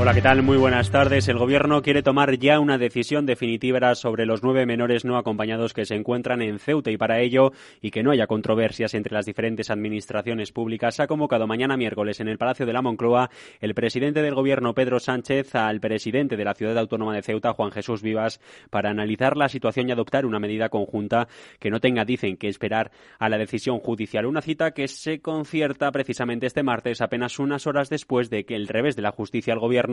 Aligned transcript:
Hola, 0.00 0.14
¿qué 0.14 0.22
tal? 0.22 0.44
Muy 0.44 0.56
buenas 0.56 0.92
tardes. 0.92 1.26
El 1.26 1.38
Gobierno 1.38 1.82
quiere 1.82 2.04
tomar 2.04 2.38
ya 2.38 2.60
una 2.60 2.78
decisión 2.78 3.26
definitiva 3.26 3.96
sobre 3.96 4.26
los 4.26 4.44
nueve 4.44 4.64
menores 4.64 5.04
no 5.04 5.18
acompañados 5.18 5.74
que 5.74 5.84
se 5.84 5.96
encuentran 5.96 6.40
en 6.40 6.60
Ceuta 6.60 6.92
y 6.92 6.96
para 6.96 7.18
ello, 7.18 7.50
y 7.80 7.90
que 7.90 8.04
no 8.04 8.12
haya 8.12 8.28
controversias 8.28 8.94
entre 8.94 9.12
las 9.12 9.26
diferentes 9.26 9.70
administraciones 9.70 10.52
públicas, 10.52 11.00
ha 11.00 11.08
convocado 11.08 11.48
mañana 11.48 11.76
miércoles 11.76 12.20
en 12.20 12.28
el 12.28 12.38
Palacio 12.38 12.64
de 12.64 12.72
la 12.72 12.80
Moncloa 12.80 13.28
el 13.60 13.74
presidente 13.74 14.22
del 14.22 14.36
Gobierno, 14.36 14.72
Pedro 14.72 15.00
Sánchez, 15.00 15.56
al 15.56 15.80
presidente 15.80 16.36
de 16.36 16.44
la 16.44 16.54
Ciudad 16.54 16.78
Autónoma 16.78 17.12
de 17.12 17.22
Ceuta, 17.22 17.52
Juan 17.52 17.72
Jesús 17.72 18.00
Vivas, 18.00 18.40
para 18.70 18.90
analizar 18.90 19.36
la 19.36 19.48
situación 19.48 19.88
y 19.88 19.92
adoptar 19.92 20.26
una 20.26 20.38
medida 20.38 20.68
conjunta 20.68 21.26
que 21.58 21.70
no 21.70 21.80
tenga, 21.80 22.04
dicen, 22.04 22.36
que 22.36 22.46
esperar 22.46 22.92
a 23.18 23.28
la 23.28 23.36
decisión 23.36 23.80
judicial. 23.80 24.26
Una 24.26 24.42
cita 24.42 24.70
que 24.70 24.86
se 24.86 25.20
concierta 25.20 25.90
precisamente 25.90 26.46
este 26.46 26.62
martes, 26.62 27.00
apenas 27.00 27.40
unas 27.40 27.66
horas 27.66 27.90
después 27.90 28.30
de 28.30 28.44
que 28.44 28.54
el 28.54 28.68
revés 28.68 28.94
de 28.94 29.02
la 29.02 29.10
justicia 29.10 29.52
al 29.52 29.58
Gobierno 29.58 29.87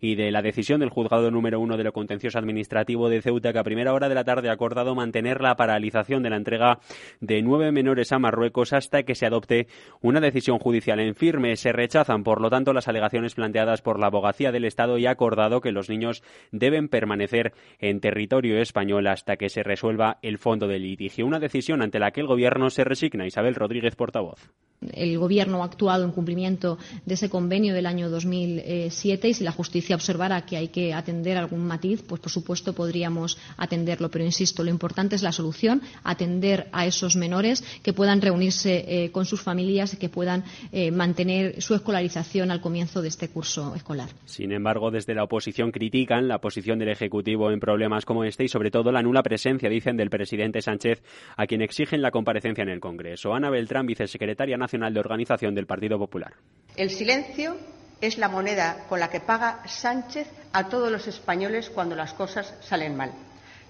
y 0.00 0.14
de 0.14 0.30
la 0.30 0.42
decisión 0.42 0.80
del 0.80 0.90
juzgado 0.90 1.30
número 1.30 1.60
uno 1.60 1.76
de 1.76 1.84
lo 1.84 1.92
contencioso 1.92 2.38
administrativo 2.38 3.08
de 3.08 3.22
Ceuta 3.22 3.52
que 3.52 3.58
a 3.58 3.64
primera 3.64 3.92
hora 3.92 4.08
de 4.08 4.14
la 4.14 4.24
tarde 4.24 4.48
ha 4.48 4.52
acordado 4.52 4.94
mantener 4.94 5.40
la 5.40 5.56
paralización 5.56 6.22
de 6.22 6.30
la 6.30 6.36
entrega 6.36 6.78
de 7.20 7.42
nueve 7.42 7.72
menores 7.72 8.12
a 8.12 8.18
Marruecos 8.18 8.72
hasta 8.72 9.02
que 9.02 9.14
se 9.14 9.26
adopte 9.26 9.66
una 10.00 10.20
decisión 10.20 10.58
judicial 10.58 11.00
en 11.00 11.14
firme. 11.14 11.56
Se 11.56 11.72
rechazan, 11.72 12.24
por 12.24 12.40
lo 12.40 12.50
tanto, 12.50 12.72
las 12.72 12.88
alegaciones 12.88 13.34
planteadas 13.34 13.82
por 13.82 13.98
la 13.98 14.06
abogacía 14.06 14.52
del 14.52 14.64
Estado 14.64 14.98
y 14.98 15.06
ha 15.06 15.10
acordado 15.10 15.60
que 15.60 15.72
los 15.72 15.88
niños 15.88 16.22
deben 16.50 16.88
permanecer 16.88 17.52
en 17.78 18.00
territorio 18.00 18.60
español 18.60 19.06
hasta 19.06 19.36
que 19.36 19.48
se 19.48 19.62
resuelva 19.62 20.18
el 20.22 20.38
fondo 20.38 20.66
del 20.66 20.82
litigio. 20.82 21.26
Una 21.26 21.38
decisión 21.38 21.82
ante 21.82 21.98
la 21.98 22.10
que 22.10 22.20
el 22.20 22.26
Gobierno 22.26 22.70
se 22.70 22.84
resigna. 22.84 23.26
Isabel 23.26 23.54
Rodríguez, 23.54 23.96
portavoz. 23.96 24.50
El 24.92 25.18
Gobierno 25.18 25.62
ha 25.62 25.66
actuado 25.66 26.04
en 26.04 26.10
cumplimiento 26.10 26.78
de 27.06 27.14
ese 27.14 27.30
convenio 27.30 27.74
del 27.74 27.86
año 27.86 28.10
2007 28.10 29.31
si 29.34 29.44
la 29.44 29.52
justicia 29.52 29.96
observara 29.96 30.42
que 30.42 30.56
hay 30.56 30.68
que 30.68 30.92
atender 30.94 31.36
algún 31.36 31.66
matiz, 31.66 32.02
pues 32.02 32.20
por 32.20 32.30
supuesto 32.30 32.72
podríamos 32.72 33.38
atenderlo. 33.56 34.10
Pero 34.10 34.24
insisto, 34.24 34.64
lo 34.64 34.70
importante 34.70 35.16
es 35.16 35.22
la 35.22 35.32
solución, 35.32 35.82
atender 36.04 36.68
a 36.72 36.86
esos 36.86 37.16
menores 37.16 37.64
que 37.82 37.92
puedan 37.92 38.20
reunirse 38.20 38.84
eh, 38.86 39.10
con 39.10 39.24
sus 39.24 39.40
familias 39.40 39.94
y 39.94 39.96
que 39.96 40.08
puedan 40.08 40.44
eh, 40.72 40.90
mantener 40.90 41.60
su 41.60 41.74
escolarización 41.74 42.50
al 42.50 42.60
comienzo 42.60 43.02
de 43.02 43.08
este 43.08 43.28
curso 43.28 43.74
escolar. 43.74 44.10
Sin 44.24 44.52
embargo, 44.52 44.90
desde 44.90 45.14
la 45.14 45.24
oposición 45.24 45.70
critican 45.70 46.28
la 46.28 46.38
posición 46.38 46.78
del 46.78 46.90
Ejecutivo 46.90 47.50
en 47.50 47.60
problemas 47.60 48.04
como 48.04 48.24
este 48.24 48.44
y 48.44 48.48
sobre 48.48 48.70
todo 48.70 48.92
la 48.92 49.02
nula 49.02 49.22
presencia, 49.22 49.68
dicen, 49.68 49.96
del 49.96 50.10
presidente 50.10 50.62
Sánchez, 50.62 51.02
a 51.36 51.46
quien 51.46 51.62
exigen 51.62 52.02
la 52.02 52.10
comparecencia 52.10 52.62
en 52.62 52.68
el 52.68 52.80
Congreso. 52.80 53.34
Ana 53.34 53.50
Beltrán, 53.50 53.86
vicesecretaria 53.86 54.56
nacional 54.56 54.94
de 54.94 55.00
Organización 55.00 55.54
del 55.54 55.66
Partido 55.66 55.98
Popular. 55.98 56.34
El 56.76 56.90
silencio 56.90 57.56
es 58.02 58.18
la 58.18 58.28
moneda 58.28 58.84
con 58.88 59.00
la 59.00 59.08
que 59.08 59.20
paga 59.20 59.60
Sánchez 59.66 60.26
a 60.52 60.68
todos 60.68 60.90
los 60.90 61.06
españoles 61.06 61.70
cuando 61.70 61.94
las 61.94 62.12
cosas 62.12 62.52
salen 62.60 62.96
mal. 62.96 63.12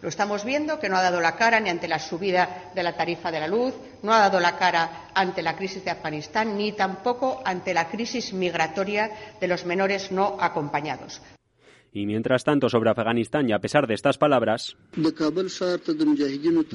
Lo 0.00 0.08
estamos 0.08 0.42
viendo 0.42 0.80
que 0.80 0.88
no 0.88 0.96
ha 0.96 1.02
dado 1.02 1.20
la 1.20 1.36
cara 1.36 1.60
ni 1.60 1.70
ante 1.70 1.86
la 1.86 2.00
subida 2.00 2.70
de 2.74 2.82
la 2.82 2.96
tarifa 2.96 3.30
de 3.30 3.38
la 3.38 3.46
luz, 3.46 3.74
no 4.02 4.12
ha 4.12 4.18
dado 4.18 4.40
la 4.40 4.56
cara 4.56 5.10
ante 5.14 5.42
la 5.42 5.54
crisis 5.54 5.84
de 5.84 5.92
Afganistán, 5.92 6.56
ni 6.56 6.72
tampoco 6.72 7.40
ante 7.44 7.72
la 7.72 7.88
crisis 7.88 8.32
migratoria 8.32 9.10
de 9.38 9.46
los 9.46 9.64
menores 9.64 10.10
no 10.10 10.38
acompañados. 10.40 11.20
Y 11.94 12.06
mientras 12.06 12.42
tanto, 12.42 12.70
sobre 12.70 12.88
Afganistán, 12.88 13.50
y 13.50 13.52
a 13.52 13.58
pesar 13.58 13.86
de 13.86 13.92
estas 13.92 14.16
palabras, 14.16 14.78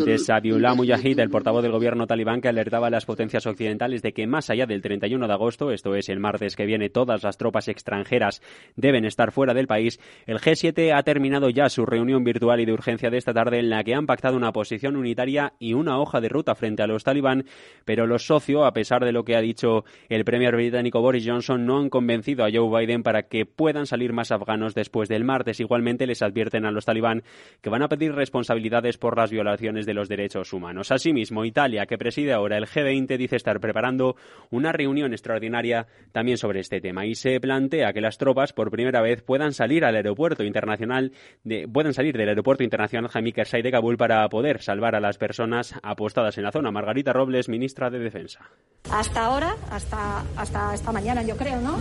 de 0.05 0.17
Sabiullah 0.19 0.75
Mujahid, 0.75 1.19
el 1.19 1.31
portavoz 1.31 1.63
del 1.63 1.71
gobierno 1.71 2.05
talibán, 2.05 2.39
que 2.39 2.49
alertaba 2.49 2.85
a 2.87 2.89
las 2.91 3.05
potencias 3.05 3.47
occidentales 3.47 4.03
de 4.03 4.13
que 4.13 4.27
más 4.27 4.51
allá 4.51 4.67
del 4.67 4.83
31 4.83 5.25
de 5.25 5.33
agosto, 5.33 5.71
esto 5.71 5.95
es 5.95 6.09
el 6.09 6.19
martes 6.19 6.55
que 6.55 6.67
viene, 6.67 6.91
todas 6.91 7.23
las 7.23 7.37
tropas 7.37 7.67
extranjeras 7.67 8.43
deben 8.75 9.05
estar 9.05 9.31
fuera 9.31 9.55
del 9.55 9.65
país, 9.65 9.99
el 10.27 10.37
G7 10.37 10.95
ha 10.95 11.01
terminado 11.01 11.49
ya 11.49 11.67
su 11.69 11.87
reunión 11.87 12.23
virtual 12.23 12.59
y 12.59 12.65
de 12.65 12.73
urgencia 12.73 13.09
de 13.09 13.17
esta 13.17 13.33
tarde 13.33 13.57
en 13.57 13.71
la 13.71 13.83
que 13.83 13.95
han 13.95 14.05
pactado 14.05 14.37
una 14.37 14.51
posición 14.51 14.95
unitaria 14.97 15.53
y 15.57 15.73
una 15.73 15.99
hoja 15.99 16.21
de 16.21 16.29
ruta 16.29 16.53
frente 16.53 16.83
a 16.83 16.87
los 16.87 17.03
talibán, 17.03 17.45
pero 17.85 18.05
los 18.05 18.27
socios, 18.27 18.67
a 18.67 18.73
pesar 18.73 19.03
de 19.03 19.13
lo 19.13 19.25
que 19.25 19.35
ha 19.35 19.41
dicho 19.41 19.83
el 20.09 20.23
premier 20.25 20.55
británico 20.55 21.01
Boris 21.01 21.25
Johnson, 21.25 21.65
no 21.65 21.79
han 21.79 21.89
convencido 21.89 22.45
a 22.45 22.51
Joe 22.53 22.69
Biden 22.79 23.01
para 23.01 23.23
que 23.23 23.47
puedan 23.47 23.87
salir 23.87 24.13
más 24.13 24.31
afganos 24.31 24.75
después 24.75 25.06
del 25.07 25.23
martes. 25.23 25.59
Igualmente 25.59 26.07
les 26.07 26.21
advierten 26.21 26.65
a 26.65 26.71
los 26.71 26.85
talibán 26.85 27.23
que 27.61 27.69
van 27.69 27.83
a 27.83 27.87
pedir 27.87 28.13
responsabilidades 28.13 28.97
por 28.97 29.17
las 29.17 29.31
violaciones 29.31 29.85
de 29.85 29.93
los 29.93 30.09
derechos 30.09 30.53
humanos. 30.53 30.91
Asimismo, 30.91 31.45
Italia, 31.45 31.85
que 31.85 31.97
preside 31.97 32.33
ahora 32.33 32.57
el 32.57 32.65
G20, 32.65 33.17
dice 33.17 33.35
estar 33.35 33.59
preparando 33.59 34.15
una 34.49 34.71
reunión 34.71 35.13
extraordinaria 35.13 35.87
también 36.11 36.37
sobre 36.37 36.59
este 36.59 36.81
tema 36.81 37.05
y 37.05 37.15
se 37.15 37.39
plantea 37.39 37.93
que 37.93 38.01
las 38.01 38.17
tropas 38.17 38.53
por 38.53 38.71
primera 38.71 39.01
vez 39.01 39.21
puedan 39.21 39.53
salir 39.53 39.85
al 39.85 39.95
aeropuerto 39.95 40.43
internacional 40.43 41.11
de, 41.43 41.67
puedan 41.67 41.93
salir 41.93 42.17
del 42.17 42.29
aeropuerto 42.29 42.63
internacional 42.63 43.09
Jaime 43.09 43.33
Karzai 43.33 43.61
de 43.61 43.71
Kabul 43.71 43.97
para 43.97 44.27
poder 44.29 44.61
salvar 44.61 44.95
a 44.95 44.99
las 44.99 45.17
personas 45.17 45.73
apostadas 45.83 46.37
en 46.37 46.43
la 46.43 46.51
zona. 46.51 46.71
Margarita 46.71 47.13
Robles, 47.13 47.49
ministra 47.49 47.89
de 47.89 47.99
Defensa. 47.99 48.49
Hasta 48.91 49.25
ahora, 49.25 49.55
hasta, 49.69 50.23
hasta 50.35 50.73
esta 50.73 50.91
mañana 50.91 51.21
yo 51.21 51.35
creo, 51.35 51.59
¿no? 51.61 51.79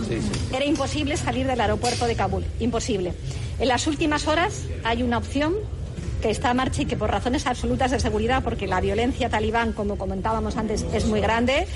Era 0.53 0.65
imposible 0.65 1.15
salir 1.17 1.47
del 1.47 1.59
aeropuerto 1.59 2.05
de 2.05 2.15
Kabul, 2.15 2.43
imposible. 2.59 3.13
En 3.59 3.67
las 3.67 3.87
últimas 3.87 4.27
horas 4.27 4.65
hay 4.83 5.03
una 5.03 5.17
opción 5.17 5.55
que 6.21 6.29
está 6.29 6.51
en 6.51 6.57
marcha 6.57 6.81
y 6.81 6.85
que 6.85 6.97
por 6.97 7.11
razones 7.11 7.45
absolutas 7.47 7.91
de 7.91 7.99
seguridad, 7.99 8.43
porque 8.43 8.67
la 8.67 8.81
violencia 8.81 9.29
talibán, 9.29 9.73
como 9.73 9.97
comentábamos 9.97 10.57
antes, 10.57 10.85
es 10.93 11.05
muy 11.05 11.21
grande, 11.21 11.67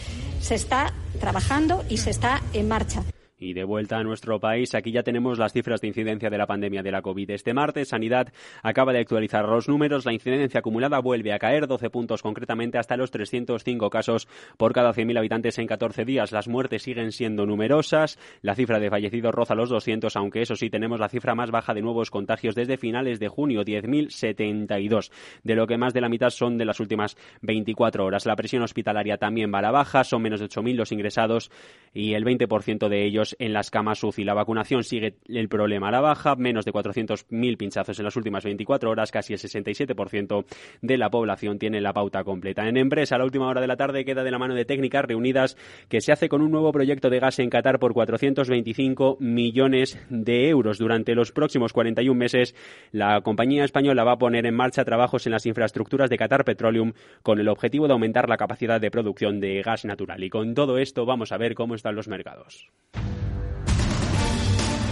se 0.42 0.56
está 0.56 0.94
trabajando 1.20 1.84
y 1.90 1.98
se 1.98 2.10
está 2.10 2.42
en 2.54 2.68
marcha. 2.68 3.04
Y 3.42 3.54
de 3.54 3.64
vuelta 3.64 3.98
a 3.98 4.04
nuestro 4.04 4.40
país, 4.40 4.76
aquí 4.76 4.92
ya 4.92 5.02
tenemos 5.02 5.40
las 5.40 5.52
cifras 5.52 5.82
de 5.82 5.88
incidencia 5.88 6.30
de 6.30 6.38
la 6.38 6.46
pandemia 6.46 6.84
de 6.84 6.92
la 6.92 7.02
COVID. 7.02 7.32
Este 7.32 7.56
martes, 7.56 7.88
Sanidad 7.88 8.32
acaba 8.62 8.94
de 8.94 9.00
actualizar 9.00 9.50
los 9.50 9.68
números. 9.68 10.06
La 10.06 10.14
incidencia 10.14 10.60
acumulada 10.60 11.00
vuelve 11.00 11.34
a 11.34 11.40
caer 11.40 11.66
12 11.66 11.90
puntos 11.90 12.22
concretamente 12.22 12.78
hasta 12.78 12.96
los 12.98 13.10
305 13.10 13.90
casos 13.90 14.28
por 14.58 14.74
cada 14.74 14.94
100.000 14.94 15.18
habitantes 15.18 15.58
en 15.58 15.66
14 15.66 16.06
días. 16.06 16.32
Las 16.32 16.48
muertes 16.48 16.84
siguen 16.84 17.12
siendo 17.12 17.48
numerosas. 17.48 18.20
La 18.44 18.54
cifra 18.54 18.80
de 18.80 18.92
fallecidos 18.92 19.34
roza 19.34 19.56
los 19.56 19.70
200, 19.70 20.16
aunque 20.18 20.44
eso 20.44 20.56
sí 20.56 20.70
tenemos 20.70 21.00
la 21.00 21.10
cifra 21.10 21.34
más 21.34 21.50
baja 21.50 21.74
de 21.74 21.82
nuevos 21.82 22.12
contagios 22.12 22.54
desde 22.54 22.78
finales 22.78 23.20
de 23.20 23.28
junio, 23.28 23.66
10.072. 23.66 25.10
De 25.44 25.56
lo 25.56 25.66
que 25.66 25.80
más 25.80 25.96
de 25.96 26.02
la 26.02 26.10
mitad 26.10 26.30
son 26.30 26.60
de 26.60 26.66
las 26.66 26.80
últimas 26.80 27.18
24 27.42 28.06
horas. 28.06 28.28
La 28.28 28.36
presión 28.36 28.62
hospitalaria 28.62 29.18
también 29.18 29.52
va 29.52 29.58
a 29.58 29.64
la 29.64 29.72
baja. 29.72 30.04
Son 30.04 30.22
menos 30.22 30.42
de 30.42 30.46
8.000 30.46 30.76
los 30.76 30.92
ingresados 30.92 31.50
y 31.92 32.14
el 32.14 32.24
20% 32.24 32.88
de 32.88 33.04
ellos 33.04 33.31
en 33.40 33.54
las 33.54 33.70
camas 33.72 34.04
UCI. 34.04 34.24
La 34.24 34.34
vacunación 34.34 34.84
sigue 34.84 35.16
el 35.28 35.50
problema 35.50 35.90
a 35.90 35.92
la 35.92 36.02
baja, 36.02 36.36
menos 36.36 36.66
de 36.66 36.74
400.000 36.74 37.58
pinchazos 37.58 37.98
en 38.00 38.06
las 38.06 38.16
últimas 38.16 38.44
24 38.44 38.90
horas, 38.90 39.12
casi 39.12 39.34
el 39.34 39.40
67% 39.40 40.46
de 40.82 40.98
la 40.98 41.10
población 41.10 41.60
tiene 41.60 41.82
la 41.82 41.94
pauta 41.94 42.24
completa. 42.24 42.68
En 42.68 42.78
empresa, 42.78 43.16
a 43.16 43.18
la 43.18 43.26
última 43.26 43.48
hora 43.48 43.62
de 43.62 43.68
la 43.68 43.78
tarde 43.78 44.06
queda 44.06 44.24
de 44.24 44.32
la 44.32 44.40
mano 44.40 44.56
de 44.56 44.66
técnicas 44.66 45.06
reunidas 45.06 45.58
que 45.90 46.02
se 46.02 46.12
hace 46.12 46.30
con 46.30 46.42
un 46.42 46.52
nuevo 46.52 46.72
proyecto 46.72 47.10
de 47.10 47.20
gas 47.20 47.40
en 47.40 47.50
Qatar 47.50 47.80
por 47.80 47.94
425 47.94 49.18
millones 49.20 50.00
de 50.10 50.50
euros. 50.50 50.78
Durante 50.78 51.16
los 51.16 51.32
próximos 51.32 51.74
41 51.74 52.18
meses, 52.18 52.56
la 52.92 53.22
compañía 53.22 53.64
española 53.64 54.04
va 54.04 54.14
a 54.14 54.18
poner 54.18 54.46
en 54.46 54.56
marcha 54.56 54.86
trabajos 54.86 55.26
en 55.26 55.32
las 55.32 55.46
infraestructuras 55.46 56.10
de 56.10 56.18
Qatar 56.18 56.46
Petroleum 56.46 56.94
con 57.24 57.40
el 57.40 57.50
objetivo 57.50 57.88
de 57.88 57.94
aumentar 57.94 58.30
la 58.30 58.38
capacidad 58.38 58.80
de 58.80 58.92
producción 58.92 59.40
de 59.40 59.62
gas 59.62 59.86
natural. 59.86 60.24
Y 60.24 60.30
con 60.30 60.54
todo 60.54 60.78
esto 60.78 61.06
vamos 61.06 61.32
a 61.32 61.38
ver 61.38 61.56
cómo 61.56 61.76
están 61.76 61.96
los 61.96 62.08
mercados. 62.08 62.70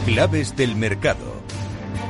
Claves 0.09 0.55
del 0.55 0.75
mercado. 0.75 1.39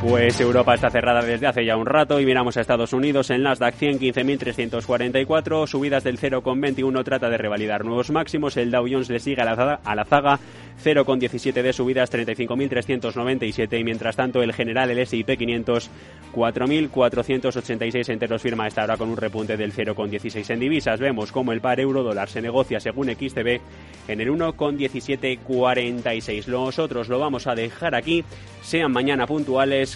Pues 0.02 0.40
Europa 0.40 0.76
está 0.76 0.90
cerrada 0.90 1.22
desde 1.22 1.48
hace 1.48 1.66
ya 1.66 1.76
un 1.76 1.86
rato 1.86 2.22
y 2.22 2.26
miramos 2.26 2.56
a 2.56 2.62
Estados 2.62 2.94
Unidos 2.94 3.30
en 3.32 3.44
Nasdaq 3.44 3.76
100 3.76 4.00
15.344, 4.00 5.68
subidas 5.68 6.06
del 6.06 6.18
0,21 6.18 7.04
trata 7.04 7.30
de 7.30 7.38
revalidar 7.38 7.84
nuevos 7.84 8.10
máximos, 8.10 8.56
el 8.56 8.72
Dow 8.72 8.88
Jones 8.90 9.10
le 9.10 9.20
sigue 9.20 9.42
a 9.42 9.46
la, 9.46 9.82
a 9.84 9.96
la 9.96 10.06
zaga 10.06 10.40
0,17 10.84 11.62
de 11.62 11.74
subidas 11.74 12.14
35.397 12.14 13.78
y 13.78 13.84
mientras 13.84 14.16
tanto 14.16 14.42
el 14.42 14.54
general 14.54 14.90
el 14.90 15.00
S&P 15.00 15.36
500 15.36 15.90
4.486 16.34 18.10
enteros 18.10 18.42
firma 18.42 18.68
esta 18.68 18.84
hora 18.84 18.98
con 18.98 19.10
un 19.10 19.16
repunte 19.18 19.58
del 19.58 19.74
0,16 19.74 20.50
en 20.52 20.60
divisas. 20.60 21.00
Vemos 21.00 21.32
como 21.32 21.52
el 21.52 21.62
par 21.62 21.80
euro 21.80 22.04
dólar 22.04 22.30
se 22.30 22.42
negocia 22.42 22.80
según 22.80 23.10
XTB 23.10 23.60
en 24.08 24.22
el 24.22 24.30
1,1746. 24.30 26.48
Nosotros 26.48 27.10
lo 27.10 27.20
vamos 27.20 27.48
a 27.48 27.56
dejar 27.56 27.96
aquí. 27.96 28.24
Sean 28.62 28.92
mañana 28.92 29.26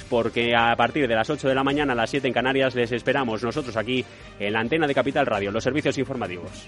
porque 0.09 0.55
a 0.55 0.75
partir 0.75 1.07
de 1.07 1.15
las 1.15 1.29
8 1.29 1.47
de 1.47 1.55
la 1.55 1.63
mañana 1.63 1.93
a 1.93 1.95
las 1.95 2.09
7 2.09 2.27
en 2.27 2.33
Canarias 2.33 2.75
les 2.75 2.91
esperamos 2.91 3.43
nosotros 3.43 3.75
aquí 3.75 4.05
en 4.39 4.53
la 4.53 4.59
antena 4.59 4.87
de 4.87 4.93
Capital 4.93 5.25
Radio, 5.25 5.51
los 5.51 5.63
servicios 5.63 5.97
informativos. 5.97 6.67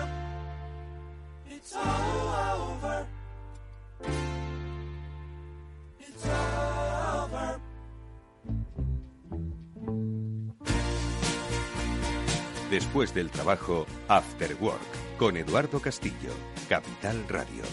Después 12.71 13.13
del 13.13 13.29
trabajo, 13.29 13.85
After 14.07 14.55
Work, 14.61 15.17
con 15.17 15.35
Eduardo 15.35 15.81
Castillo, 15.81 16.31
Capital 16.69 17.21
Radio. 17.27 17.63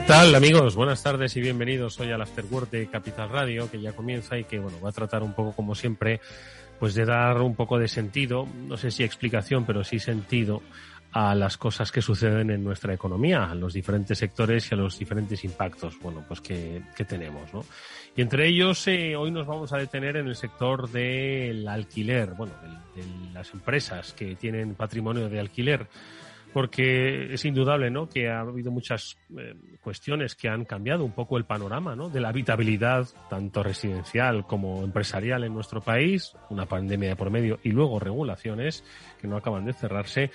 ¿Qué 0.00 0.08
tal 0.08 0.34
amigos? 0.34 0.74
Buenas 0.74 1.04
tardes 1.04 1.36
y 1.36 1.40
bienvenidos 1.40 2.00
hoy 2.00 2.10
al 2.10 2.20
After 2.20 2.44
Work 2.50 2.70
de 2.70 2.88
Capital 2.88 3.28
Radio, 3.28 3.70
que 3.70 3.80
ya 3.80 3.92
comienza 3.92 4.36
y 4.36 4.42
que 4.42 4.58
bueno, 4.58 4.80
va 4.80 4.88
a 4.88 4.92
tratar 4.92 5.22
un 5.22 5.34
poco 5.34 5.52
como 5.52 5.76
siempre, 5.76 6.20
pues 6.80 6.94
de 6.94 7.04
dar 7.04 7.40
un 7.40 7.54
poco 7.54 7.78
de 7.78 7.86
sentido, 7.86 8.48
no 8.66 8.76
sé 8.76 8.90
si 8.90 9.04
explicación, 9.04 9.64
pero 9.64 9.84
sí 9.84 10.00
sentido 10.00 10.62
a 11.12 11.34
las 11.34 11.58
cosas 11.58 11.92
que 11.92 12.00
suceden 12.00 12.50
en 12.50 12.64
nuestra 12.64 12.94
economía, 12.94 13.44
a 13.44 13.54
los 13.54 13.74
diferentes 13.74 14.18
sectores 14.18 14.70
y 14.70 14.74
a 14.74 14.78
los 14.78 14.98
diferentes 14.98 15.44
impactos, 15.44 15.98
bueno, 16.00 16.24
pues 16.26 16.40
que, 16.40 16.82
que 16.96 17.04
tenemos, 17.04 17.52
¿no? 17.52 17.64
Y 18.16 18.22
entre 18.22 18.48
ellos, 18.48 18.86
eh, 18.88 19.16
hoy 19.16 19.30
nos 19.30 19.46
vamos 19.46 19.72
a 19.72 19.78
detener 19.78 20.16
en 20.16 20.28
el 20.28 20.36
sector 20.36 20.90
del 20.90 21.68
alquiler, 21.68 22.30
bueno, 22.30 22.54
de, 22.94 23.02
de 23.02 23.32
las 23.32 23.52
empresas 23.52 24.12
que 24.12 24.34
tienen 24.36 24.74
patrimonio 24.74 25.28
de 25.28 25.40
alquiler 25.40 25.86
porque 26.52 27.32
es 27.32 27.44
indudable 27.44 27.90
¿no? 27.90 28.08
que 28.08 28.28
ha 28.28 28.40
habido 28.40 28.70
muchas 28.70 29.16
eh, 29.38 29.54
cuestiones 29.80 30.34
que 30.34 30.48
han 30.48 30.64
cambiado 30.64 31.04
un 31.04 31.12
poco 31.12 31.38
el 31.38 31.44
panorama 31.44 31.96
¿no? 31.96 32.08
de 32.10 32.20
la 32.20 32.28
habitabilidad, 32.28 33.08
tanto 33.30 33.62
residencial 33.62 34.46
como 34.46 34.84
empresarial 34.84 35.44
en 35.44 35.54
nuestro 35.54 35.80
país, 35.80 36.34
una 36.50 36.66
pandemia 36.66 37.10
de 37.10 37.16
por 37.16 37.30
medio 37.30 37.58
y 37.62 37.70
luego 37.70 37.98
regulaciones 37.98 38.84
que 39.20 39.26
no 39.26 39.36
acaban 39.36 39.64
de 39.64 39.72
cerrarse, 39.72 40.30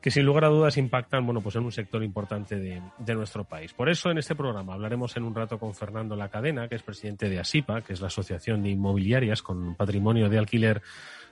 que 0.00 0.10
sin 0.10 0.24
lugar 0.24 0.44
a 0.44 0.48
dudas 0.48 0.76
impactan 0.76 1.24
bueno, 1.24 1.40
pues 1.40 1.56
en 1.56 1.64
un 1.64 1.72
sector 1.72 2.02
importante 2.02 2.56
de, 2.56 2.82
de 2.98 3.14
nuestro 3.14 3.44
país. 3.44 3.72
Por 3.72 3.88
eso 3.88 4.10
en 4.10 4.18
este 4.18 4.34
programa 4.34 4.74
hablaremos 4.74 5.16
en 5.16 5.22
un 5.22 5.34
rato 5.34 5.58
con 5.58 5.74
Fernando 5.74 6.16
La 6.16 6.28
Cadena, 6.28 6.68
que 6.68 6.74
es 6.74 6.82
presidente 6.82 7.28
de 7.28 7.38
ASIPA, 7.38 7.82
que 7.82 7.92
es 7.92 8.00
la 8.00 8.08
Asociación 8.08 8.62
de 8.62 8.70
Inmobiliarias 8.70 9.42
con 9.42 9.76
Patrimonio 9.76 10.28
de 10.28 10.38
Alquiler, 10.38 10.82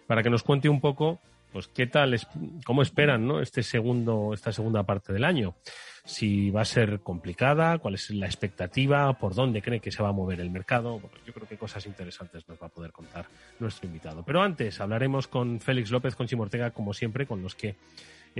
para 0.06 0.22
que 0.22 0.30
nos 0.30 0.42
cuente 0.42 0.68
un 0.68 0.80
poco 0.80 1.20
pues 1.52 1.68
qué 1.68 1.86
tal, 1.86 2.18
cómo 2.64 2.82
esperan, 2.82 3.26
¿no? 3.26 3.40
Este 3.40 3.62
segundo, 3.62 4.32
esta 4.34 4.52
segunda 4.52 4.82
parte 4.82 5.12
del 5.12 5.24
año. 5.24 5.54
Si 6.04 6.50
va 6.50 6.62
a 6.62 6.64
ser 6.64 7.00
complicada, 7.00 7.78
cuál 7.78 7.94
es 7.94 8.10
la 8.10 8.26
expectativa, 8.26 9.12
por 9.18 9.34
dónde 9.34 9.60
cree 9.60 9.80
que 9.80 9.90
se 9.90 10.02
va 10.02 10.08
a 10.08 10.12
mover 10.12 10.40
el 10.40 10.50
mercado. 10.50 11.00
yo 11.26 11.32
creo 11.32 11.46
que 11.46 11.58
cosas 11.58 11.84
interesantes 11.86 12.48
nos 12.48 12.60
va 12.60 12.66
a 12.68 12.70
poder 12.70 12.92
contar 12.92 13.26
nuestro 13.58 13.86
invitado. 13.86 14.22
Pero 14.24 14.42
antes 14.42 14.80
hablaremos 14.80 15.28
con 15.28 15.60
Félix 15.60 15.90
López, 15.90 16.16
con 16.16 16.26
Chimortega, 16.26 16.70
como 16.70 16.94
siempre, 16.94 17.26
con 17.26 17.42
los 17.42 17.54
que 17.54 17.76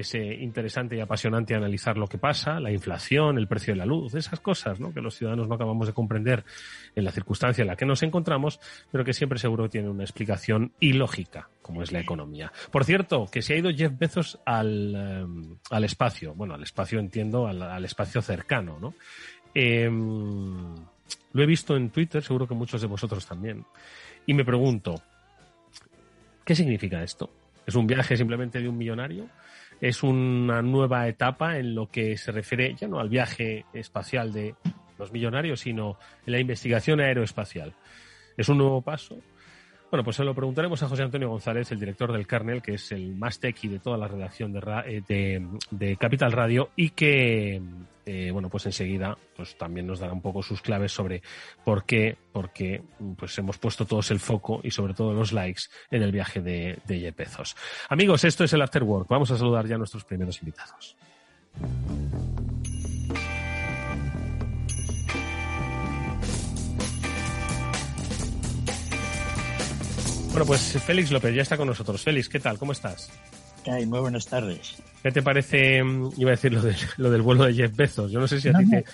es 0.01 0.15
interesante 0.15 0.97
y 0.97 1.01
apasionante 1.01 1.55
analizar 1.55 1.97
lo 1.97 2.07
que 2.07 2.19
pasa, 2.19 2.61
la 2.61 2.71
inflación, 2.71 3.39
el 3.39 3.49
precio 3.49 3.73
de 3.75 3.79
la 3.79 3.87
luz, 3.87 4.15
esas 4.15 4.41
cosas 4.41 4.79
que 4.95 5.01
los 5.01 5.15
ciudadanos 5.15 5.49
no 5.49 5.55
acabamos 5.55 5.87
de 5.87 5.93
comprender 5.93 6.45
en 6.95 7.05
la 7.05 7.13
circunstancia 7.13 7.63
en 7.63 7.69
la 7.69 7.77
que 7.77 7.87
nos 7.87 8.03
encontramos, 8.03 8.61
pero 8.91 9.05
que 9.05 9.13
siempre 9.13 9.39
seguro 9.39 9.69
tiene 9.69 9.89
una 9.89 10.05
explicación 10.05 10.73
ilógica, 10.81 11.49
como 11.63 11.83
es 11.83 11.93
la 11.93 12.01
economía. 12.01 12.53
Por 12.71 12.85
cierto, 12.85 13.27
que 13.31 13.43
se 13.43 13.55
ha 13.55 13.57
ido 13.57 13.71
Jeff 13.71 13.93
Bezos 13.99 14.39
al, 14.45 14.95
eh, 14.97 15.57
al 15.71 15.85
espacio, 15.85 16.35
bueno, 16.35 16.55
al 16.55 16.63
espacio 16.63 16.99
entiendo, 16.99 17.47
al, 17.47 17.85
espacio 17.85 18.23
cercano, 18.23 18.79
¿no? 18.81 18.95
Eh, 19.55 19.89
lo 21.33 21.43
he 21.43 21.47
visto 21.47 21.77
en 21.77 21.91
Twitter, 21.91 22.23
seguro 22.23 22.47
que 22.47 22.55
muchos 22.55 22.81
de 22.81 22.87
vosotros 22.87 23.27
también, 23.27 23.65
y 24.27 24.35
me 24.35 24.45
pregunto, 24.45 25.03
¿qué 26.45 26.55
significa 26.55 27.03
esto? 27.03 27.31
¿Es 27.67 27.75
un 27.75 27.87
viaje 27.87 28.17
simplemente 28.17 28.61
de 28.61 28.69
un 28.69 28.79
millonario? 28.79 29.29
Es 29.81 30.03
una 30.03 30.63
nueva 30.63 31.07
etapa 31.09 31.59
en 31.59 31.75
lo 31.75 31.89
que 31.89 32.17
se 32.17 32.33
refiere 32.33 32.75
ya 32.75 32.89
no 32.89 32.99
al 32.99 33.09
viaje 33.09 33.65
espacial 33.73 34.33
de 34.33 34.55
los 34.99 35.13
millonarios, 35.13 35.61
sino 35.61 35.99
en 36.27 36.33
la 36.33 36.41
investigación 36.41 37.01
aeroespacial. 37.01 37.75
Es 38.37 38.49
un 38.49 38.59
nuevo 38.59 38.83
paso. 38.83 39.19
Bueno, 39.91 40.05
pues 40.05 40.17
se 40.17 40.25
lo 40.25 40.35
preguntaremos 40.35 40.83
a 40.83 40.89
José 40.89 41.03
Antonio 41.03 41.31
González, 41.31 41.73
el 41.73 41.81
director 41.81 42.13
del 42.13 42.27
Carnel, 42.27 42.61
que 42.61 42.75
es 42.75 42.93
el 42.93 43.15
más 43.15 43.41
tequi 43.41 43.69
de 43.69 43.79
toda 43.79 43.97
la 43.97 44.07
redacción 44.07 44.53
de, 44.53 45.49
eh, 45.81 45.97
Capital 45.99 46.33
Radio 46.33 46.71
y 46.77 46.91
que, 46.91 47.63
eh, 48.05 48.31
bueno, 48.31 48.51
pues 48.51 48.67
enseguida 48.67 49.17
pues 49.35 49.57
también 49.57 49.87
nos 49.87 50.01
dará 50.01 50.13
un 50.13 50.21
poco 50.21 50.43
sus 50.43 50.61
claves 50.61 50.93
sobre 50.93 51.23
por 51.65 51.85
qué, 51.85 52.19
por 52.33 52.53
qué 52.53 52.83
pues 53.17 53.39
hemos 53.39 53.57
puesto 53.57 53.87
todos 53.87 54.11
el 54.11 54.21
foco 54.21 54.61
y 54.63 54.71
sobre 54.71 54.93
todo 54.93 55.15
los 55.15 55.33
likes 55.33 55.63
en 55.91 56.03
el 56.03 56.13
viaje 56.13 56.43
de, 56.43 56.79
de 56.87 57.01
Jeff 57.01 57.17
Bezos. 57.17 57.57
Amigos, 57.89 58.25
esto 58.25 58.45
es 58.45 58.53
el 58.53 58.61
After 58.61 58.83
Work. 58.83 59.09
Vamos 59.09 59.31
a 59.31 59.39
saludar 59.39 59.67
ya 59.67 59.77
a 59.77 59.79
nuestros 59.79 60.05
primeros 60.05 60.39
invitados. 60.43 60.97
Bueno, 70.39 70.51
pues 70.51 70.81
Félix 70.85 71.11
López 71.11 71.35
ya 71.35 71.43
está 71.43 71.57
con 71.57 71.67
nosotros. 71.67 72.01
Félix, 72.01 72.29
¿qué 72.29 72.39
tal? 72.39 72.59
¿Cómo 72.59 72.71
estás? 72.71 73.11
Ay, 73.67 73.87
muy 73.87 73.99
buenas 73.99 74.25
tardes. 74.25 74.77
¿Qué 75.03 75.11
te 75.11 75.21
parece, 75.21 75.83
iba 76.17 76.31
a 76.31 76.37
decir 76.37 76.53
lo, 76.53 76.63
de, 76.63 76.77
lo 76.97 77.11
del 77.11 77.23
vuelo 77.23 77.43
de 77.43 77.55
Jeff 77.55 77.75
Bezos? 77.75 78.13
Yo 78.13 78.21
no 78.21 78.29
sé 78.29 78.41
si 78.41 78.49
a 78.49 78.53
no, 78.53 78.61
ti 78.61 78.71
te... 78.71 78.85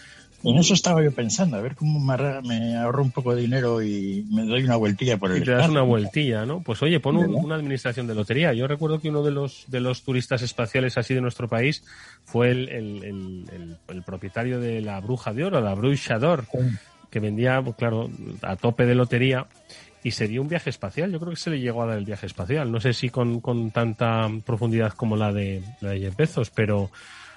En 0.42 0.56
eso 0.56 0.72
estaba 0.72 1.04
yo 1.04 1.12
pensando, 1.12 1.58
a 1.58 1.60
ver 1.60 1.74
cómo 1.74 2.00
me, 2.00 2.40
me, 2.48 2.78
ahorro 2.78 3.02
un 3.02 3.10
poco 3.10 3.34
de 3.34 3.42
dinero 3.42 3.82
y 3.82 4.24
me 4.30 4.46
doy 4.46 4.62
una 4.62 4.76
vueltilla 4.76 5.18
por 5.18 5.32
el 5.32 5.42
Y 5.42 5.44
te 5.44 5.50
das 5.50 5.68
una 5.68 5.82
vueltilla, 5.82 6.46
¿no? 6.46 6.62
Pues 6.62 6.82
oye, 6.82 6.98
pon 6.98 7.18
un, 7.18 7.34
una 7.34 7.56
administración 7.56 8.06
de 8.06 8.14
lotería. 8.14 8.54
Yo 8.54 8.66
recuerdo 8.66 8.98
que 8.98 9.10
uno 9.10 9.22
de 9.22 9.32
los, 9.32 9.64
de 9.66 9.80
los 9.80 10.02
turistas 10.02 10.40
espaciales 10.40 10.96
así 10.96 11.12
de 11.12 11.20
nuestro 11.20 11.46
país 11.46 11.84
fue 12.24 12.52
el, 12.52 12.70
el, 12.70 13.04
el, 13.04 13.76
el 13.88 14.02
propietario 14.02 14.60
de 14.60 14.80
la 14.80 14.98
Bruja 15.00 15.34
de 15.34 15.44
Oro, 15.44 15.60
la 15.60 15.74
Bruja 15.74 16.18
d'Or, 16.18 16.46
sí. 16.50 16.58
que 17.10 17.20
vendía, 17.20 17.60
pues, 17.62 17.76
claro, 17.76 18.08
a 18.40 18.56
tope 18.56 18.86
de 18.86 18.94
lotería 18.94 19.46
y 20.04 20.10
sería 20.10 20.40
un 20.40 20.48
viaje 20.48 20.70
espacial. 20.70 21.10
Yo 21.10 21.18
creo 21.18 21.30
que 21.30 21.36
se 21.36 21.50
le 21.50 21.58
llegó 21.58 21.82
a 21.82 21.86
dar 21.86 21.98
el 21.98 22.04
viaje 22.04 22.26
espacial. 22.26 22.70
No 22.70 22.78
sé 22.78 22.92
si 22.92 23.08
con, 23.08 23.40
con 23.40 23.70
tanta 23.70 24.30
profundidad 24.44 24.92
como 24.92 25.16
la 25.16 25.32
de, 25.32 25.62
la 25.80 25.90
de 25.90 26.00
Jeff 26.00 26.16
Bezos, 26.16 26.50
pero 26.50 26.90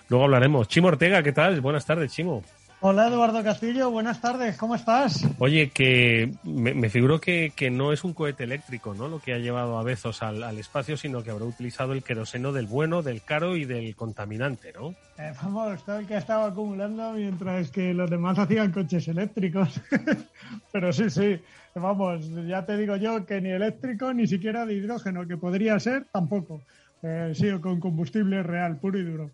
luego 0.10 0.26
hablaremos. 0.26 0.68
Chimo 0.68 0.90
Ortega, 0.90 1.24
¿qué 1.24 1.32
tal? 1.32 1.62
Buenas 1.62 1.86
tardes, 1.86 2.12
Chimo. 2.12 2.44
Hola 2.80 3.08
Eduardo 3.08 3.44
Castillo, 3.44 3.90
buenas 3.90 4.22
tardes, 4.22 4.56
¿cómo 4.56 4.76
estás? 4.76 5.28
Oye, 5.40 5.72
que 5.72 6.32
me, 6.44 6.76
me 6.76 6.92
figuro 6.92 7.20
que, 7.20 7.52
que, 7.56 7.72
no 7.72 7.92
es 7.92 8.04
un 8.04 8.14
cohete 8.14 8.44
eléctrico, 8.44 8.94
¿no? 8.94 9.08
Lo 9.08 9.20
que 9.20 9.34
ha 9.34 9.40
llevado 9.40 9.80
a 9.80 9.84
Bezos 9.84 10.22
al, 10.22 10.44
al, 10.44 10.60
espacio, 10.60 10.96
sino 10.96 11.24
que 11.24 11.32
habrá 11.32 11.46
utilizado 11.46 11.94
el 11.94 12.04
queroseno 12.04 12.52
del 12.52 12.68
bueno, 12.68 13.02
del 13.02 13.24
caro 13.24 13.56
y 13.56 13.66
del 13.66 13.96
contaminante, 13.96 14.74
¿no? 14.74 14.90
Eh, 15.18 15.34
vamos, 15.42 15.84
todo 15.86 15.98
el 15.98 16.06
que 16.06 16.18
estaba 16.18 16.46
acumulando 16.46 17.14
mientras 17.14 17.72
que 17.72 17.96
los 17.96 18.12
demás 18.12 18.38
hacían 18.38 18.72
coches 18.72 19.08
eléctricos. 19.08 19.82
Pero 20.72 20.94
sí, 20.94 21.10
sí, 21.10 21.42
vamos, 21.80 22.30
ya 22.48 22.66
te 22.66 22.78
digo 22.78 22.96
yo 22.96 23.26
que 23.26 23.42
ni 23.42 23.50
eléctrico 23.50 24.14
ni 24.14 24.28
siquiera 24.28 24.66
de 24.66 24.74
hidrógeno, 24.74 25.28
que 25.28 25.38
podría 25.38 25.80
ser, 25.80 26.06
tampoco. 26.12 26.62
Eh, 27.04 27.32
sí, 27.34 27.48
con 27.60 27.80
combustible 27.80 28.44
real, 28.44 28.80
puro 28.80 29.00
y 29.00 29.04
duro. 29.04 29.32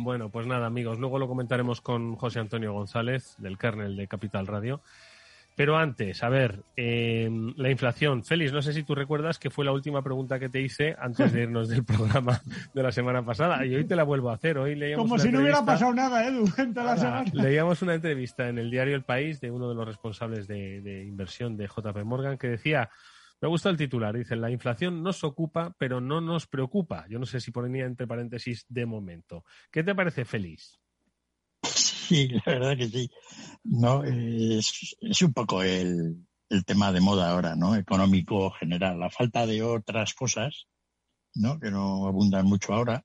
Bueno, 0.00 0.28
pues 0.30 0.46
nada, 0.46 0.66
amigos, 0.66 1.00
luego 1.00 1.18
lo 1.18 1.26
comentaremos 1.26 1.80
con 1.80 2.14
José 2.14 2.38
Antonio 2.38 2.72
González, 2.72 3.34
del 3.38 3.58
kernel 3.58 3.96
de 3.96 4.06
Capital 4.06 4.46
Radio. 4.46 4.80
Pero 5.58 5.76
antes, 5.76 6.22
a 6.22 6.28
ver, 6.28 6.62
eh, 6.76 7.28
la 7.56 7.68
inflación. 7.68 8.22
Félix, 8.22 8.52
no 8.52 8.62
sé 8.62 8.72
si 8.72 8.84
tú 8.84 8.94
recuerdas 8.94 9.40
que 9.40 9.50
fue 9.50 9.64
la 9.64 9.72
última 9.72 10.04
pregunta 10.04 10.38
que 10.38 10.48
te 10.48 10.60
hice 10.60 10.94
antes 10.96 11.32
de 11.32 11.42
irnos 11.42 11.68
del 11.68 11.84
programa 11.84 12.40
de 12.72 12.80
la 12.80 12.92
semana 12.92 13.24
pasada. 13.24 13.66
Y 13.66 13.74
hoy 13.74 13.84
te 13.84 13.96
la 13.96 14.04
vuelvo 14.04 14.30
a 14.30 14.34
hacer. 14.34 14.56
Hoy 14.56 14.76
leíamos 14.76 15.02
Como 15.02 15.18
si 15.18 15.32
no 15.32 15.40
hubiera 15.40 15.64
pasado 15.64 15.92
nada, 15.92 16.24
Edu, 16.24 16.48
en 16.58 16.72
toda 16.72 16.94
la 16.94 16.96
semana. 16.96 17.24
Leíamos 17.32 17.82
una 17.82 17.94
entrevista 17.94 18.48
en 18.48 18.58
el 18.58 18.70
diario 18.70 18.94
El 18.94 19.02
País 19.02 19.40
de 19.40 19.50
uno 19.50 19.68
de 19.68 19.74
los 19.74 19.84
responsables 19.84 20.46
de, 20.46 20.80
de 20.80 21.02
inversión 21.02 21.56
de 21.56 21.66
JP 21.66 22.04
Morgan 22.04 22.38
que 22.38 22.46
decía 22.46 22.88
me 23.40 23.48
gusta 23.48 23.68
el 23.68 23.76
titular. 23.76 24.16
Dice, 24.16 24.36
la 24.36 24.52
inflación 24.52 25.02
nos 25.02 25.24
ocupa, 25.24 25.74
pero 25.76 26.00
no 26.00 26.20
nos 26.20 26.46
preocupa. 26.46 27.04
Yo 27.08 27.18
no 27.18 27.26
sé 27.26 27.40
si 27.40 27.50
ponía 27.50 27.84
entre 27.84 28.06
paréntesis 28.06 28.64
de 28.68 28.86
momento. 28.86 29.44
¿Qué 29.72 29.82
te 29.82 29.92
parece, 29.92 30.24
Félix? 30.24 30.78
Sí, 32.08 32.28
la 32.28 32.42
verdad 32.46 32.76
que 32.76 32.88
sí. 32.88 33.10
No, 33.64 34.02
es, 34.02 34.96
es 35.00 35.22
un 35.22 35.32
poco 35.34 35.62
el, 35.62 36.26
el, 36.48 36.64
tema 36.64 36.90
de 36.90 37.00
moda 37.00 37.30
ahora, 37.30 37.54
¿no? 37.54 37.76
Económico 37.76 38.50
general. 38.52 38.98
La 38.98 39.10
falta 39.10 39.46
de 39.46 39.62
otras 39.62 40.14
cosas, 40.14 40.66
¿no? 41.34 41.60
Que 41.60 41.70
no 41.70 42.06
abundan 42.06 42.46
mucho 42.46 42.72
ahora. 42.72 43.04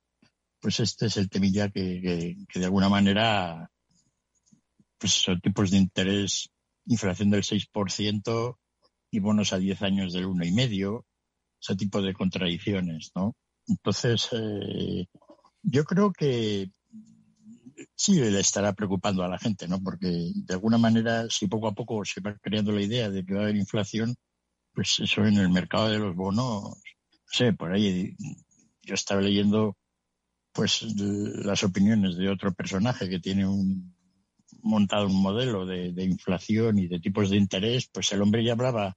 pues 0.62 0.79
este 0.79 1.07
es 1.07 1.17
el 1.17 1.29
temilla 1.29 1.69
que, 1.69 2.38
de 2.53 2.65
alguna 2.65 2.88
manera, 2.88 3.69
pues 4.98 5.12
son 5.13 5.41
tipos 5.41 5.72
de 5.72 5.77
interés, 5.77 6.50
inflación 6.86 7.29
del 7.29 7.43
6% 7.43 8.57
y 9.12 9.19
bonos 9.19 9.51
a 9.51 9.57
10 9.57 9.81
años 9.81 10.13
del 10.13 10.27
1,5%, 10.27 11.03
ese 11.62 11.75
tipo 11.75 12.01
de 12.01 12.13
contradicciones, 12.13 13.12
¿no? 13.15 13.36
Entonces, 13.67 14.29
eh, 14.31 15.07
yo 15.62 15.83
creo 15.83 16.13
que 16.13 16.69
sí 17.96 18.15
le 18.15 18.39
estará 18.39 18.74
preocupando 18.74 19.24
a 19.24 19.30
la 19.30 19.39
gente, 19.39 19.68
¿no? 19.68 19.82
Porque 19.82 20.08
de 20.08 20.53
alguna 20.53 20.77
manera, 20.77 21.27
si 21.30 21.48
poco 21.48 21.68
a 21.68 21.74
poco 21.74 22.03
se 22.06 22.22
va 22.22 22.36
creando 22.42 22.72
la 22.72 22.82
idea 22.82 23.10
de 23.10 23.25
que 23.25 23.34
va 23.34 23.42
a 23.42 23.44
haber 23.44 23.56
inflación, 23.56 24.15
pues 24.74 25.00
eso 25.00 25.25
en 25.25 25.38
el 25.38 25.50
mercado 25.50 25.89
de 25.89 26.00
los 26.00 26.15
bonos, 26.15 26.63
no 26.63 26.75
sé, 27.27 27.53
por 27.53 27.74
ahí 27.74 28.15
yo 28.82 28.94
estaba 28.94 29.22
leyendo 29.22 29.77
pues 30.51 30.84
las 30.98 31.63
opiniones 31.63 32.15
de 32.15 32.30
otro 32.30 32.53
personaje 32.53 33.10
que 33.10 33.20
tiene 33.20 33.48
un 33.48 33.94
montado 34.62 35.08
un 35.08 35.22
modelo 35.22 35.65
de, 35.65 36.03
inflación 36.03 36.80
y 36.80 36.88
de 36.88 37.00
tipos 37.00 37.30
de 37.30 37.38
interés, 37.38 37.89
pues 37.92 38.12
el 38.12 38.22
hombre 38.22 38.44
ya 38.44 38.53
hablaba 38.53 38.96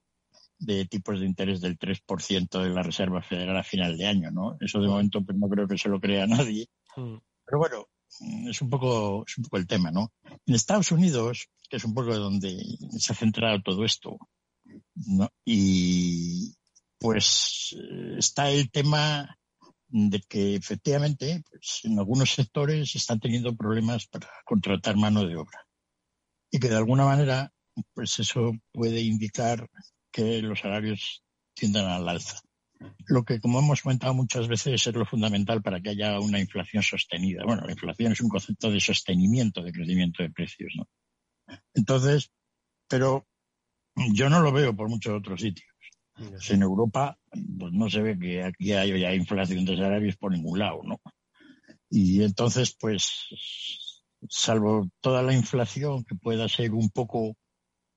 de 0.59 0.85
tipos 0.85 1.19
de 1.19 1.25
interés 1.25 1.61
del 1.61 1.77
3% 1.77 2.63
de 2.63 2.69
la 2.69 2.83
Reserva 2.83 3.21
Federal 3.21 3.57
a 3.57 3.63
final 3.63 3.97
de 3.97 4.07
año, 4.07 4.31
¿no? 4.31 4.57
Eso 4.59 4.79
de 4.79 4.87
momento 4.87 5.23
pues 5.23 5.37
no 5.37 5.47
creo 5.49 5.67
que 5.67 5.77
se 5.77 5.89
lo 5.89 5.99
crea 5.99 6.25
nadie. 6.25 6.67
Mm. 6.95 7.17
Pero 7.45 7.59
bueno, 7.59 7.85
es 8.19 8.61
un 8.61 8.69
poco 8.69 9.23
es 9.27 9.37
un 9.37 9.43
poco 9.45 9.57
el 9.57 9.67
tema, 9.67 9.91
¿no? 9.91 10.11
En 10.45 10.55
Estados 10.55 10.91
Unidos, 10.91 11.49
que 11.69 11.77
es 11.77 11.83
un 11.83 11.93
poco 11.93 12.15
donde 12.15 12.57
se 12.97 13.13
ha 13.13 13.15
centrado 13.15 13.61
todo 13.61 13.85
esto, 13.85 14.17
¿no? 14.95 15.29
Y 15.45 16.55
pues 16.99 17.75
está 18.17 18.49
el 18.49 18.71
tema 18.71 19.37
de 19.89 20.21
que 20.27 20.55
efectivamente 20.55 21.43
pues, 21.49 21.81
en 21.83 21.97
algunos 21.97 22.33
sectores 22.33 22.95
están 22.95 23.19
teniendo 23.19 23.55
problemas 23.55 24.07
para 24.07 24.29
contratar 24.45 24.97
mano 24.97 25.25
de 25.25 25.37
obra 25.37 25.65
y 26.51 26.59
que 26.59 26.69
de 26.69 26.75
alguna 26.75 27.05
manera 27.05 27.53
pues 27.93 28.19
eso 28.19 28.51
puede 28.71 29.01
indicar 29.01 29.69
que 30.11 30.41
los 30.41 30.59
salarios 30.59 31.23
tiendan 31.53 31.85
al 31.85 32.09
alza. 32.09 32.41
Lo 33.07 33.23
que, 33.23 33.39
como 33.39 33.59
hemos 33.59 33.81
comentado 33.81 34.13
muchas 34.13 34.47
veces, 34.47 34.85
es 34.85 34.93
lo 34.95 35.05
fundamental 35.05 35.61
para 35.61 35.81
que 35.81 35.89
haya 35.89 36.19
una 36.19 36.39
inflación 36.39 36.83
sostenida. 36.83 37.43
Bueno, 37.45 37.63
la 37.65 37.71
inflación 37.71 38.11
es 38.11 38.21
un 38.21 38.29
concepto 38.29 38.69
de 38.69 38.79
sostenimiento 38.79 39.63
de 39.63 39.71
crecimiento 39.71 40.23
de 40.23 40.29
precios, 40.29 40.73
¿no? 40.75 40.87
Entonces, 41.73 42.31
pero 42.87 43.25
yo 44.13 44.29
no 44.29 44.41
lo 44.41 44.51
veo 44.51 44.75
por 44.75 44.89
muchos 44.89 45.13
otros 45.13 45.41
sitios. 45.41 45.67
En 46.49 46.63
Europa, 46.63 47.17
pues 47.31 47.73
no 47.73 47.89
se 47.89 48.01
ve 48.01 48.17
que 48.17 48.43
aquí 48.43 48.73
haya 48.73 49.13
inflación 49.13 49.65
de 49.65 49.77
salarios 49.77 50.17
por 50.17 50.31
ningún 50.31 50.59
lado, 50.59 50.81
¿no? 50.83 50.99
Y 51.89 52.23
entonces, 52.23 52.75
pues, 52.79 53.27
salvo 54.27 54.89
toda 54.99 55.21
la 55.21 55.33
inflación 55.33 56.03
que 56.03 56.15
pueda 56.15 56.49
ser 56.49 56.73
un 56.73 56.89
poco, 56.89 57.35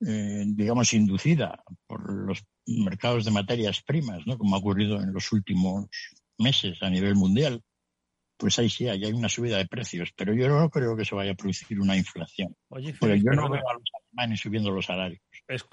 eh, 0.05 0.43
digamos, 0.47 0.93
inducida 0.93 1.63
por 1.87 2.11
los 2.11 2.43
mercados 2.65 3.25
de 3.25 3.31
materias 3.31 3.81
primas, 3.83 4.25
¿no? 4.25 4.37
Como 4.37 4.55
ha 4.55 4.59
ocurrido 4.59 5.01
en 5.01 5.13
los 5.13 5.31
últimos 5.31 5.87
meses 6.37 6.81
a 6.81 6.89
nivel 6.89 7.15
mundial, 7.15 7.61
pues 8.41 8.57
ahí 8.57 8.69
sí, 8.69 8.87
hay 8.87 9.03
una 9.05 9.29
subida 9.29 9.57
de 9.57 9.67
precios, 9.67 10.11
pero 10.17 10.33
yo 10.33 10.49
no 10.49 10.67
creo 10.71 10.97
que 10.97 11.05
se 11.05 11.13
vaya 11.13 11.33
a 11.33 11.35
producir 11.35 11.79
una 11.79 11.95
inflación. 11.95 12.55
Oye, 12.69 12.91
yo 12.99 13.31
no 13.33 13.47
veo 13.47 13.61
a 13.69 13.73
los 13.73 13.83
alemanes 13.93 14.39
subiendo 14.39 14.71
los 14.71 14.87
salarios. 14.87 15.21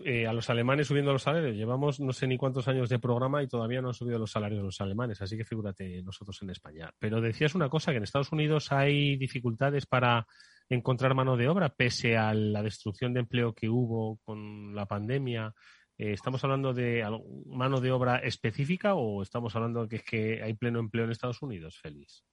Eh, 0.04 0.26
a 0.26 0.34
los 0.34 0.50
alemanes 0.50 0.86
subiendo 0.86 1.10
los 1.10 1.22
salarios. 1.22 1.56
Llevamos 1.56 1.98
no 1.98 2.12
sé 2.12 2.26
ni 2.26 2.36
cuántos 2.36 2.68
años 2.68 2.90
de 2.90 2.98
programa 2.98 3.42
y 3.42 3.48
todavía 3.48 3.80
no 3.80 3.88
han 3.88 3.94
subido 3.94 4.18
los 4.18 4.32
salarios 4.32 4.62
los 4.62 4.82
alemanes, 4.82 5.22
así 5.22 5.38
que 5.38 5.46
figúrate 5.46 6.02
nosotros 6.02 6.42
en 6.42 6.50
España. 6.50 6.92
Pero 6.98 7.22
decías 7.22 7.54
una 7.54 7.70
cosa, 7.70 7.92
que 7.92 7.96
en 7.96 8.02
Estados 8.02 8.32
Unidos 8.32 8.70
hay 8.70 9.16
dificultades 9.16 9.86
para 9.86 10.26
encontrar 10.68 11.14
mano 11.14 11.36
de 11.36 11.48
obra, 11.48 11.70
pese 11.70 12.16
a 12.16 12.34
la 12.34 12.62
destrucción 12.62 13.14
de 13.14 13.20
empleo 13.20 13.54
que 13.54 13.68
hubo 13.68 14.18
con 14.24 14.74
la 14.74 14.86
pandemia. 14.86 15.54
Eh, 15.96 16.12
¿Estamos 16.12 16.42
hablando 16.44 16.74
de 16.74 17.04
mano 17.46 17.80
de 17.80 17.92
obra 17.92 18.18
específica 18.18 18.94
o 18.94 19.22
estamos 19.22 19.54
hablando 19.56 19.82
de 19.82 19.88
que 19.88 19.96
es 19.96 20.04
que 20.04 20.42
hay 20.42 20.54
pleno 20.54 20.78
empleo 20.78 21.04
en 21.04 21.12
Estados 21.12 21.42
Unidos, 21.42 21.78
Félix? 21.80 22.24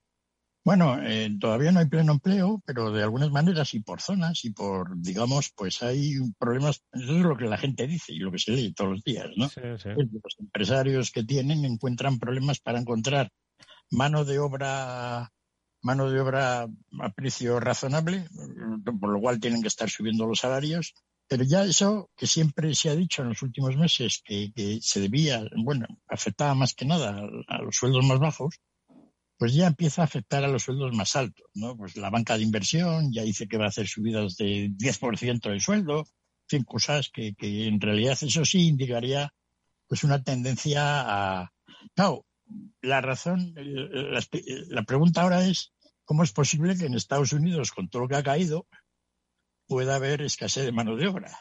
Bueno, 0.65 0.97
eh, 0.99 1.29
todavía 1.39 1.71
no 1.71 1.79
hay 1.79 1.85
pleno 1.85 2.13
empleo, 2.13 2.59
pero 2.65 2.91
de 2.91 3.03
algunas 3.03 3.29
maneras 3.29 3.75
y 3.75 3.81
por 3.81 4.01
zonas 4.01 4.43
y 4.45 4.49
por, 4.49 4.99
digamos, 4.99 5.51
pues 5.55 5.83
hay 5.83 6.15
problemas, 6.39 6.83
eso 6.91 7.17
es 7.17 7.23
lo 7.23 7.37
que 7.37 7.45
la 7.45 7.57
gente 7.57 7.85
dice 7.85 8.13
y 8.13 8.17
lo 8.17 8.31
que 8.31 8.39
se 8.39 8.51
lee 8.51 8.73
todos 8.73 8.93
los 8.93 9.03
días, 9.03 9.29
¿no? 9.37 9.47
Sí, 9.47 9.61
sí. 9.77 9.89
Los 9.89 10.39
empresarios 10.39 11.11
que 11.11 11.23
tienen 11.23 11.65
encuentran 11.65 12.17
problemas 12.17 12.59
para 12.59 12.79
encontrar 12.79 13.29
mano 13.91 14.25
de 14.25 14.39
obra 14.39 15.31
mano 15.85 16.09
de 16.09 16.19
obra 16.19 16.67
a 16.99 17.09
precio 17.13 17.59
razonable, 17.59 18.27
por 18.99 19.09
lo 19.13 19.21
cual 19.21 19.39
tienen 19.39 19.61
que 19.61 19.67
estar 19.67 19.87
subiendo 19.87 20.25
los 20.25 20.39
salarios. 20.39 20.95
Pero 21.27 21.43
ya 21.43 21.63
eso 21.63 22.09
que 22.17 22.25
siempre 22.25 22.73
se 22.73 22.89
ha 22.89 22.95
dicho 22.95 23.21
en 23.21 23.29
los 23.29 23.41
últimos 23.43 23.77
meses 23.77 24.21
que, 24.25 24.51
se 24.81 24.99
debía, 24.99 25.43
bueno, 25.55 25.85
afectaba 26.07 26.55
más 26.55 26.73
que 26.73 26.85
nada 26.85 27.27
a 27.47 27.61
los 27.61 27.75
sueldos 27.75 28.03
más 28.03 28.19
bajos, 28.19 28.59
pues 29.37 29.53
ya 29.53 29.67
empieza 29.67 30.01
a 30.01 30.05
afectar 30.05 30.43
a 30.43 30.47
los 30.47 30.63
sueldos 30.63 30.95
más 30.95 31.15
altos, 31.15 31.45
¿no? 31.53 31.77
Pues 31.77 31.95
la 31.97 32.09
banca 32.09 32.35
de 32.35 32.43
inversión 32.43 33.11
ya 33.11 33.21
dice 33.21 33.47
que 33.47 33.57
va 33.57 33.65
a 33.65 33.69
hacer 33.69 33.87
subidas 33.87 34.37
de 34.37 34.71
10% 34.71 35.49
del 35.49 35.61
sueldo, 35.61 36.05
en 36.49 36.63
cosas 36.63 37.09
que, 37.09 37.35
que, 37.35 37.67
en 37.67 37.81
realidad 37.81 38.17
eso 38.21 38.45
sí 38.45 38.67
indicaría 38.67 39.33
pues 39.87 40.03
una 40.03 40.23
tendencia 40.23 40.81
a... 40.83 41.51
Claro, 41.93 42.25
la 42.81 43.01
razón, 43.01 43.53
la 43.55 44.83
pregunta 44.83 45.21
ahora 45.21 45.45
es, 45.45 45.73
¿cómo 46.05 46.24
es 46.24 46.31
posible 46.31 46.77
que 46.77 46.85
en 46.85 46.93
Estados 46.93 47.33
Unidos, 47.33 47.71
con 47.71 47.89
todo 47.89 48.03
lo 48.03 48.07
que 48.07 48.15
ha 48.15 48.24
caído, 48.24 48.67
pueda 49.67 49.95
haber 49.95 50.21
escasez 50.21 50.65
de 50.65 50.71
mano 50.71 50.95
de 50.95 51.07
obra? 51.07 51.38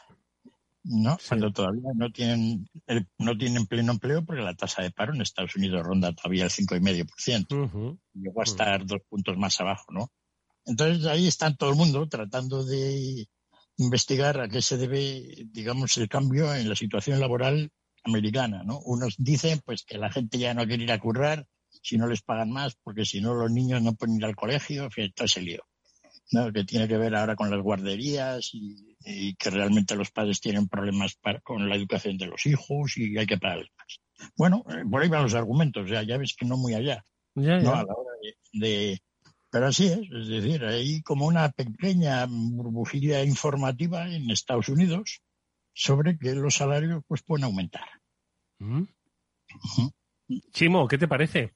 ¿no? 0.85 1.17
Cuando 1.27 1.51
todavía 1.51 1.89
no 1.95 2.11
tienen, 2.11 2.69
no 3.17 3.37
tienen 3.37 3.65
pleno 3.65 3.93
empleo 3.93 4.23
porque 4.23 4.43
la 4.43 4.55
tasa 4.55 4.83
de 4.83 4.91
paro 4.91 5.13
en 5.13 5.21
Estados 5.21 5.55
Unidos 5.55 5.83
ronda 5.83 6.13
todavía 6.13 6.43
el 6.43 6.51
5,5%. 6.51 7.99
Llegó 8.13 8.41
a 8.41 8.43
estar 8.43 8.85
dos 8.85 9.01
puntos 9.09 9.35
más 9.37 9.59
abajo, 9.59 9.91
¿no? 9.91 10.11
Entonces 10.65 11.05
ahí 11.07 11.27
están 11.27 11.57
todo 11.57 11.71
el 11.71 11.75
mundo 11.75 12.07
tratando 12.07 12.63
de 12.63 13.27
investigar 13.77 14.39
a 14.39 14.47
qué 14.47 14.61
se 14.61 14.77
debe, 14.77 15.45
digamos, 15.51 15.97
el 15.97 16.07
cambio 16.07 16.53
en 16.53 16.69
la 16.69 16.75
situación 16.75 17.19
laboral 17.19 17.71
americana, 18.03 18.63
¿no? 18.63 18.79
Unos 18.79 19.15
dicen, 19.17 19.61
pues, 19.65 19.83
que 19.83 19.97
la 19.97 20.11
gente 20.11 20.37
ya 20.37 20.53
no 20.53 20.65
quiere 20.65 20.83
ir 20.83 20.91
a 20.91 20.99
currar 20.99 21.47
si 21.85 21.97
no 21.97 22.07
les 22.07 22.23
pagan 22.23 22.49
más, 22.49 22.75
porque 22.83 23.05
si 23.05 23.21
no 23.21 23.35
los 23.35 23.51
niños 23.51 23.81
no 23.81 23.93
pueden 23.93 24.15
ir 24.15 24.25
al 24.25 24.35
colegio, 24.35 24.89
todo 25.13 25.25
ese 25.25 25.41
lío 25.41 25.63
que 26.53 26.63
tiene 26.63 26.87
que 26.87 26.97
ver 26.97 27.15
ahora 27.15 27.35
con 27.35 27.49
las 27.49 27.61
guarderías 27.61 28.49
y, 28.53 29.35
que 29.35 29.49
realmente 29.51 29.95
los 29.95 30.09
padres 30.09 30.41
tienen 30.41 30.67
problemas 30.67 31.19
con 31.43 31.69
la 31.69 31.75
educación 31.75 32.17
de 32.17 32.25
los 32.25 32.45
hijos 32.47 32.97
y 32.97 33.15
hay 33.17 33.27
que 33.27 33.37
pagarles 33.37 33.69
más. 33.77 34.31
Bueno, 34.35 34.63
eh, 34.69 34.83
por 34.89 35.03
ahí 35.03 35.09
van 35.09 35.23
los 35.23 35.35
argumentos, 35.35 35.87
ya, 35.87 36.01
ya 36.01 36.17
ves 36.17 36.35
que 36.35 36.45
no 36.45 36.57
muy 36.57 36.73
allá. 36.73 37.03
Ya, 37.35 37.59
¿no? 37.59 37.73
A 37.73 37.83
la 37.83 37.93
hora 37.93 38.11
de, 38.53 38.99
Pero 39.51 39.67
así 39.67 39.87
es, 39.87 39.99
es 40.11 40.27
decir, 40.27 40.65
hay 40.65 41.01
como 41.03 41.27
una 41.27 41.49
pequeña 41.51 42.25
burbujilla 42.27 43.23
informativa 43.23 44.09
en 44.09 44.31
Estados 44.31 44.69
Unidos 44.69 45.21
sobre 45.73 46.17
que 46.17 46.33
los 46.33 46.55
salarios 46.55 47.03
pues 47.07 47.21
pueden 47.21 47.43
aumentar. 47.43 47.87
Mm. 48.57 48.85
Chimo, 50.51 50.87
¿qué 50.87 50.97
te 50.97 51.07
parece? 51.07 51.53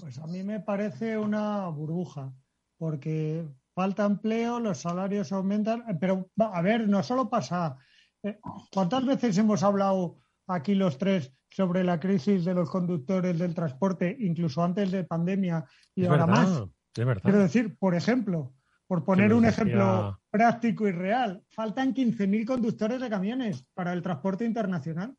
Pues 0.00 0.18
a 0.18 0.26
mí 0.26 0.42
me 0.42 0.60
parece 0.60 1.16
una 1.16 1.68
burbuja 1.68 2.32
porque 2.76 3.46
falta 3.74 4.04
empleo, 4.04 4.60
los 4.60 4.78
salarios 4.78 5.32
aumentan, 5.32 5.84
pero 6.00 6.30
a 6.38 6.62
ver, 6.62 6.88
no 6.88 7.02
solo 7.02 7.28
pasa. 7.28 7.76
Eh, 8.22 8.38
¿Cuántas 8.72 9.04
veces 9.04 9.36
hemos 9.38 9.62
hablado 9.62 10.18
aquí 10.46 10.74
los 10.74 10.98
tres 10.98 11.32
sobre 11.50 11.84
la 11.84 12.00
crisis 12.00 12.44
de 12.44 12.54
los 12.54 12.70
conductores 12.70 13.38
del 13.38 13.54
transporte, 13.54 14.16
incluso 14.20 14.62
antes 14.62 14.90
de 14.90 15.04
pandemia 15.04 15.64
y 15.94 16.06
ahora 16.06 16.26
más? 16.26 16.64
Quiero 16.92 17.38
decir, 17.38 17.76
por 17.76 17.94
ejemplo, 17.94 18.54
por 18.86 19.04
poner 19.04 19.32
un 19.32 19.44
ejemplo 19.44 20.20
práctico 20.30 20.86
y 20.86 20.92
real, 20.92 21.42
faltan 21.50 21.94
15.000 21.94 22.44
conductores 22.44 23.00
de 23.00 23.10
camiones 23.10 23.66
para 23.74 23.92
el 23.92 24.02
transporte 24.02 24.44
internacional. 24.44 25.16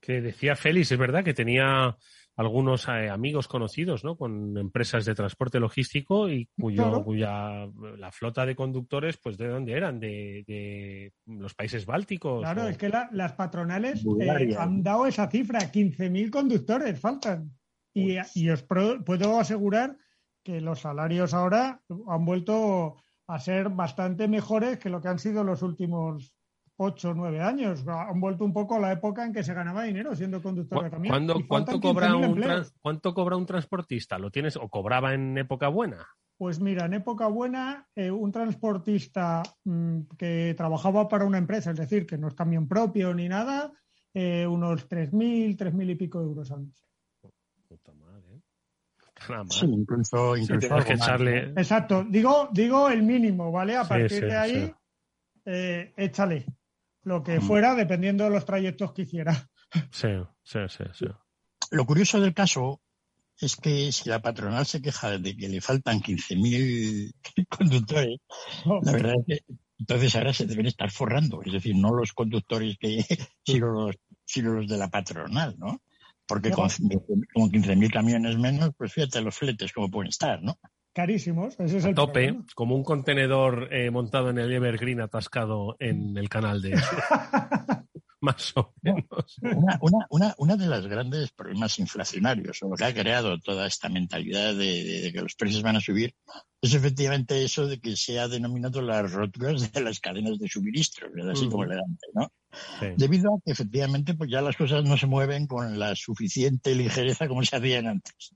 Que 0.00 0.20
decía 0.20 0.56
Félix, 0.56 0.92
es 0.92 0.98
verdad 0.98 1.24
que 1.24 1.34
tenía 1.34 1.96
algunos 2.38 2.86
eh, 2.86 3.10
amigos 3.10 3.48
conocidos, 3.48 4.04
¿no? 4.04 4.16
Con 4.16 4.56
empresas 4.56 5.04
de 5.04 5.16
transporte 5.16 5.58
logístico 5.58 6.30
y 6.30 6.48
cuyo, 6.56 7.02
cuya 7.02 7.66
la 7.96 8.12
flota 8.12 8.46
de 8.46 8.54
conductores, 8.54 9.16
pues 9.16 9.36
¿de 9.36 9.48
dónde 9.48 9.72
eran? 9.72 9.98
De, 9.98 11.12
los 11.26 11.54
países 11.54 11.84
bálticos. 11.84 12.42
Claro, 12.42 12.68
es 12.68 12.78
que 12.78 12.92
las 13.10 13.32
patronales 13.32 14.06
eh, 14.20 14.56
han 14.56 14.84
dado 14.84 15.08
esa 15.08 15.28
cifra, 15.28 15.58
15.000 15.58 16.30
conductores 16.30 17.00
faltan. 17.00 17.50
Y, 17.92 18.18
y 18.36 18.50
os 18.50 18.62
puedo 18.62 19.40
asegurar 19.40 19.96
que 20.44 20.60
los 20.60 20.78
salarios 20.78 21.34
ahora 21.34 21.82
han 22.06 22.24
vuelto 22.24 23.02
a 23.26 23.40
ser 23.40 23.68
bastante 23.70 24.28
mejores 24.28 24.78
que 24.78 24.90
lo 24.90 25.00
que 25.00 25.08
han 25.08 25.18
sido 25.18 25.42
los 25.42 25.62
últimos 25.62 26.32
8 26.80 27.10
o 27.10 27.14
9 27.14 27.40
años. 27.40 27.84
Han 27.86 28.20
vuelto 28.20 28.44
un 28.44 28.52
poco 28.52 28.76
a 28.76 28.78
la 28.78 28.92
época 28.92 29.24
en 29.24 29.32
que 29.32 29.42
se 29.42 29.52
ganaba 29.52 29.82
dinero 29.82 30.14
siendo 30.14 30.40
conductor 30.40 30.84
de 30.84 30.90
camión. 30.90 31.46
¿Cuánto, 31.46 31.80
cobra 31.80 32.14
un 32.16 32.40
¿Cuánto 32.80 33.14
cobra 33.14 33.36
un 33.36 33.46
transportista? 33.46 34.18
¿Lo 34.18 34.30
tienes 34.30 34.56
o 34.56 34.68
cobraba 34.68 35.12
en 35.12 35.36
época 35.36 35.68
buena? 35.68 36.06
Pues 36.36 36.60
mira, 36.60 36.86
en 36.86 36.94
época 36.94 37.26
buena, 37.26 37.88
eh, 37.96 38.12
un 38.12 38.30
transportista 38.30 39.42
mm, 39.64 40.02
que 40.16 40.54
trabajaba 40.56 41.08
para 41.08 41.24
una 41.24 41.38
empresa, 41.38 41.72
es 41.72 41.76
decir, 41.76 42.06
que 42.06 42.16
no 42.16 42.28
es 42.28 42.34
camión 42.34 42.68
propio 42.68 43.12
ni 43.12 43.28
nada, 43.28 43.72
eh, 44.14 44.46
unos 44.46 44.88
3.000, 44.88 45.56
3.000 45.56 45.90
y 45.90 45.94
pico 45.96 46.20
euros 46.20 46.52
al 46.52 46.60
mes. 46.60 46.86
Puta 47.66 47.92
madre. 47.92 48.40
Sí, 49.50 49.66
incluso, 49.66 50.36
incluso 50.36 50.76
Exacto, 51.56 52.06
digo, 52.08 52.48
digo 52.52 52.88
el 52.88 53.02
mínimo, 53.02 53.50
¿vale? 53.50 53.76
A 53.76 53.82
partir 53.82 54.24
de 54.26 54.36
ahí, 54.36 54.74
eh, 55.44 55.92
échale 55.96 56.46
lo 57.02 57.22
que 57.22 57.38
mm. 57.38 57.42
fuera, 57.42 57.74
dependiendo 57.74 58.24
de 58.24 58.30
los 58.30 58.44
trayectos 58.44 58.92
que 58.92 59.02
hiciera. 59.02 59.48
Sí, 59.90 60.08
sí, 60.42 60.58
sí, 60.68 60.84
sí. 60.92 61.06
Lo 61.70 61.84
curioso 61.84 62.20
del 62.20 62.34
caso 62.34 62.80
es 63.40 63.56
que 63.56 63.92
si 63.92 64.08
la 64.08 64.20
patronal 64.20 64.66
se 64.66 64.82
queja 64.82 65.18
de 65.18 65.36
que 65.36 65.48
le 65.48 65.60
faltan 65.60 66.00
15.000 66.00 67.12
conductores, 67.48 68.20
oh. 68.64 68.80
la 68.82 68.92
verdad 68.92 69.14
es 69.26 69.44
que 69.46 69.54
entonces 69.78 70.16
ahora 70.16 70.32
se 70.32 70.46
deben 70.46 70.66
estar 70.66 70.90
forrando, 70.90 71.40
es 71.44 71.52
decir, 71.52 71.76
no 71.76 71.94
los 71.94 72.12
conductores 72.12 72.76
que, 72.78 73.04
sino 73.44 73.68
los, 73.68 73.96
sino 74.24 74.54
los 74.54 74.68
de 74.68 74.76
la 74.76 74.88
patronal, 74.88 75.54
¿no? 75.58 75.82
Porque 76.26 76.50
con, 76.50 76.68
con 76.68 77.50
15.000 77.50 77.92
camiones 77.92 78.36
menos, 78.36 78.72
pues 78.76 78.92
fíjate 78.92 79.22
los 79.22 79.34
fletes 79.34 79.72
como 79.72 79.90
pueden 79.90 80.10
estar, 80.10 80.42
¿no? 80.42 80.58
Carísimos, 80.92 81.58
ese 81.60 81.78
es 81.78 81.84
el 81.84 81.94
tope, 81.94 82.36
como 82.54 82.74
un 82.74 82.82
contenedor 82.82 83.68
eh, 83.72 83.90
montado 83.90 84.30
en 84.30 84.38
el 84.38 84.52
Evergreen 84.52 85.00
atascado 85.00 85.76
en 85.78 86.16
el 86.16 86.28
canal 86.28 86.60
de... 86.60 86.80
más 88.20 88.52
o 88.56 88.74
menos. 88.82 89.38
Una, 90.10 90.34
una, 90.38 90.56
de 90.56 90.66
los 90.66 90.86
grandes 90.86 91.30
problemas 91.30 91.78
inflacionarios, 91.78 92.62
o 92.62 92.68
lo 92.68 92.76
que 92.76 92.84
ha 92.84 92.94
creado 92.94 93.38
toda 93.38 93.66
esta 93.66 93.88
mentalidad 93.88 94.54
de, 94.54 95.10
que 95.12 95.20
los 95.20 95.34
precios 95.34 95.62
van 95.62 95.76
a 95.76 95.80
subir, 95.80 96.14
es 96.60 96.74
efectivamente 96.74 97.44
eso 97.44 97.66
de 97.66 97.78
que 97.80 97.96
se 97.96 98.18
ha 98.18 98.26
denominado 98.26 98.82
las 98.82 99.12
roturas 99.12 99.72
de 99.72 99.80
las 99.80 100.00
cadenas 100.00 100.38
de 100.38 100.48
suministro, 100.48 101.08
así 101.30 101.48
como 101.48 101.64
elegante, 101.64 102.06
¿no? 102.14 102.32
Debido 102.96 103.34
a 103.34 103.40
que 103.44 103.52
efectivamente 103.52 104.14
pues 104.14 104.30
ya 104.30 104.40
las 104.40 104.56
cosas 104.56 104.82
no 104.82 104.96
se 104.96 105.06
mueven 105.06 105.46
con 105.46 105.78
la 105.78 105.94
suficiente 105.94 106.74
ligereza 106.74 107.28
como 107.28 107.44
se 107.44 107.56
hacían 107.56 107.86
antes. 107.86 108.32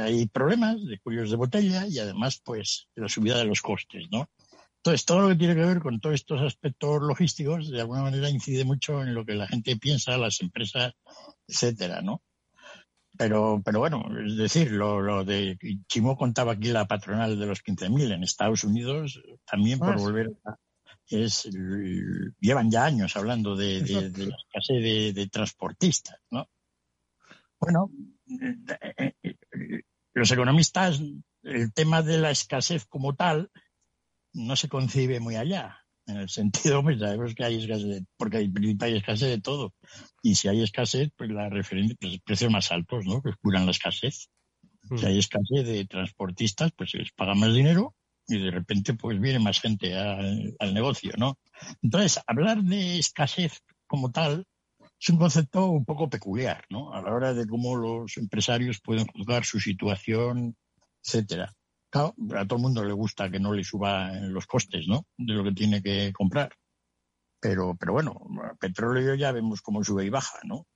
hay 0.00 0.26
problemas 0.26 0.84
de 0.84 0.98
cuellos 0.98 1.30
de 1.30 1.36
botella 1.36 1.86
y 1.86 1.98
además 1.98 2.40
pues 2.44 2.88
la 2.94 3.08
subida 3.08 3.38
de 3.38 3.44
los 3.44 3.60
costes, 3.60 4.06
¿no? 4.10 4.28
Entonces, 4.88 5.04
todo 5.04 5.20
lo 5.20 5.28
que 5.28 5.36
tiene 5.36 5.54
que 5.54 5.66
ver 5.66 5.80
con 5.80 6.00
todos 6.00 6.14
estos 6.14 6.40
aspectos 6.40 7.02
logísticos, 7.02 7.70
de 7.70 7.82
alguna 7.82 8.04
manera 8.04 8.30
incide 8.30 8.64
mucho 8.64 9.02
en 9.02 9.12
lo 9.12 9.22
que 9.26 9.34
la 9.34 9.46
gente 9.46 9.76
piensa, 9.76 10.16
las 10.16 10.40
empresas, 10.40 10.94
etcétera, 11.46 12.00
¿no? 12.00 12.22
Pero, 13.18 13.60
pero 13.62 13.80
bueno, 13.80 14.06
es 14.26 14.38
decir, 14.38 14.72
lo, 14.72 15.02
lo 15.02 15.26
de 15.26 15.58
Chimo 15.88 16.16
contaba 16.16 16.52
aquí 16.52 16.68
la 16.68 16.86
patronal 16.86 17.38
de 17.38 17.44
los 17.44 17.62
15.000 17.62 18.14
en 18.14 18.22
Estados 18.24 18.64
Unidos, 18.64 19.20
también 19.44 19.78
por 19.78 19.98
volver 19.98 20.30
a, 20.46 20.56
es, 21.10 21.46
llevan 22.40 22.70
ya 22.70 22.86
años 22.86 23.14
hablando 23.14 23.56
de, 23.56 23.82
de, 23.82 24.26
la 24.26 24.36
escasez 24.36 25.14
de, 25.14 25.28
transportistas, 25.30 26.18
¿no? 26.30 26.48
Bueno, 27.60 27.90
eh, 28.40 29.12
eh, 29.22 29.34
eh, 29.52 29.82
los 30.14 30.30
economistas, 30.30 31.02
el 31.42 31.74
tema 31.74 32.00
de 32.00 32.16
la 32.16 32.30
escasez 32.30 32.86
como 32.86 33.14
tal, 33.14 33.50
no 34.38 34.56
se 34.56 34.68
concibe 34.68 35.20
muy 35.20 35.36
allá. 35.36 35.84
En 36.06 36.16
el 36.16 36.28
sentido, 36.28 36.82
pues 36.82 36.98
sabemos 36.98 37.34
que 37.34 37.44
hay 37.44 37.56
escasez, 37.58 38.02
porque 38.16 38.38
hay, 38.38 38.52
hay 38.80 38.96
escasez 38.96 39.28
de 39.28 39.40
todo. 39.40 39.74
Y 40.22 40.36
si 40.36 40.48
hay 40.48 40.62
escasez, 40.62 41.10
pues 41.16 41.30
la 41.30 41.50
referencia, 41.50 41.96
pues 42.00 42.18
precios 42.24 42.50
más 42.50 42.72
altos, 42.72 43.04
¿no? 43.04 43.20
Que 43.20 43.32
curan 43.42 43.66
la 43.66 43.72
escasez. 43.72 44.30
Si 44.96 45.04
hay 45.04 45.18
escasez 45.18 45.66
de 45.66 45.84
transportistas, 45.84 46.72
pues 46.74 46.92
se 46.92 46.98
les 46.98 47.12
paga 47.12 47.34
más 47.34 47.52
dinero 47.52 47.94
y 48.26 48.38
de 48.38 48.50
repente 48.50 48.94
pues 48.94 49.20
viene 49.20 49.38
más 49.38 49.60
gente 49.60 49.94
al, 49.94 50.54
al 50.58 50.72
negocio, 50.72 51.12
¿no? 51.18 51.38
Entonces, 51.82 52.20
hablar 52.26 52.62
de 52.62 52.98
escasez 52.98 53.62
como 53.86 54.10
tal 54.10 54.46
es 55.00 55.08
un 55.10 55.18
concepto 55.18 55.66
un 55.66 55.84
poco 55.84 56.08
peculiar, 56.08 56.64
¿no? 56.70 56.92
A 56.92 57.02
la 57.02 57.12
hora 57.12 57.34
de 57.34 57.46
cómo 57.46 57.76
los 57.76 58.16
empresarios 58.16 58.80
pueden 58.80 59.06
juzgar 59.06 59.44
su 59.44 59.60
situación, 59.60 60.56
etcétera. 61.04 61.54
Claro, 61.90 62.14
a 62.36 62.44
todo 62.46 62.56
el 62.58 62.62
mundo 62.62 62.84
le 62.84 62.92
gusta 62.92 63.30
que 63.30 63.40
no 63.40 63.52
le 63.52 63.64
suban 63.64 64.32
los 64.32 64.46
costes, 64.46 64.86
¿no? 64.86 65.06
De 65.16 65.32
lo 65.32 65.44
que 65.44 65.52
tiene 65.52 65.82
que 65.82 66.12
comprar. 66.12 66.50
Pero, 67.40 67.76
pero 67.78 67.92
bueno, 67.92 68.20
petróleo 68.60 69.14
ya 69.14 69.32
vemos 69.32 69.62
cómo 69.62 69.82
sube 69.82 70.04
y 70.04 70.10
baja, 70.10 70.38
¿no? 70.44 70.66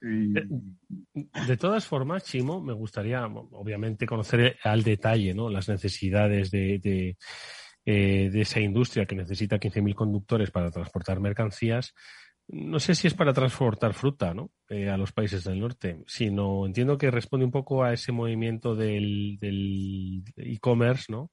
De, 0.00 1.56
todas 1.56 1.86
formas, 1.86 2.24
Chimo, 2.24 2.60
me 2.60 2.74
gustaría, 2.74 3.24
obviamente, 3.26 4.06
conocer 4.06 4.58
al 4.62 4.82
detalle, 4.82 5.32
¿no? 5.32 5.48
Las 5.48 5.68
necesidades 5.68 6.50
de, 6.50 6.78
de, 6.78 7.16
eh, 7.86 8.30
de 8.30 8.40
esa 8.42 8.60
industria 8.60 9.06
que 9.06 9.14
necesita 9.16 9.58
15.000 9.58 9.94
conductores 9.94 10.50
para 10.50 10.70
transportar 10.70 11.20
mercancías 11.20 11.94
no 12.48 12.78
sé 12.78 12.94
si 12.94 13.06
es 13.06 13.14
para 13.14 13.32
transportar 13.32 13.94
fruta 13.94 14.34
¿no? 14.34 14.50
Eh, 14.68 14.88
a 14.88 14.96
los 14.96 15.12
países 15.12 15.44
del 15.44 15.60
norte, 15.60 16.02
sino 16.06 16.66
entiendo 16.66 16.98
que 16.98 17.10
responde 17.10 17.46
un 17.46 17.52
poco 17.52 17.84
a 17.84 17.92
ese 17.92 18.12
movimiento 18.12 18.74
del 18.74 19.38
e-commerce, 20.36 21.10
¿no? 21.10 21.30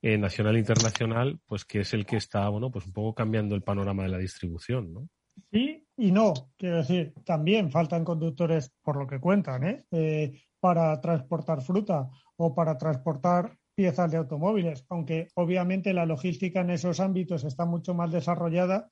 Eh, 0.00 0.16
nacional 0.16 0.56
e 0.56 0.60
internacional, 0.60 1.40
pues 1.44 1.64
que 1.64 1.80
es 1.80 1.92
el 1.92 2.06
que 2.06 2.16
está, 2.16 2.48
bueno, 2.48 2.70
pues 2.70 2.86
un 2.86 2.92
poco 2.92 3.14
cambiando 3.14 3.56
el 3.56 3.62
panorama 3.62 4.04
de 4.04 4.10
la 4.10 4.18
distribución, 4.18 4.92
¿no? 4.92 5.08
Sí 5.50 5.84
y 5.98 6.12
no, 6.12 6.32
quiero 6.56 6.76
decir, 6.76 7.12
también 7.24 7.72
faltan 7.72 8.04
conductores, 8.04 8.72
por 8.82 8.96
lo 8.96 9.06
que 9.06 9.18
cuentan, 9.18 9.64
¿eh? 9.64 9.84
eh 9.90 10.32
para 10.60 11.00
transportar 11.00 11.60
fruta 11.60 12.08
o 12.36 12.54
para 12.54 12.78
transportar 12.78 13.56
piezas 13.74 14.10
de 14.10 14.16
automóviles, 14.16 14.84
aunque 14.88 15.28
obviamente 15.34 15.92
la 15.92 16.06
logística 16.06 16.60
en 16.60 16.70
esos 16.70 16.98
ámbitos 16.98 17.44
está 17.44 17.64
mucho 17.64 17.94
más 17.94 18.10
desarrollada 18.10 18.90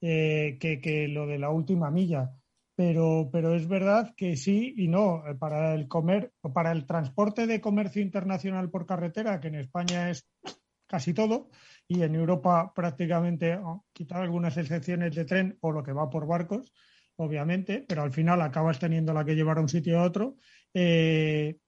eh, 0.00 0.58
que, 0.60 1.08
lo 1.08 1.26
de 1.26 1.38
la 1.38 1.50
última 1.50 1.90
milla. 1.90 2.30
Pero, 2.74 3.28
pero 3.32 3.54
es 3.54 3.66
verdad 3.66 4.14
que 4.16 4.36
sí 4.36 4.74
y 4.76 4.88
no. 4.88 5.26
Eh, 5.26 5.34
para 5.34 5.74
el, 5.74 5.88
comer, 5.88 6.32
para 6.54 6.72
el 6.72 6.86
transporte 6.86 7.46
de 7.46 7.60
comercio 7.60 8.02
internacional 8.02 8.70
por 8.70 8.86
carretera, 8.86 9.40
que 9.40 9.48
en 9.48 9.56
España 9.56 10.10
es 10.10 10.28
casi 10.86 11.12
todo, 11.12 11.50
y 11.86 12.02
en 12.02 12.14
Europa 12.14 12.72
prácticamente, 12.74 13.56
oh, 13.56 13.84
quitar 13.92 14.22
algunas 14.22 14.56
excepciones 14.56 15.14
de 15.14 15.24
tren 15.24 15.58
o 15.60 15.72
lo 15.72 15.82
que 15.82 15.92
va 15.92 16.08
por 16.08 16.26
barcos, 16.26 16.72
obviamente, 17.16 17.84
pero 17.86 18.02
al 18.02 18.12
final 18.12 18.40
acabas 18.40 18.78
teniendo 18.78 19.12
la 19.12 19.24
que 19.24 19.34
llevar 19.34 19.58
a 19.58 19.62
un 19.62 19.68
sitio 19.68 20.00
a 20.00 20.04
otro. 20.04 20.36
Eh, 20.72 21.58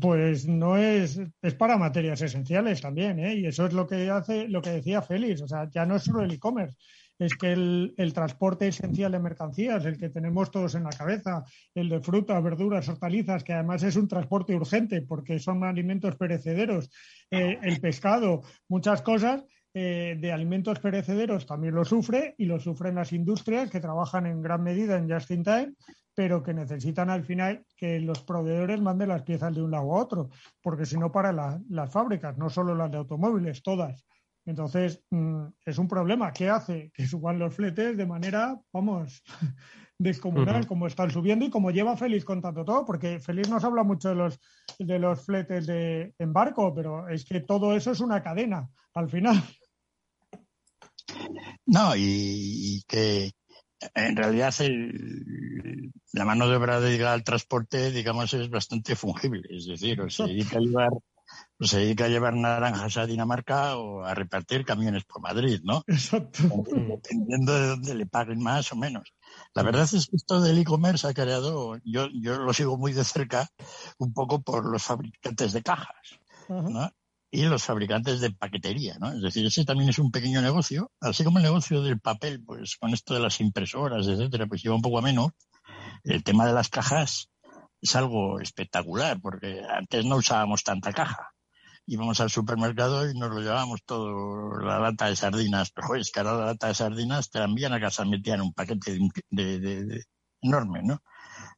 pues 0.00 0.48
no 0.48 0.76
es, 0.76 1.20
es 1.42 1.54
para 1.54 1.76
materias 1.76 2.20
esenciales 2.22 2.80
también, 2.80 3.18
¿eh? 3.18 3.34
y 3.34 3.46
eso 3.46 3.66
es 3.66 3.72
lo 3.72 3.86
que 3.86 4.10
hace, 4.10 4.48
lo 4.48 4.62
que 4.62 4.70
decía 4.70 5.02
Félix, 5.02 5.42
o 5.42 5.48
sea, 5.48 5.68
ya 5.70 5.86
no 5.86 5.96
es 5.96 6.02
solo 6.02 6.22
el 6.22 6.32
e-commerce, 6.32 6.76
es 7.20 7.36
que 7.36 7.52
el, 7.52 8.12
transporte 8.14 8.66
esencial 8.66 9.12
de 9.12 9.18
mercancías, 9.18 9.84
el 9.84 9.98
que 9.98 10.08
tenemos 10.08 10.50
todos 10.50 10.74
en 10.74 10.84
la 10.84 10.90
cabeza, 10.90 11.44
el 11.74 11.90
de 11.90 12.00
frutas, 12.00 12.42
verduras, 12.42 12.88
hortalizas, 12.88 13.44
que 13.44 13.52
además 13.52 13.82
es 13.82 13.94
un 13.96 14.08
transporte 14.08 14.54
urgente 14.54 15.02
porque 15.02 15.38
son 15.38 15.62
alimentos 15.62 16.16
perecederos, 16.16 16.90
eh, 17.30 17.58
el 17.62 17.78
pescado, 17.80 18.40
muchas 18.68 19.02
cosas, 19.02 19.44
eh, 19.72 20.16
de 20.18 20.32
alimentos 20.32 20.80
perecederos 20.80 21.46
también 21.46 21.76
lo 21.76 21.84
sufre 21.84 22.34
y 22.38 22.46
lo 22.46 22.58
sufren 22.58 22.96
las 22.96 23.12
industrias 23.12 23.70
que 23.70 23.78
trabajan 23.78 24.26
en 24.26 24.42
gran 24.42 24.64
medida 24.64 24.96
en 24.96 25.08
just 25.08 25.30
in 25.30 25.44
time, 25.44 25.74
pero 26.14 26.42
que 26.42 26.54
necesitan 26.54 27.10
al 27.10 27.22
final 27.22 27.64
que 27.76 28.00
los 28.00 28.22
proveedores 28.22 28.80
manden 28.80 29.10
las 29.10 29.22
piezas 29.22 29.54
de 29.54 29.62
un 29.62 29.70
lado 29.70 29.94
a 29.94 30.02
otro, 30.02 30.30
porque 30.60 30.86
si 30.86 30.96
no 30.96 31.12
para 31.12 31.32
las 31.32 31.92
fábricas, 31.92 32.36
no 32.36 32.50
solo 32.50 32.74
las 32.74 32.90
de 32.90 32.98
automóviles, 32.98 33.62
todas. 33.62 34.04
Entonces, 34.50 35.00
mm, 35.10 35.44
es 35.64 35.78
un 35.78 35.86
problema. 35.86 36.32
¿Qué 36.32 36.50
hace? 36.50 36.90
Que 36.92 37.06
suban 37.06 37.38
los 37.38 37.54
fletes 37.54 37.96
de 37.96 38.04
manera, 38.04 38.60
vamos, 38.72 39.22
descomunal, 39.98 40.66
como 40.66 40.88
están 40.88 41.10
subiendo 41.10 41.44
y 41.44 41.50
como 41.50 41.70
lleva 41.70 41.96
Félix 41.96 42.24
contando 42.24 42.64
todo, 42.64 42.84
porque 42.84 43.20
Félix 43.20 43.48
nos 43.48 43.62
habla 43.62 43.84
mucho 43.84 44.08
de 44.08 44.16
los, 44.16 44.40
de 44.78 44.98
los 44.98 45.24
fletes 45.24 45.66
de 45.66 46.14
embarco, 46.18 46.74
pero 46.74 47.08
es 47.08 47.24
que 47.24 47.40
todo 47.40 47.76
eso 47.76 47.92
es 47.92 48.00
una 48.00 48.22
cadena 48.22 48.68
al 48.94 49.08
final. 49.08 49.40
No, 51.66 51.94
y, 51.96 52.82
que 52.88 53.30
en 53.94 54.16
realidad 54.16 54.52
la 56.12 56.24
mano 56.24 56.48
de 56.48 56.56
obra 56.56 56.80
dedicada 56.80 57.12
al 57.12 57.22
transporte, 57.22 57.92
digamos, 57.92 58.34
es 58.34 58.50
bastante 58.50 58.96
fungible. 58.96 59.46
Es 59.48 59.66
decir, 59.66 60.00
o 60.00 60.10
se 60.10 60.24
dedica 60.24 60.58
a 60.58 60.60
llevar 60.60 60.90
se 61.66 61.78
dedica 61.78 62.06
a 62.06 62.08
llevar 62.08 62.34
naranjas 62.34 62.96
a 62.96 63.06
Dinamarca 63.06 63.76
o 63.76 64.04
a 64.04 64.14
repartir 64.14 64.64
camiones 64.64 65.04
por 65.04 65.20
Madrid, 65.20 65.60
¿no? 65.62 65.84
Exacto. 65.86 66.42
Dependiendo 66.66 67.54
de 67.54 67.66
dónde 67.68 67.94
le 67.94 68.06
paguen 68.06 68.42
más 68.42 68.72
o 68.72 68.76
menos. 68.76 69.12
La 69.54 69.62
verdad 69.62 69.82
es 69.82 70.08
que 70.08 70.16
esto 70.16 70.40
del 70.40 70.58
e-commerce 70.58 71.06
ha 71.06 71.14
creado, 71.14 71.76
yo, 71.84 72.08
yo 72.12 72.38
lo 72.38 72.52
sigo 72.52 72.78
muy 72.78 72.92
de 72.92 73.04
cerca, 73.04 73.48
un 73.98 74.12
poco 74.12 74.42
por 74.42 74.70
los 74.70 74.82
fabricantes 74.82 75.52
de 75.52 75.62
cajas, 75.62 76.18
¿no? 76.48 76.90
y 77.30 77.44
los 77.44 77.62
fabricantes 77.62 78.20
de 78.20 78.32
paquetería, 78.32 78.96
¿no? 78.98 79.12
Es 79.12 79.22
decir, 79.22 79.46
ese 79.46 79.64
también 79.64 79.90
es 79.90 79.98
un 79.98 80.10
pequeño 80.10 80.42
negocio, 80.42 80.90
así 81.00 81.22
como 81.22 81.38
el 81.38 81.44
negocio 81.44 81.82
del 81.82 82.00
papel, 82.00 82.42
pues 82.44 82.76
con 82.76 82.92
esto 82.92 83.14
de 83.14 83.20
las 83.20 83.40
impresoras, 83.40 84.06
etcétera, 84.08 84.46
pues 84.46 84.62
lleva 84.62 84.74
un 84.74 84.82
poco 84.82 84.98
a 84.98 85.02
menos. 85.02 85.30
El 86.02 86.24
tema 86.24 86.46
de 86.46 86.52
las 86.52 86.68
cajas 86.68 87.30
es 87.80 87.94
algo 87.94 88.40
espectacular, 88.40 89.20
porque 89.20 89.62
antes 89.68 90.04
no 90.04 90.16
usábamos 90.16 90.64
tanta 90.64 90.92
caja. 90.92 91.30
Íbamos 91.92 92.20
al 92.20 92.30
supermercado 92.30 93.10
y 93.10 93.18
nos 93.18 93.30
lo 93.30 93.40
llevábamos 93.40 93.82
todo, 93.84 94.60
la 94.60 94.78
lata 94.78 95.08
de 95.08 95.16
sardinas. 95.16 95.72
Pero, 95.72 95.88
joder, 95.88 96.02
es 96.02 96.12
que 96.12 96.20
ahora 96.20 96.34
la 96.34 96.46
lata 96.46 96.68
de 96.68 96.74
sardinas 96.76 97.30
te 97.30 97.40
envían 97.40 97.72
a 97.72 97.80
casa, 97.80 98.04
metían 98.04 98.42
un 98.42 98.52
paquete 98.52 98.96
de, 99.28 100.04
enorme, 100.40 100.82
¿no? 100.84 101.02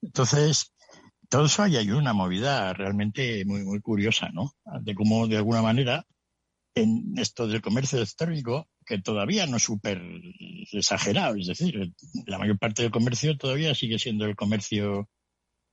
Entonces, 0.01 0.73
todo 1.29 1.45
eso 1.45 1.65
hay, 1.65 1.77
hay 1.77 1.91
una 1.91 2.15
movida 2.15 2.73
realmente 2.73 3.45
muy, 3.45 3.63
muy 3.63 3.83
curiosa, 3.83 4.31
¿no? 4.33 4.53
De 4.81 4.95
cómo, 4.95 5.29
de 5.29 5.37
alguna 5.37 5.61
manera, 5.61 6.07
en 6.75 7.13
esto 7.19 7.47
del 7.47 7.61
comercio 7.61 7.99
electrónico, 7.99 8.71
que 8.87 9.03
todavía 9.03 9.47
no 9.47 9.59
es 9.59 9.65
súper 9.65 10.01
exagerado, 10.73 11.37
es 11.37 11.49
decir, 11.49 11.93
la 12.25 12.39
mayor 12.39 12.59
parte 12.59 12.81
del 12.81 12.91
comercio 12.91 13.37
todavía 13.37 13.75
sigue 13.75 13.99
siendo 13.99 14.25
el 14.25 14.35
comercio 14.35 15.11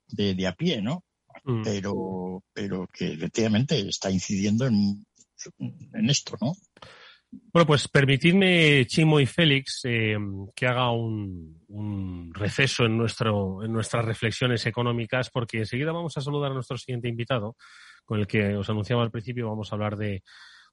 de, 0.08 0.36
de 0.36 0.48
a 0.48 0.54
pie, 0.54 0.82
¿no? 0.82 1.06
Mm. 1.44 1.64
Pero, 1.64 2.44
pero 2.54 2.88
que 2.92 3.14
efectivamente 3.14 3.80
está 3.88 4.12
incidiendo 4.12 4.66
en, 4.66 5.06
en 5.94 6.10
esto, 6.10 6.38
¿no? 6.42 6.54
Bueno, 7.32 7.68
pues 7.68 7.88
permitidme, 7.88 8.86
Chimo 8.88 9.20
y 9.20 9.28
Félix, 9.28 9.82
eh, 9.84 10.18
que 10.56 10.66
haga 10.66 10.92
un, 10.92 11.64
un, 11.68 12.34
receso 12.34 12.86
en, 12.86 12.98
nuestro, 12.98 13.64
en 13.64 13.72
nuestras 13.72 14.04
reflexiones 14.04 14.66
económicas, 14.66 15.30
porque 15.30 15.60
enseguida 15.60 15.92
vamos 15.92 16.18
a 16.18 16.22
saludar 16.22 16.52
a 16.52 16.56
nuestro 16.56 16.78
siguiente 16.78 17.08
invitado, 17.08 17.56
con 18.04 18.20
el 18.20 18.26
que 18.26 18.56
os 18.56 18.70
anunciaba 18.70 19.04
al 19.04 19.12
principio, 19.12 19.48
vamos 19.48 19.72
a 19.72 19.76
hablar 19.76 19.96
de 19.96 20.24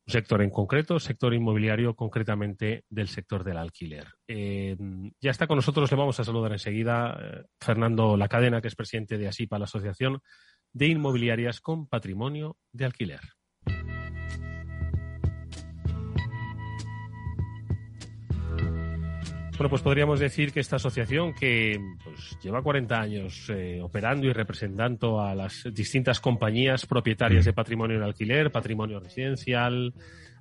un 0.07 0.13
sector 0.13 0.41
en 0.41 0.51
concreto, 0.51 0.99
sector 0.99 1.35
inmobiliario, 1.35 1.95
concretamente 1.95 2.85
del 2.89 3.09
sector 3.09 3.45
del 3.45 3.59
alquiler. 3.59 4.07
Eh, 4.27 4.77
ya 5.21 5.33
está 5.33 5.47
con 5.47 5.57
nosotros, 5.57 5.91
le 5.91 5.97
vamos 5.97 6.19
a 6.21 6.25
saludar 6.25 6.53
enseguida 6.53 7.19
eh, 7.21 7.45
Fernando 7.61 8.17
La 8.17 8.29
Cadena, 8.29 8.63
que 8.63 8.69
es 8.69 8.77
presidente 8.77 9.19
de 9.19 9.29
ASIPA, 9.29 9.59
la 9.59 9.65
Asociación 9.65 10.23
de 10.77 10.89
Inmobiliarias 10.89 11.63
con 11.63 11.87
Patrimonio 11.87 12.59
de 12.71 12.85
Alquiler. 12.85 13.21
Bueno, 19.57 19.71
pues 19.71 19.81
podríamos 19.81 20.21
decir 20.21 20.53
que 20.53 20.61
esta 20.61 20.77
asociación 20.77 21.33
que 21.33 21.81
pues, 22.05 22.39
lleva 22.43 22.63
40 22.63 23.01
años 23.01 23.49
eh, 23.49 23.81
operando 23.81 24.27
y 24.27 24.35
representando 24.35 25.19
a 25.19 25.35
las 25.35 25.67
distintas 25.73 26.21
compañías 26.21 26.85
propietarias 26.85 27.47
de 27.47 27.55
patrimonio 27.55 27.97
en 27.97 28.03
alquiler, 28.03 28.53
patrimonio 28.53 29.01
residencial, 29.01 29.95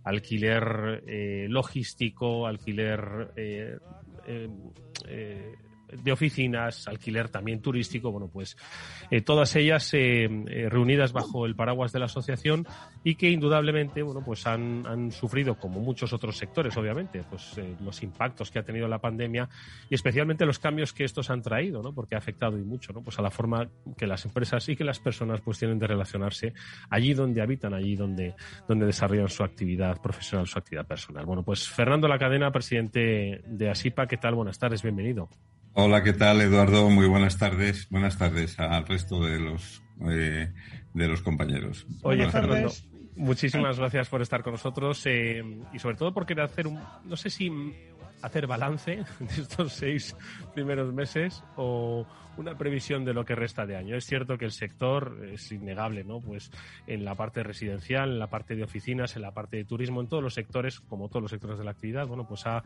alquiler 0.03 1.01
eh, 1.07 1.47
logístico, 1.47 2.45
alquiler 2.45 3.31
eh, 3.37 3.77
de 5.91 6.11
oficinas, 6.11 6.87
alquiler 6.87 7.29
también 7.29 7.61
turístico, 7.61 8.11
bueno, 8.11 8.29
pues 8.31 8.57
eh, 9.11 9.21
todas 9.21 9.55
ellas 9.55 9.93
eh, 9.93 10.25
eh, 10.25 10.69
reunidas 10.69 11.13
bajo 11.13 11.45
el 11.45 11.55
paraguas 11.55 11.91
de 11.91 11.99
la 11.99 12.05
asociación 12.05 12.65
y 13.03 13.15
que 13.15 13.29
indudablemente, 13.29 14.01
bueno, 14.01 14.23
pues 14.23 14.45
han, 14.47 14.85
han 14.87 15.11
sufrido, 15.11 15.55
como 15.55 15.79
muchos 15.79 16.13
otros 16.13 16.37
sectores, 16.37 16.75
obviamente, 16.77 17.23
pues 17.29 17.59
los 17.83 18.01
impactos 18.03 18.51
que 18.51 18.59
ha 18.59 18.63
tenido 18.63 18.87
la 18.87 18.99
pandemia 18.99 19.49
y 19.89 19.95
especialmente 19.95 20.45
los 20.45 20.59
cambios 20.59 20.93
que 20.93 21.03
estos 21.03 21.29
han 21.29 21.41
traído, 21.41 21.81
¿no? 21.81 21.93
Porque 21.93 22.15
ha 22.15 22.17
afectado 22.17 22.57
y 22.57 22.63
mucho, 22.63 22.93
¿no? 22.93 23.01
Pues 23.01 23.19
a 23.19 23.21
la 23.21 23.31
forma 23.31 23.67
que 23.97 24.07
las 24.07 24.25
empresas 24.25 24.67
y 24.69 24.75
que 24.75 24.83
las 24.83 24.99
personas 24.99 25.41
pues 25.41 25.59
tienen 25.59 25.79
de 25.79 25.87
relacionarse 25.87 26.53
allí 26.89 27.13
donde 27.13 27.41
habitan, 27.41 27.73
allí 27.73 27.95
donde, 27.95 28.35
donde 28.67 28.85
desarrollan 28.85 29.29
su 29.29 29.43
actividad 29.43 30.01
profesional, 30.01 30.47
su 30.47 30.57
actividad 30.57 30.85
personal. 30.85 31.25
Bueno, 31.25 31.43
pues 31.43 31.67
Fernando 31.67 32.07
La 32.07 32.17
Cadena, 32.17 32.51
presidente 32.51 33.41
de 33.45 33.69
ASIPA, 33.69 34.07
¿qué 34.07 34.17
tal? 34.17 34.35
Buenas 34.35 34.59
tardes, 34.59 34.81
bienvenido. 34.81 35.29
Hola, 35.77 36.03
¿qué 36.03 36.13
tal, 36.13 36.39
Eduardo? 36.39 36.89
Muy 36.89 37.05
buenas 37.05 37.37
tardes. 37.37 37.89
Buenas 37.89 38.17
tardes 38.17 38.57
al 38.61 38.87
resto 38.87 39.21
de 39.21 39.39
los 39.41 39.83
eh, 40.09 40.53
de 40.93 41.07
los 41.09 41.21
compañeros. 41.21 41.85
Oye, 42.01 42.29
Fernando, 42.29 42.71
muchísimas 43.17 43.77
gracias 43.77 44.07
por 44.07 44.21
estar 44.21 44.41
con 44.41 44.53
nosotros 44.53 45.05
eh, 45.05 45.43
y 45.73 45.79
sobre 45.79 45.97
todo 45.97 46.13
por 46.13 46.25
querer 46.25 46.45
hacer 46.45 46.67
un, 46.67 46.79
no 47.03 47.17
sé 47.17 47.29
si 47.29 47.51
hacer 48.21 48.47
balance 48.47 49.03
de 49.19 49.41
estos 49.41 49.73
seis 49.73 50.15
primeros 50.53 50.93
meses 50.93 51.43
o 51.57 52.07
una 52.37 52.57
previsión 52.57 53.05
de 53.05 53.13
lo 53.13 53.25
que 53.25 53.35
resta 53.35 53.65
de 53.65 53.75
año. 53.75 53.95
Es 53.95 54.05
cierto 54.05 54.37
que 54.37 54.45
el 54.45 54.51
sector 54.51 55.25
es 55.31 55.51
innegable, 55.51 56.03
¿no? 56.03 56.19
Pues 56.19 56.51
en 56.87 57.05
la 57.05 57.15
parte 57.15 57.43
residencial, 57.43 58.11
en 58.11 58.19
la 58.19 58.27
parte 58.27 58.55
de 58.55 58.63
oficinas, 58.63 59.15
en 59.15 59.21
la 59.21 59.31
parte 59.31 59.57
de 59.57 59.65
turismo, 59.65 60.01
en 60.01 60.07
todos 60.07 60.21
los 60.21 60.33
sectores, 60.33 60.79
como 60.81 61.07
todos 61.07 61.23
los 61.23 61.31
sectores 61.31 61.57
de 61.57 61.63
la 61.63 61.71
actividad, 61.71 62.07
bueno, 62.07 62.27
pues 62.27 62.45
ha 62.45 62.63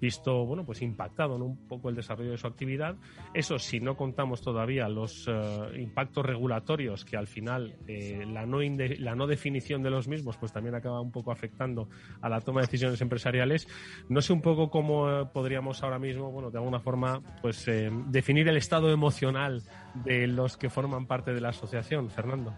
visto, 0.00 0.44
bueno, 0.44 0.64
pues 0.64 0.82
impactado 0.82 1.36
un 1.36 1.68
poco 1.68 1.88
el 1.88 1.94
desarrollo 1.94 2.32
de 2.32 2.38
su 2.38 2.46
actividad. 2.46 2.96
Eso 3.34 3.58
si 3.58 3.80
no 3.80 3.96
contamos 3.96 4.42
todavía 4.42 4.88
los 4.88 5.28
eh, 5.28 5.80
impactos 5.80 6.26
regulatorios 6.26 7.04
que 7.04 7.16
al 7.16 7.26
final 7.26 7.76
eh, 7.86 8.24
la, 8.26 8.46
no 8.46 8.60
la 8.60 9.14
no 9.14 9.26
definición 9.26 9.82
de 9.82 9.90
los 9.90 10.08
mismos 10.08 10.36
pues 10.36 10.52
también 10.52 10.74
acaba 10.74 11.00
un 11.00 11.12
poco 11.12 11.32
afectando 11.32 11.88
a 12.20 12.28
la 12.28 12.40
toma 12.40 12.60
de 12.60 12.66
decisiones 12.66 13.00
empresariales. 13.00 13.68
No 14.08 14.20
sé 14.20 14.32
un 14.32 14.42
poco 14.42 14.70
cómo 14.70 15.10
eh, 15.10 15.26
podríamos 15.32 15.82
ahora 15.82 15.98
mismo, 15.98 16.30
bueno, 16.30 16.50
de 16.50 16.58
alguna 16.58 16.80
forma, 16.80 17.20
pues 17.40 17.70
definir 18.08 18.48
el 18.48 18.56
estado 18.56 18.90
emocional 18.90 19.11
de 20.04 20.26
los 20.26 20.56
que 20.56 20.70
forman 20.70 21.06
parte 21.06 21.34
de 21.34 21.40
la 21.40 21.50
asociación, 21.50 22.10
Fernando? 22.10 22.54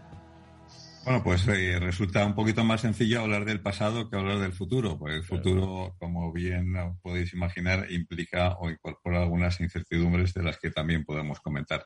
Bueno, 1.05 1.21
pues 1.23 1.47
eh, 1.47 1.77
resulta 1.79 2.25
un 2.25 2.33
poquito 2.33 2.63
más 2.63 2.81
sencillo 2.81 3.21
hablar 3.21 3.45
del 3.45 3.61
pasado 3.61 4.09
que 4.09 4.17
hablar 4.17 4.39
del 4.39 4.53
futuro, 4.53 4.97
porque 4.97 5.17
el 5.17 5.23
futuro, 5.23 5.95
como 5.99 6.31
bien 6.33 6.73
podéis 7.03 7.31
imaginar, 7.33 7.85
implica 7.91 8.55
o 8.57 8.71
incorpora 8.71 9.21
algunas 9.21 9.59
incertidumbres 9.61 10.33
de 10.33 10.41
las 10.41 10.57
que 10.57 10.71
también 10.71 11.05
podemos 11.05 11.39
comentar. 11.41 11.85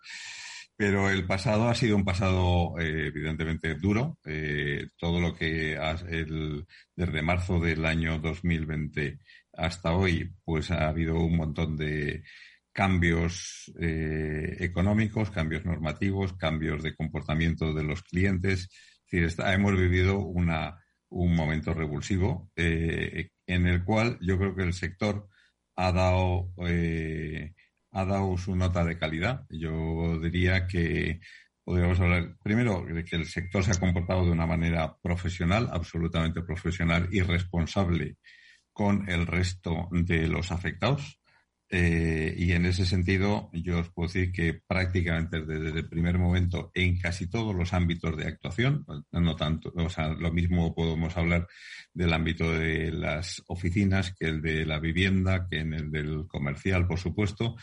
Pero 0.77 1.10
el 1.10 1.25
pasado 1.25 1.67
ha 1.67 1.75
sido 1.75 1.97
un 1.97 2.05
pasado 2.05 2.79
eh, 2.79 3.08
evidentemente 3.08 3.75
duro. 3.75 4.17
Eh, 4.25 4.88
todo 4.97 5.19
lo 5.19 5.36
que 5.36 5.73
el, 5.73 6.65
desde 6.95 7.21
marzo 7.21 7.60
del 7.60 7.86
año 7.86 8.19
2020 8.19 9.19
hasta 9.51 9.91
hoy, 9.91 10.32
pues 10.45 10.71
ha 10.71 10.88
habido 10.88 11.19
un 11.19 11.36
montón 11.36 11.75
de, 11.75 12.23
cambios 12.71 13.71
eh, 13.79 14.58
económicos, 14.60 15.32
cambios 15.32 15.65
normativos, 15.65 16.34
cambios 16.34 16.84
de 16.84 16.95
comportamiento 16.95 17.73
de 17.73 17.84
los 17.84 18.03
clientes. 18.03 18.69
hemos 19.12 19.77
vivido 19.77 20.19
una, 20.19 20.77
un 21.10 21.36
momento 21.36 21.73
revulsivo 21.73 22.51
eh, 22.55 23.29
en 23.47 23.67
el 23.67 23.84
cual 23.84 24.17
yo 24.21 24.38
creo 24.38 24.55
que 24.55 24.63
el 24.63 24.73
sector 24.73 25.27
ha 25.75 25.91
dado, 25.91 26.51
eh, 26.67 27.53
ha 27.91 28.05
dado 28.05 28.38
su 28.38 28.55
nota 28.55 28.84
de 28.84 28.97
calidad. 28.97 29.45
Yo 29.49 30.19
diría 30.19 30.67
que 30.67 31.19
podríamos 31.63 31.99
hablar 31.99 32.36
primero 32.43 32.86
de 32.86 33.03
que 33.03 33.15
el 33.15 33.25
sector 33.25 33.63
se 33.63 33.71
ha 33.71 33.79
comportado 33.79 34.25
de 34.25 34.32
una 34.32 34.45
manera 34.45 34.97
profesional, 35.01 35.69
absolutamente 35.71 36.41
profesional 36.41 37.08
y 37.12 37.21
responsable 37.21 38.17
con 38.73 39.10
el 39.10 39.25
resto 39.27 39.88
de 39.91 40.27
los 40.27 40.51
afectados. 40.51 41.19
Eh, 41.71 42.34
y 42.36 42.53
en 42.53 42.65
ese 42.65 42.86
sentido, 42.86 43.51
yo 43.53 43.79
os 43.79 43.89
puedo 43.89 44.08
decir 44.08 44.32
que 44.32 44.55
prácticamente 44.55 45.41
desde 45.45 45.79
el 45.79 45.88
primer 45.88 46.17
momento, 46.17 46.71
en 46.73 46.97
casi 46.97 47.29
todos 47.29 47.55
los 47.55 47.73
ámbitos 47.73 48.17
de 48.17 48.27
actuación, 48.27 48.86
no 49.12 49.36
tanto, 49.36 49.71
o 49.75 49.89
sea, 49.89 50.10
lo 50.10 50.32
mismo 50.32 50.73
podemos 50.73 51.15
hablar 51.15 51.47
del 51.93 52.13
ámbito 52.13 52.51
de 52.51 52.91
las 52.91 53.43
oficinas 53.47 54.15
que 54.17 54.25
el 54.25 54.41
de 54.41 54.65
la 54.65 54.79
vivienda, 54.79 55.47
que 55.47 55.60
en 55.60 55.73
el 55.73 55.91
del 55.91 56.27
comercial, 56.27 56.88
por 56.88 56.97
supuesto, 56.97 57.55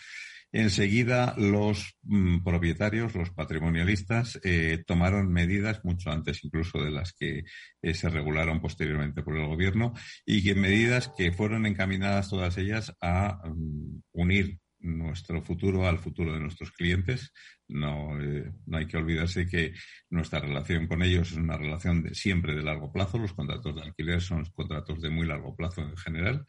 Enseguida 0.58 1.34
los 1.36 1.98
mm, 2.04 2.42
propietarios, 2.42 3.14
los 3.14 3.28
patrimonialistas, 3.28 4.40
eh, 4.42 4.82
tomaron 4.86 5.30
medidas 5.30 5.84
mucho 5.84 6.10
antes 6.10 6.42
incluso 6.44 6.82
de 6.82 6.90
las 6.90 7.12
que 7.12 7.44
eh, 7.82 7.92
se 7.92 8.08
regularon 8.08 8.62
posteriormente 8.62 9.22
por 9.22 9.36
el 9.36 9.46
gobierno 9.46 9.92
y 10.24 10.42
que 10.42 10.54
medidas 10.54 11.12
que 11.14 11.30
fueron 11.30 11.66
encaminadas 11.66 12.30
todas 12.30 12.56
ellas 12.56 12.96
a 13.02 13.42
mm, 13.46 14.00
unir 14.12 14.58
nuestro 14.87 15.42
futuro 15.42 15.87
al 15.87 15.99
futuro 15.99 16.33
de 16.33 16.40
nuestros 16.40 16.72
clientes. 16.72 17.33
No, 17.68 18.20
eh, 18.20 18.53
no 18.66 18.79
hay 18.79 18.87
que 18.87 18.96
olvidarse 18.96 19.46
que 19.46 19.75
nuestra 20.09 20.38
relación 20.38 20.87
con 20.87 21.03
ellos 21.03 21.33
es 21.33 21.38
una 21.38 21.57
relación 21.57 22.03
de, 22.03 22.14
siempre 22.14 22.55
de 22.55 22.62
largo 22.62 22.92
plazo. 22.92 23.18
Los 23.18 23.33
contratos 23.33 23.75
de 23.75 23.83
alquiler 23.83 24.20
son 24.20 24.44
contratos 24.55 25.01
de 25.01 25.11
muy 25.11 25.27
largo 25.27 25.55
plazo 25.57 25.83
en 25.83 25.96
general 25.96 26.46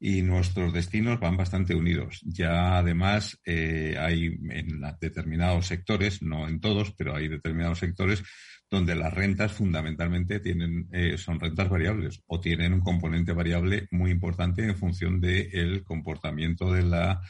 y 0.00 0.22
nuestros 0.22 0.72
destinos 0.72 1.18
van 1.18 1.36
bastante 1.36 1.74
unidos. 1.74 2.20
Ya 2.24 2.78
además 2.78 3.40
eh, 3.44 3.96
hay 3.98 4.26
en 4.50 4.80
determinados 5.00 5.66
sectores, 5.66 6.22
no 6.22 6.46
en 6.46 6.60
todos, 6.60 6.92
pero 6.92 7.14
hay 7.16 7.28
determinados 7.28 7.78
sectores 7.78 8.22
donde 8.70 8.94
las 8.94 9.12
rentas 9.12 9.52
fundamentalmente 9.52 10.40
tienen, 10.40 10.88
eh, 10.92 11.16
son 11.16 11.40
rentas 11.40 11.68
variables 11.68 12.22
o 12.26 12.38
tienen 12.38 12.74
un 12.74 12.80
componente 12.80 13.32
variable 13.32 13.88
muy 13.90 14.10
importante 14.10 14.62
en 14.62 14.76
función 14.76 15.20
del 15.20 15.82
comportamiento 15.84 16.72
de, 16.72 16.82
la, 16.82 17.20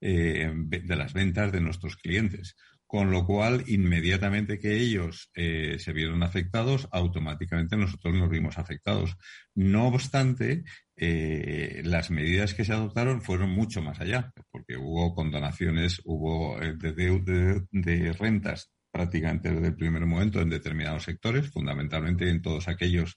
eh, 0.00 0.52
de 0.54 0.96
las 0.96 1.12
ventas 1.12 1.52
de 1.52 1.60
nuestros 1.60 1.96
clientes. 1.96 2.56
con 2.88 3.10
lo 3.10 3.26
cual 3.26 3.64
inmediatamente 3.66 4.60
que 4.60 4.76
ellos 4.76 5.30
eh, 5.34 5.76
se 5.80 5.92
vieron 5.92 6.22
afectados, 6.22 6.86
automáticamente 6.92 7.76
nosotros 7.76 8.14
nos 8.14 8.30
vimos 8.30 8.58
afectados. 8.58 9.16
No 9.56 9.88
obstante, 9.88 10.62
eh, 10.98 11.82
las 11.84 12.10
medidas 12.10 12.54
que 12.54 12.64
se 12.64 12.72
adoptaron 12.72 13.20
fueron 13.20 13.50
mucho 13.50 13.82
más 13.82 14.00
allá, 14.00 14.32
porque 14.50 14.76
hubo 14.78 15.14
condonaciones, 15.14 16.00
hubo 16.04 16.60
eh, 16.62 16.74
de, 16.76 18.12
rentas 18.14 18.70
prácticamente 18.90 19.52
desde 19.52 19.68
el 19.68 19.76
primer 19.76 20.06
momento 20.06 20.40
en 20.40 20.48
determinados 20.48 21.02
sectores, 21.02 21.50
fundamentalmente 21.50 22.30
en 22.30 22.40
todos 22.40 22.66
aquellos 22.68 23.16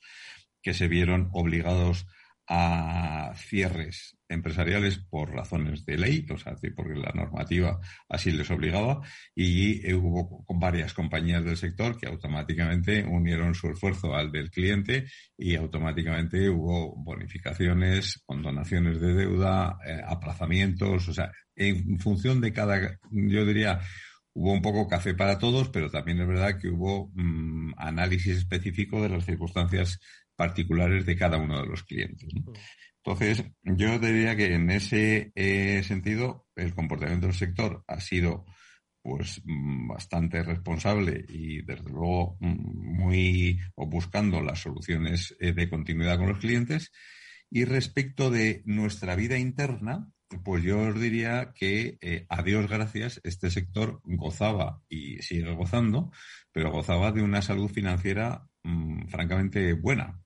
que 0.62 0.74
se 0.74 0.90
vieron 0.90 1.30
obligados 1.32 2.06
a 2.48 3.34
cierres 3.38 4.19
empresariales 4.30 5.00
por 5.00 5.32
razones 5.32 5.86
de 5.86 5.98
ley, 5.98 6.26
o 6.32 6.38
sea, 6.38 6.56
porque 6.76 6.94
la 6.94 7.12
normativa 7.14 7.80
así 8.08 8.32
les 8.32 8.50
obligaba, 8.52 9.02
y 9.36 9.86
eh, 9.86 9.96
hubo 9.96 10.46
varias 10.48 10.94
compañías 10.94 11.44
del 11.44 11.58
sector 11.58 11.98
que 12.00 12.08
automáticamente 12.08 13.04
unieron 13.04 13.56
su 13.56 13.70
esfuerzo 13.70 14.16
al 14.16 14.32
del 14.32 14.52
cliente 14.52 15.08
y 15.36 15.56
automáticamente 15.56 16.50
hubo 16.50 16.96
bonificaciones, 16.96 18.22
condonaciones 18.26 19.02
de 19.02 19.14
deuda, 19.14 19.78
eh, 19.86 20.00
aplazamientos, 20.08 21.10
o 21.10 21.14
sea, 21.14 21.32
en 21.56 22.00
función 22.00 22.40
de 22.40 22.54
cada, 22.54 23.00
yo 23.12 23.46
diría, 23.46 23.82
hubo 24.34 24.54
un 24.54 24.62
poco 24.62 24.88
café 24.88 25.14
para 25.16 25.38
todos, 25.38 25.70
pero 25.70 25.90
también 25.90 26.22
es 26.22 26.28
verdad 26.28 26.58
que 26.58 26.70
hubo 26.70 27.12
mm, 27.16 27.74
análisis 27.78 28.38
específico 28.38 29.02
de 29.02 29.10
las 29.10 29.26
circunstancias 29.26 30.00
particulares 30.36 31.06
de 31.06 31.18
cada 31.18 31.38
uno 31.38 31.60
de 31.60 31.68
los 31.68 31.84
clientes. 31.84 32.30
Entonces, 33.04 33.46
yo 33.64 33.98
diría 33.98 34.36
que 34.36 34.54
en 34.54 34.70
ese 34.70 35.32
eh, 35.36 35.82
sentido, 35.84 36.48
el 36.56 36.76
comportamiento 36.76 37.28
del 37.28 37.36
sector 37.36 37.84
ha 37.88 38.00
sido 38.00 38.46
pues 39.02 39.42
mm, 39.46 39.88
bastante 39.88 40.44
responsable 40.44 41.26
y 41.30 41.62
desde 41.62 41.90
luego 41.90 42.38
mm, 42.40 42.98
muy 42.98 43.60
o 43.76 43.88
buscando 43.88 44.42
las 44.42 44.60
soluciones 44.60 45.36
eh, 45.40 45.54
de 45.54 45.70
continuidad 45.70 46.18
con 46.18 46.30
los 46.30 46.40
clientes. 46.40 46.92
Y 47.50 47.66
respecto 47.66 48.30
de 48.30 48.62
nuestra 48.66 49.16
vida 49.16 49.38
interna, 49.38 50.08
pues 50.44 50.64
yo 50.64 50.80
os 50.80 51.00
diría 51.00 51.54
que 51.56 51.98
eh, 52.02 52.26
a 52.30 52.44
Dios 52.44 52.70
gracias 52.70 53.20
este 53.24 53.50
sector 53.50 54.02
gozaba 54.04 54.84
y 54.88 55.18
sigue 55.24 55.52
gozando, 55.56 56.12
pero 56.52 56.72
gozaba 56.72 57.12
de 57.12 57.24
una 57.24 57.42
salud 57.42 57.70
financiera 57.70 58.46
mm, 58.64 59.08
francamente 59.08 59.74
buena 59.74 60.22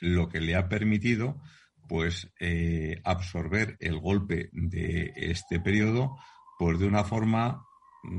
lo 0.00 0.28
que 0.28 0.40
le 0.40 0.54
ha 0.54 0.68
permitido 0.68 1.40
pues 1.88 2.30
eh, 2.38 3.00
absorber 3.04 3.76
el 3.80 3.98
golpe 3.98 4.50
de 4.52 5.12
este 5.16 5.58
periodo 5.60 6.16
pues 6.58 6.78
de 6.78 6.86
una 6.86 7.04
forma 7.04 7.64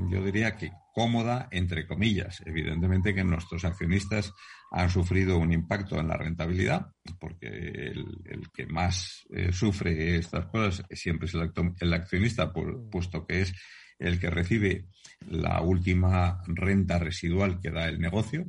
yo 0.10 0.24
diría 0.24 0.56
que 0.56 0.72
cómoda 0.94 1.48
entre 1.52 1.88
comillas. 1.88 2.42
Evidentemente 2.46 3.14
que 3.14 3.24
nuestros 3.24 3.64
accionistas 3.64 4.34
han 4.72 4.90
sufrido 4.90 5.38
un 5.38 5.52
impacto 5.52 5.98
en 6.00 6.08
la 6.08 6.18
rentabilidad 6.18 6.88
porque 7.20 7.48
el, 7.48 8.50
que 8.54 8.68
más 8.68 9.26
eh, 9.32 9.52
sufre 9.52 10.18
estas 10.18 10.48
cosas 10.48 10.86
siempre 10.92 11.28
es 11.28 11.36
el, 11.80 11.94
accionista 11.94 12.52
puesto 12.52 13.26
que 13.26 13.42
es 13.42 13.54
el 14.00 14.20
que 14.20 14.30
recibe 14.30 14.86
la 15.28 15.62
última 15.62 16.42
renta 16.48 16.98
residual 16.98 17.60
que 17.60 17.70
da 17.70 17.88
el 17.88 18.00
negocio. 18.00 18.46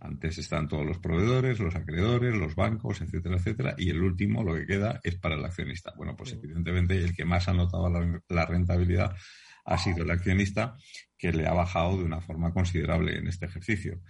Antes 0.00 0.38
están 0.38 0.68
todos 0.68 0.84
los 0.84 0.98
proveedores, 0.98 1.58
los 1.58 1.74
acreedores, 1.74 2.34
los 2.34 2.54
bancos, 2.54 3.00
etcétera, 3.00 3.36
etcétera, 3.36 3.74
y 3.78 3.88
el 3.88 4.02
último, 4.02 4.44
lo 4.44 4.54
que 4.54 4.66
queda, 4.66 5.00
es 5.02 5.16
para 5.16 5.34
el 5.34 5.44
accionista. 5.44 5.94
Bueno, 5.96 6.14
pues 6.14 6.32
evidentemente 6.34 6.96
el 6.98 7.16
que 7.16 7.24
más 7.24 7.48
ha 7.48 7.54
notado 7.54 7.88
la, 8.28 8.46
rentabilidad 8.46 9.16
ha 9.64 9.78
sido 9.78 10.04
el 10.04 10.10
accionista, 10.10 10.76
que 11.16 11.32
le 11.32 11.46
ha 11.46 11.54
bajado 11.54 11.96
de 11.96 12.04
una 12.04 12.20
forma 12.20 12.52
considerable 12.52 13.16
en 13.16 13.26
este 13.28 13.46
ejercicio 13.46 14.02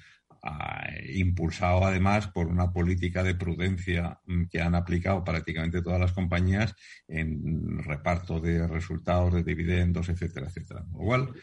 impulsado 1.14 1.84
además 1.84 2.28
por 2.28 2.48
una 2.48 2.72
política 2.72 3.22
de 3.22 3.34
prudencia 3.34 4.20
mm, 4.26 4.44
que 4.44 4.60
han 4.60 4.74
aplicado 4.74 5.24
prácticamente 5.24 5.82
todas 5.82 6.00
las 6.00 6.12
compañías 6.12 6.74
en 7.08 7.78
reparto 7.82 8.40
de 8.40 8.66
resultados, 8.66 9.32
de 9.32 9.42
dividendos, 9.42 10.08
etcétera, 10.08 10.48
etcétera. 10.48 10.84
Lo 10.92 11.34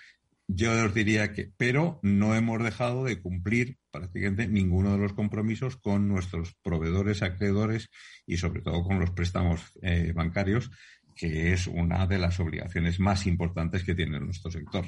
yo 0.54 0.86
os 0.86 0.94
diría 0.94 1.32
que, 1.32 1.50
pero 1.56 2.00
no 2.04 2.36
hemos 2.36 2.62
dejado 2.62 3.06
de 3.06 3.22
cumplir 3.22 3.78
prácticamente 3.90 4.48
ninguno 4.48 4.92
de 4.92 4.98
los 4.98 5.14
compromisos 5.14 5.78
con 5.78 6.10
nuestros 6.10 6.56
proveedores, 6.62 7.22
acreedores 7.22 7.90
y 8.26 8.38
sobre 8.38 8.62
todo 8.62 8.84
con 8.84 9.00
los 9.00 9.12
préstamos 9.12 9.72
eh, 9.82 10.12
bancarios, 10.14 10.70
que 11.16 11.54
es 11.54 11.68
una 11.68 12.06
de 12.06 12.20
las 12.20 12.40
obligaciones 12.40 13.00
más 13.00 13.28
importantes 13.28 13.84
que 13.84 13.96
tiene 13.96 14.20
nuestro 14.20 14.52
sector. 14.52 14.86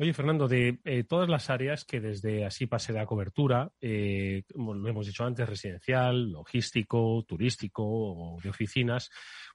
Oye, 0.00 0.14
Fernando, 0.14 0.48
de 0.48 0.80
eh, 0.86 1.04
todas 1.04 1.28
las 1.28 1.50
áreas 1.50 1.84
que 1.84 2.00
desde 2.00 2.46
así 2.46 2.64
pase 2.66 2.94
la 2.94 3.04
cobertura, 3.04 3.70
eh, 3.82 4.44
como 4.50 4.72
lo 4.72 4.88
hemos 4.88 5.06
dicho 5.06 5.26
antes, 5.26 5.46
residencial, 5.46 6.32
logístico, 6.32 7.22
turístico 7.28 7.82
o 7.84 8.40
de 8.42 8.48
oficinas, 8.48 9.10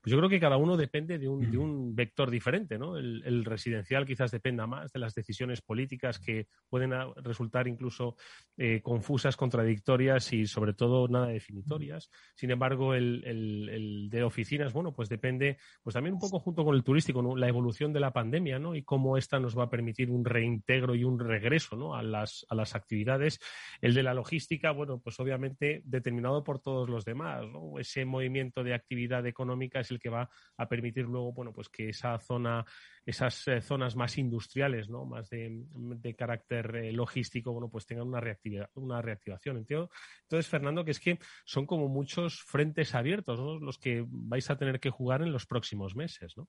pues 0.05 0.11
yo 0.11 0.19
creo 0.19 0.29
que 0.29 0.39
cada 0.39 0.57
uno 0.57 0.77
depende 0.77 1.17
de 1.17 1.27
un, 1.27 1.49
de 1.49 1.57
un 1.57 1.95
vector 1.95 2.29
diferente, 2.29 2.77
¿no? 2.77 2.95
El, 2.95 3.43
residencial 3.43 4.05
quizás 4.05 4.29
dependa 4.29 4.67
más 4.67 4.91
de 4.91 4.99
las 4.99 5.15
decisiones 5.15 5.63
políticas 5.63 6.19
que 6.19 6.45
pueden 6.69 6.93
resultar 7.23 7.67
incluso 7.67 8.15
eh, 8.55 8.81
confusas, 8.83 9.35
contradictorias 9.35 10.31
y 10.31 10.45
sobre 10.45 10.73
todo 10.73 11.07
nada 11.07 11.25
definitorias. 11.25 12.11
Sin 12.35 12.51
embargo, 12.51 12.93
el, 12.93 13.23
el, 13.25 14.07
de 14.11 14.21
oficinas, 14.21 14.73
bueno, 14.73 14.93
pues 14.93 15.09
depende, 15.09 15.57
pues 15.81 15.95
también 15.95 16.13
un 16.13 16.19
poco 16.19 16.39
junto 16.39 16.63
con 16.63 16.75
el 16.75 16.83
turístico, 16.83 17.35
la 17.35 17.47
evolución 17.47 17.91
de 17.91 17.99
la 17.99 18.13
pandemia, 18.13 18.59
¿no? 18.59 18.75
Y 18.75 18.83
cómo 18.83 19.17
esta 19.17 19.39
nos 19.39 19.57
va 19.57 19.63
a 19.63 19.69
permitir 19.71 20.11
un 20.11 20.23
reintegro 20.23 20.93
y 20.93 21.03
un 21.03 21.17
regreso, 21.17 21.75
¿no? 21.77 21.95
A 21.95 22.03
las, 22.03 22.45
a 22.49 22.53
las 22.53 22.75
actividades. 22.75 23.39
El 23.81 23.95
de 23.95 24.03
la 24.03 24.13
logística, 24.13 24.69
bueno, 24.69 24.99
pues 24.99 25.19
obviamente 25.19 25.81
determinado 25.83 26.43
por 26.43 26.59
todos 26.59 26.89
los 26.89 27.05
demás, 27.05 27.43
¿no? 27.51 27.79
Ese 27.79 28.05
movimiento 28.05 28.63
de 28.63 28.75
actividad 28.75 29.25
económica 29.25 29.79
es 29.79 29.94
que 29.99 30.09
va 30.09 30.29
a 30.57 30.67
permitir 30.67 31.05
luego, 31.05 31.33
bueno, 31.33 31.53
pues 31.53 31.69
que 31.69 31.89
esa 31.89 32.17
zona, 32.19 32.65
esas 33.05 33.47
eh, 33.47 33.61
zonas 33.61 33.95
más 33.95 34.17
industriales, 34.17 34.89
¿no? 34.89 35.05
Más 35.05 35.29
de, 35.29 36.15
carácter 36.17 36.75
eh, 36.75 36.91
logístico, 36.91 37.51
bueno, 37.51 37.69
pues 37.69 37.85
tengan 37.85 38.07
una, 38.07 38.21
una 38.75 39.01
reactivación. 39.01 39.57
Entonces, 39.57 40.47
Fernando, 40.47 40.85
que 40.85 40.91
es 40.91 40.99
que 40.99 41.19
son 41.45 41.65
como 41.65 41.87
muchos 41.87 42.41
frentes 42.41 42.95
abiertos, 42.95 43.39
Los 43.61 43.77
que 43.77 44.05
vais 44.07 44.49
a 44.49 44.57
tener 44.57 44.79
que 44.79 44.89
jugar 44.89 45.21
en 45.21 45.31
los 45.31 45.45
próximos 45.45 45.95
meses, 45.95 46.33
¿no? 46.37 46.47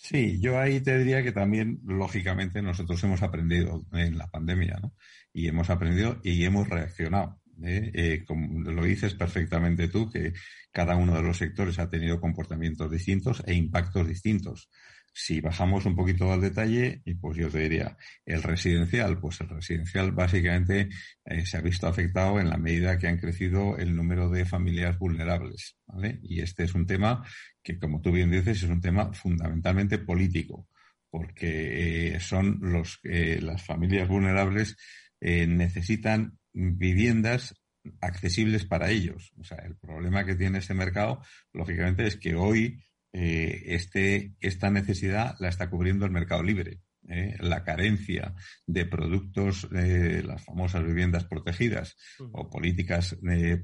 Sí, 0.00 0.40
yo 0.40 0.60
ahí 0.60 0.80
te 0.80 0.96
diría 0.96 1.24
que 1.24 1.32
también, 1.32 1.80
lógicamente, 1.84 2.62
nosotros 2.62 3.02
hemos 3.02 3.20
aprendido 3.22 3.84
en 3.92 4.16
la 4.16 4.28
pandemia, 4.28 4.78
¿no? 4.80 4.94
Y 5.32 5.48
hemos 5.48 5.70
aprendido 5.70 6.20
y 6.22 6.44
hemos 6.44 6.68
reaccionado. 6.68 7.40
¿Eh? 7.62 7.90
Eh, 7.94 8.24
como 8.26 8.70
lo 8.70 8.84
dices 8.84 9.14
perfectamente 9.14 9.88
tú, 9.88 10.10
que 10.10 10.32
cada 10.72 10.96
uno 10.96 11.14
de 11.16 11.22
los 11.22 11.36
sectores 11.36 11.78
ha 11.78 11.90
tenido 11.90 12.20
comportamientos 12.20 12.90
distintos 12.90 13.42
e 13.46 13.54
impactos 13.54 14.06
distintos. 14.06 14.70
Si 15.12 15.40
bajamos 15.40 15.84
un 15.84 15.96
poquito 15.96 16.32
al 16.32 16.40
detalle, 16.40 17.02
pues 17.20 17.36
yo 17.36 17.48
te 17.48 17.60
diría, 17.60 17.96
el 18.24 18.42
residencial, 18.42 19.18
pues 19.18 19.40
el 19.40 19.48
residencial 19.48 20.12
básicamente 20.12 20.90
eh, 21.24 21.44
se 21.44 21.56
ha 21.56 21.60
visto 21.60 21.88
afectado 21.88 22.38
en 22.38 22.50
la 22.50 22.56
medida 22.56 22.98
que 22.98 23.08
han 23.08 23.18
crecido 23.18 23.76
el 23.78 23.96
número 23.96 24.30
de 24.30 24.44
familias 24.44 24.96
vulnerables. 24.98 25.76
Y 26.22 26.40
este 26.40 26.64
es 26.64 26.74
un 26.74 26.86
tema 26.86 27.24
que, 27.62 27.78
como 27.78 28.00
tú 28.00 28.12
bien 28.12 28.30
dices, 28.30 28.62
es 28.62 28.68
un 28.68 28.80
tema 28.80 29.12
fundamentalmente 29.12 29.98
político, 29.98 30.68
porque 31.10 32.18
son 32.20 32.58
los, 32.60 33.00
las 33.02 33.64
familias 33.64 34.06
vulnerables 34.06 34.76
necesitan 35.20 36.38
viviendas 36.58 37.54
accesibles 38.00 38.64
para 38.66 38.90
ellos. 38.90 39.32
O 39.38 39.44
sea, 39.44 39.58
el 39.58 39.76
problema 39.76 40.24
que 40.24 40.34
tiene 40.34 40.58
ese 40.58 40.74
mercado, 40.74 41.22
lógicamente, 41.52 42.06
es 42.06 42.16
que 42.16 42.34
hoy 42.34 42.82
eh, 43.12 43.62
este, 43.66 44.34
esta 44.40 44.70
necesidad 44.70 45.36
la 45.38 45.48
está 45.48 45.70
cubriendo 45.70 46.04
el 46.04 46.12
mercado 46.12 46.42
libre. 46.42 46.80
¿eh? 47.08 47.36
La 47.40 47.64
carencia 47.64 48.34
de 48.66 48.84
productos, 48.86 49.70
de 49.70 50.22
las 50.22 50.44
famosas 50.44 50.84
viviendas 50.84 51.24
protegidas 51.24 51.96
o 52.32 52.50
políticas 52.50 53.16
eh, 53.30 53.62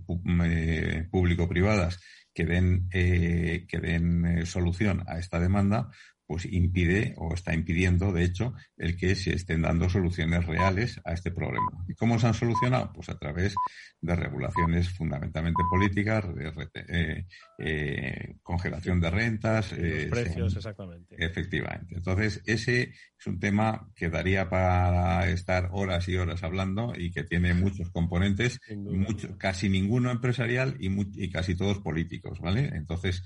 público-privadas 1.10 2.00
que 2.32 2.46
den, 2.46 2.88
que 2.90 3.80
den 3.80 4.44
solución 4.44 5.04
a 5.06 5.20
esta 5.20 5.38
demanda, 5.38 5.92
pues 6.26 6.46
impide 6.46 7.14
o 7.18 7.34
está 7.34 7.54
impidiendo, 7.54 8.12
de 8.12 8.24
hecho, 8.24 8.54
el 8.76 8.96
que 8.96 9.14
se 9.14 9.34
estén 9.34 9.62
dando 9.62 9.88
soluciones 9.88 10.46
reales 10.46 11.00
a 11.04 11.12
este 11.12 11.30
problema. 11.30 11.84
¿Y 11.88 11.94
cómo 11.94 12.18
se 12.18 12.26
han 12.26 12.34
solucionado? 12.34 12.92
Pues 12.92 13.08
a 13.10 13.18
través 13.18 13.54
de 14.00 14.16
regulaciones 14.16 14.88
fundamentalmente 14.90 15.62
políticas, 15.70 16.24
de, 16.34 16.52
eh, 16.88 17.26
eh, 17.58 18.36
congelación 18.42 19.00
de 19.00 19.10
rentas. 19.10 19.72
Eh, 19.72 20.08
precios, 20.10 20.56
exactamente. 20.56 21.16
Efectivamente. 21.18 21.96
Entonces, 21.96 22.42
ese 22.46 22.94
es 23.18 23.26
un 23.26 23.38
tema 23.38 23.90
que 23.94 24.08
daría 24.08 24.48
para 24.48 25.28
estar 25.28 25.68
horas 25.72 26.08
y 26.08 26.16
horas 26.16 26.42
hablando 26.42 26.94
y 26.96 27.10
que 27.10 27.24
tiene 27.24 27.54
muchos 27.54 27.90
componentes, 27.90 28.60
mucho, 28.76 29.36
casi 29.36 29.68
ninguno 29.68 30.10
empresarial 30.10 30.76
y, 30.80 30.88
y 31.22 31.30
casi 31.30 31.54
todos 31.54 31.80
políticos, 31.80 32.40
¿vale? 32.40 32.70
Entonces, 32.74 33.22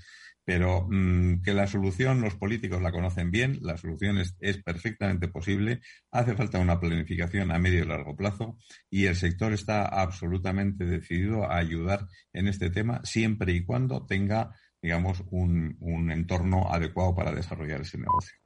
pero 0.49 0.87
mm, 0.89 1.43
que 1.43 1.53
la 1.53 1.67
solución 1.67 2.21
los 2.21 2.33
políticos 2.33 2.81
la 2.81 2.91
conocen 2.91 3.29
bien, 3.29 3.59
la 3.61 3.77
solución 3.77 4.17
es, 4.17 4.33
perfectamente 4.63 5.27
posible, 5.27 5.79
hace 6.09 6.33
falta 6.33 6.57
una 6.57 6.79
planificación 6.79 7.51
a 7.51 7.59
medio 7.59 7.83
y 7.83 7.85
largo 7.85 8.15
plazo 8.15 8.57
y 8.89 9.05
el 9.05 9.15
sector 9.15 9.53
está 9.53 9.85
absolutamente 9.85 10.85
decidido 10.85 11.43
a 11.43 11.57
ayudar 11.57 12.07
en 12.33 12.47
este 12.47 12.71
tema 12.71 12.99
siempre 13.03 13.53
y 13.53 13.63
cuando 13.63 14.07
tenga 14.07 14.49
digamos, 14.81 15.23
un, 15.31 15.75
un, 15.79 16.11
entorno 16.11 16.71
adecuado 16.71 17.13
para 17.15 17.31
desarrollar 17.31 17.81
ese 17.81 17.97
negocio. 17.97 18.37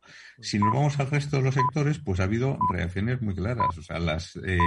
Si 0.41 0.57
nos 0.57 0.73
vamos 0.73 0.99
al 0.99 1.09
resto 1.09 1.37
de 1.37 1.43
los 1.43 1.53
sectores, 1.53 1.99
pues 1.99 2.19
ha 2.19 2.23
habido 2.23 2.57
reacciones 2.71 3.21
muy 3.21 3.35
claras. 3.35 3.77
O 3.77 3.83
sea, 3.83 3.99
las, 3.99 4.35
eh, 4.37 4.57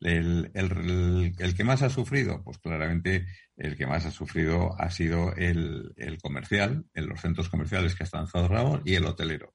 el, 0.00 0.50
el, 0.54 1.34
el, 1.38 1.54
que 1.54 1.64
más 1.64 1.82
ha 1.82 1.90
sufrido, 1.90 2.42
pues 2.42 2.58
claramente 2.58 3.26
el 3.56 3.76
que 3.76 3.86
más 3.86 4.06
ha 4.06 4.10
sufrido 4.10 4.74
ha 4.80 4.90
sido 4.90 5.34
el, 5.36 5.92
el 5.96 6.18
comercial, 6.18 6.86
en 6.94 7.06
los 7.06 7.20
centros 7.20 7.48
comerciales 7.48 7.94
que 7.94 8.04
están 8.04 8.26
cerrados, 8.26 8.80
y 8.84 8.94
el 8.94 9.04
hotelero. 9.04 9.54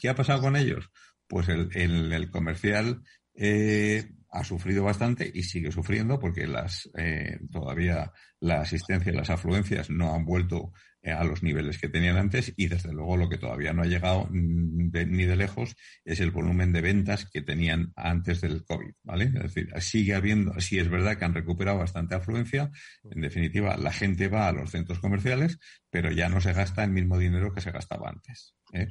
¿Qué 0.00 0.08
ha 0.08 0.14
pasado 0.14 0.42
con 0.42 0.56
ellos? 0.56 0.90
Pues 1.26 1.48
el, 1.48 1.70
el 1.74 2.30
comercial 2.30 3.02
eh, 3.34 4.10
ha 4.30 4.44
sufrido 4.44 4.84
bastante 4.84 5.30
y 5.32 5.42
sigue 5.42 5.72
sufriendo 5.72 6.18
porque 6.18 6.46
las, 6.46 6.88
eh, 6.96 7.38
todavía 7.50 8.12
la 8.40 8.60
asistencia 8.60 9.12
y 9.12 9.16
las 9.16 9.30
afluencias 9.30 9.90
no 9.90 10.14
han 10.14 10.24
vuelto 10.24 10.72
a 11.12 11.24
los 11.24 11.42
niveles 11.42 11.78
que 11.78 11.88
tenían 11.88 12.16
antes 12.16 12.52
y 12.56 12.66
desde 12.66 12.92
luego 12.92 13.16
lo 13.16 13.28
que 13.28 13.38
todavía 13.38 13.72
no 13.72 13.82
ha 13.82 13.86
llegado 13.86 14.28
mm, 14.30 14.90
ni 14.92 15.24
de 15.24 15.36
lejos 15.36 15.76
es 16.04 16.20
el 16.20 16.30
volumen 16.30 16.72
de 16.72 16.80
ventas 16.80 17.26
que 17.26 17.42
tenían 17.42 17.92
antes 17.96 18.40
del 18.40 18.64
COVID, 18.64 18.92
¿vale? 19.02 19.24
Es 19.24 19.54
decir, 19.54 19.72
sigue 19.80 20.14
habiendo, 20.14 20.58
sí 20.60 20.78
es 20.78 20.88
verdad 20.88 21.16
que 21.16 21.24
han 21.24 21.34
recuperado 21.34 21.78
bastante 21.78 22.14
afluencia, 22.14 22.70
en 23.10 23.20
definitiva 23.20 23.76
la 23.76 23.92
gente 23.92 24.28
va 24.28 24.48
a 24.48 24.52
los 24.52 24.70
centros 24.70 24.98
comerciales, 24.98 25.58
pero 25.90 26.10
ya 26.10 26.28
no 26.28 26.40
se 26.40 26.52
gasta 26.52 26.84
el 26.84 26.90
mismo 26.90 27.18
dinero 27.18 27.52
que 27.52 27.60
se 27.60 27.70
gastaba 27.70 28.10
antes. 28.10 28.54
¿eh? 28.72 28.88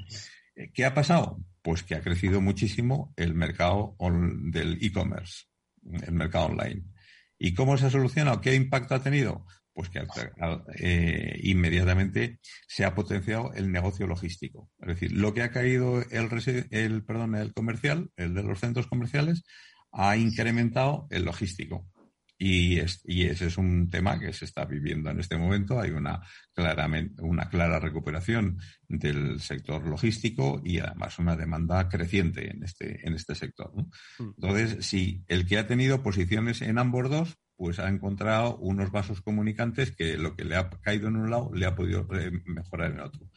¿Qué 0.74 0.86
ha 0.86 0.94
pasado? 0.94 1.40
Pues 1.62 1.84
que 1.84 1.96
ha 1.96 2.02
crecido 2.02 2.42
muchísimo 2.42 3.14
el 3.16 3.36
mercado 3.36 3.96
del 4.52 4.80
e-commerce, 4.82 5.46
el 6.06 6.14
mercado 6.14 6.48
online. 6.48 6.84
¿Y 7.38 7.54
cómo 7.54 7.78
se 7.78 7.86
ha 7.86 7.90
solucionado? 7.92 8.42
¿Qué 8.42 8.56
impacto 8.56 8.96
ha 8.96 9.04
tenido? 9.04 9.46
Pues 9.78 9.90
que 9.90 10.02
eh, 10.80 11.40
inmediatamente 11.44 12.40
se 12.68 12.84
ha 12.84 12.96
potenciado 12.96 13.54
el 13.54 13.72
negocio 13.72 14.08
logístico. 14.08 14.72
Es 14.80 14.88
decir, 14.88 15.12
lo 15.12 15.36
que 15.36 15.44
ha 15.44 15.52
caído 15.52 16.02
el, 16.02 16.30
el, 16.72 17.06
perdón, 17.06 17.36
el 17.36 17.54
comercial, 17.54 18.10
el 18.16 18.34
de 18.34 18.42
los 18.42 18.60
centros 18.60 18.88
comerciales, 18.88 19.44
ha 19.92 20.18
incrementado 20.18 21.06
el 21.12 21.26
logístico. 21.26 21.86
Y, 22.40 22.80
y, 23.06 23.26
ese 23.26 23.46
es 23.46 23.58
un 23.60 23.88
tema 23.92 24.20
que 24.20 24.34
se 24.34 24.46
está 24.46 24.66
viviendo 24.66 25.12
en 25.12 25.20
este 25.20 25.38
momento. 25.38 25.80
Hay 25.80 25.92
una, 25.92 26.24
claramente, 26.56 27.22
una 27.22 27.48
clara 27.48 27.80
recuperación 27.80 28.58
del 28.88 29.40
sector 29.40 29.86
logístico 29.86 30.60
y 30.66 30.80
además 30.80 31.20
una 31.20 31.36
demanda 31.36 31.88
creciente 31.88 32.50
en 32.50 32.64
este, 32.64 33.08
en 33.08 33.14
este 33.14 33.36
sector. 33.36 33.72
¿no? 33.76 33.84
Mm. 34.18 34.34
Entonces, 34.38 34.88
si 34.88 35.24
el 35.28 35.46
que 35.46 35.60
ha 35.60 35.68
tenido 35.68 36.02
posiciones 36.02 36.64
en 36.64 36.80
ambos 36.80 37.12
dos, 37.12 37.38
pues 37.58 37.80
ha 37.80 37.90
encontrado 37.90 38.56
unos 38.58 38.92
vasos 38.92 39.22
comunicantes 39.22 39.92
que 39.92 40.16
lo 40.16 40.36
que 40.36 40.46
le 40.46 40.56
ha 40.56 40.70
caído 40.70 41.08
en 41.08 41.16
un 41.16 41.32
lado 41.32 41.50
le 41.54 41.66
ha 41.66 41.76
podido 41.76 42.08
eh, 42.14 42.32
mejorar 42.46 42.92
en 42.92 43.00
otro. 43.00 43.28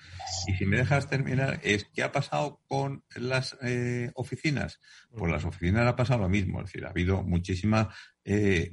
Y 0.47 0.53
si 0.55 0.67
me 0.67 0.77
dejas 0.77 1.09
terminar, 1.09 1.59
es 1.63 1.87
¿qué 1.87 2.03
ha 2.03 2.13
pasado 2.13 2.61
con 2.69 3.03
las 3.17 3.57
eh, 3.63 4.13
oficinas? 4.15 4.79
Pues 5.11 5.33
las 5.33 5.47
oficinas 5.47 5.87
ha 5.87 5.97
pasado 5.97 6.21
lo 6.21 6.29
mismo, 6.29 6.61
es 6.61 6.67
decir, 6.67 6.85
ha 6.85 6.91
habido 6.91 7.23
muchísima 7.23 7.89
eh, 8.23 8.71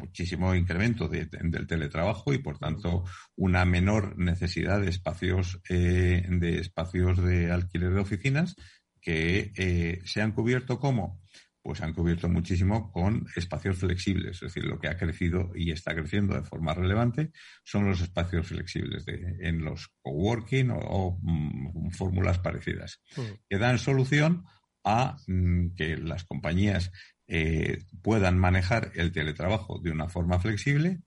muchísimo 0.00 0.52
incremento 0.52 1.08
del 1.08 1.66
teletrabajo 1.68 2.34
y 2.34 2.38
por 2.38 2.58
tanto 2.58 3.04
una 3.36 3.64
menor 3.64 4.18
necesidad 4.18 4.80
de 4.80 4.88
espacios 4.88 5.62
de 5.68 6.58
espacios 6.58 7.22
de 7.22 7.52
alquiler 7.52 7.94
de 7.94 8.00
oficinas 8.00 8.56
que 9.00 10.02
se 10.04 10.20
han 10.20 10.32
cubierto 10.32 10.80
como 10.80 11.22
pues 11.66 11.82
han 11.82 11.92
cubierto 11.92 12.28
muchísimo 12.28 12.92
con 12.92 13.26
espacios 13.34 13.78
flexibles. 13.78 14.36
Es 14.36 14.40
decir, 14.40 14.62
lo 14.62 14.78
que 14.78 14.86
ha 14.86 14.96
crecido 14.96 15.50
y 15.52 15.72
está 15.72 15.96
creciendo 15.96 16.36
de 16.36 16.44
forma 16.44 16.72
relevante 16.72 17.32
son 17.64 17.86
los 17.86 18.00
espacios 18.00 18.46
flexibles 18.46 19.04
en 19.08 19.64
los 19.64 19.88
coworking 20.00 20.70
o, 20.70 21.18
mm, 21.20 21.90
fórmulas 21.90 22.38
parecidas, 22.38 23.00
mm. 23.16 23.20
que 23.50 23.58
dan 23.58 23.80
solución 23.80 24.44
a 24.84 25.16
mm, 25.26 25.74
que 25.74 25.96
las 25.96 26.22
compañías 26.22 26.92
eh, 27.26 27.82
puedan 28.00 28.38
manejar 28.38 28.92
el 28.94 29.10
teletrabajo 29.10 29.80
de 29.80 29.90
una 29.90 30.08
forma 30.08 30.38
flexible 30.38 31.00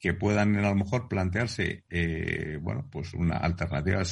que 0.00 0.14
puedan 0.14 0.56
a 0.56 0.70
lo 0.70 0.74
mejor 0.74 1.08
plantearse, 1.08 1.84
eh, 1.90 2.58
bueno, 2.62 2.88
pues 2.90 3.12
una 3.12 3.36
alternativa, 3.36 4.02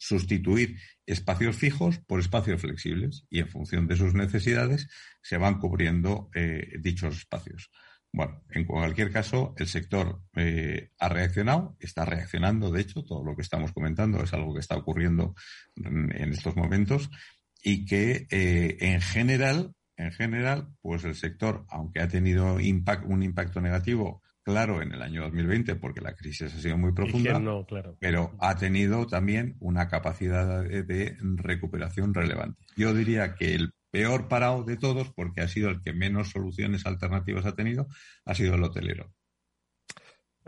sustituir 0.00 0.78
espacios 1.04 1.56
fijos 1.56 1.98
por 1.98 2.20
espacios 2.20 2.62
flexibles 2.62 3.26
y 3.28 3.40
en 3.40 3.48
función 3.48 3.86
de 3.86 3.96
sus 3.96 4.14
necesidades 4.14 4.88
se 5.20 5.36
van 5.36 5.58
cubriendo 5.58 6.30
eh, 6.34 6.78
dichos 6.80 7.18
espacios. 7.18 7.70
Bueno, 8.10 8.42
en 8.48 8.64
cualquier 8.64 9.12
caso, 9.12 9.54
el 9.58 9.68
sector 9.68 10.22
eh, 10.34 10.90
ha 10.98 11.08
reaccionado, 11.10 11.76
está 11.78 12.06
reaccionando, 12.06 12.72
de 12.72 12.80
hecho, 12.80 13.04
todo 13.04 13.22
lo 13.22 13.36
que 13.36 13.42
estamos 13.42 13.72
comentando 13.72 14.24
es 14.24 14.32
algo 14.32 14.54
que 14.54 14.60
está 14.60 14.76
ocurriendo 14.76 15.34
en, 15.76 16.32
estos 16.32 16.56
momentos 16.56 17.10
y 17.62 17.84
que 17.84 18.26
en 18.30 19.00
general, 19.02 19.74
en 19.96 20.12
general, 20.12 20.70
pues 20.80 21.04
el 21.04 21.14
sector, 21.14 21.66
aunque 21.68 22.00
ha 22.00 22.08
tenido 22.08 22.54
un 22.54 23.22
impacto 23.22 23.60
negativo 23.60 24.22
claro 24.50 24.82
en 24.82 24.92
el 24.92 25.02
año 25.02 25.22
2020 25.22 25.76
porque 25.76 26.00
la 26.00 26.14
crisis 26.14 26.54
ha 26.54 26.60
sido 26.60 26.76
muy 26.76 26.92
profunda, 26.92 27.40
pero 27.98 28.32
ha 28.40 28.56
tenido 28.56 29.06
también 29.06 29.56
una 29.60 29.88
capacidad 29.88 30.62
de, 30.62 31.16
recuperación 31.36 32.14
relevante. 32.14 32.62
Yo 32.76 32.94
diría 32.94 33.34
que 33.34 33.54
el 33.54 33.72
peor 33.90 34.28
parado 34.28 34.62
de 34.64 34.76
todos, 34.76 35.10
porque 35.10 35.40
ha 35.40 35.48
sido 35.48 35.68
el 35.70 35.80
que 35.82 35.92
menos 35.92 36.30
soluciones 36.30 36.86
alternativas 36.86 37.46
ha 37.46 37.54
tenido, 37.54 37.86
ha 38.24 38.34
sido 38.34 38.54
el 38.54 38.62
hotelero. 38.62 39.12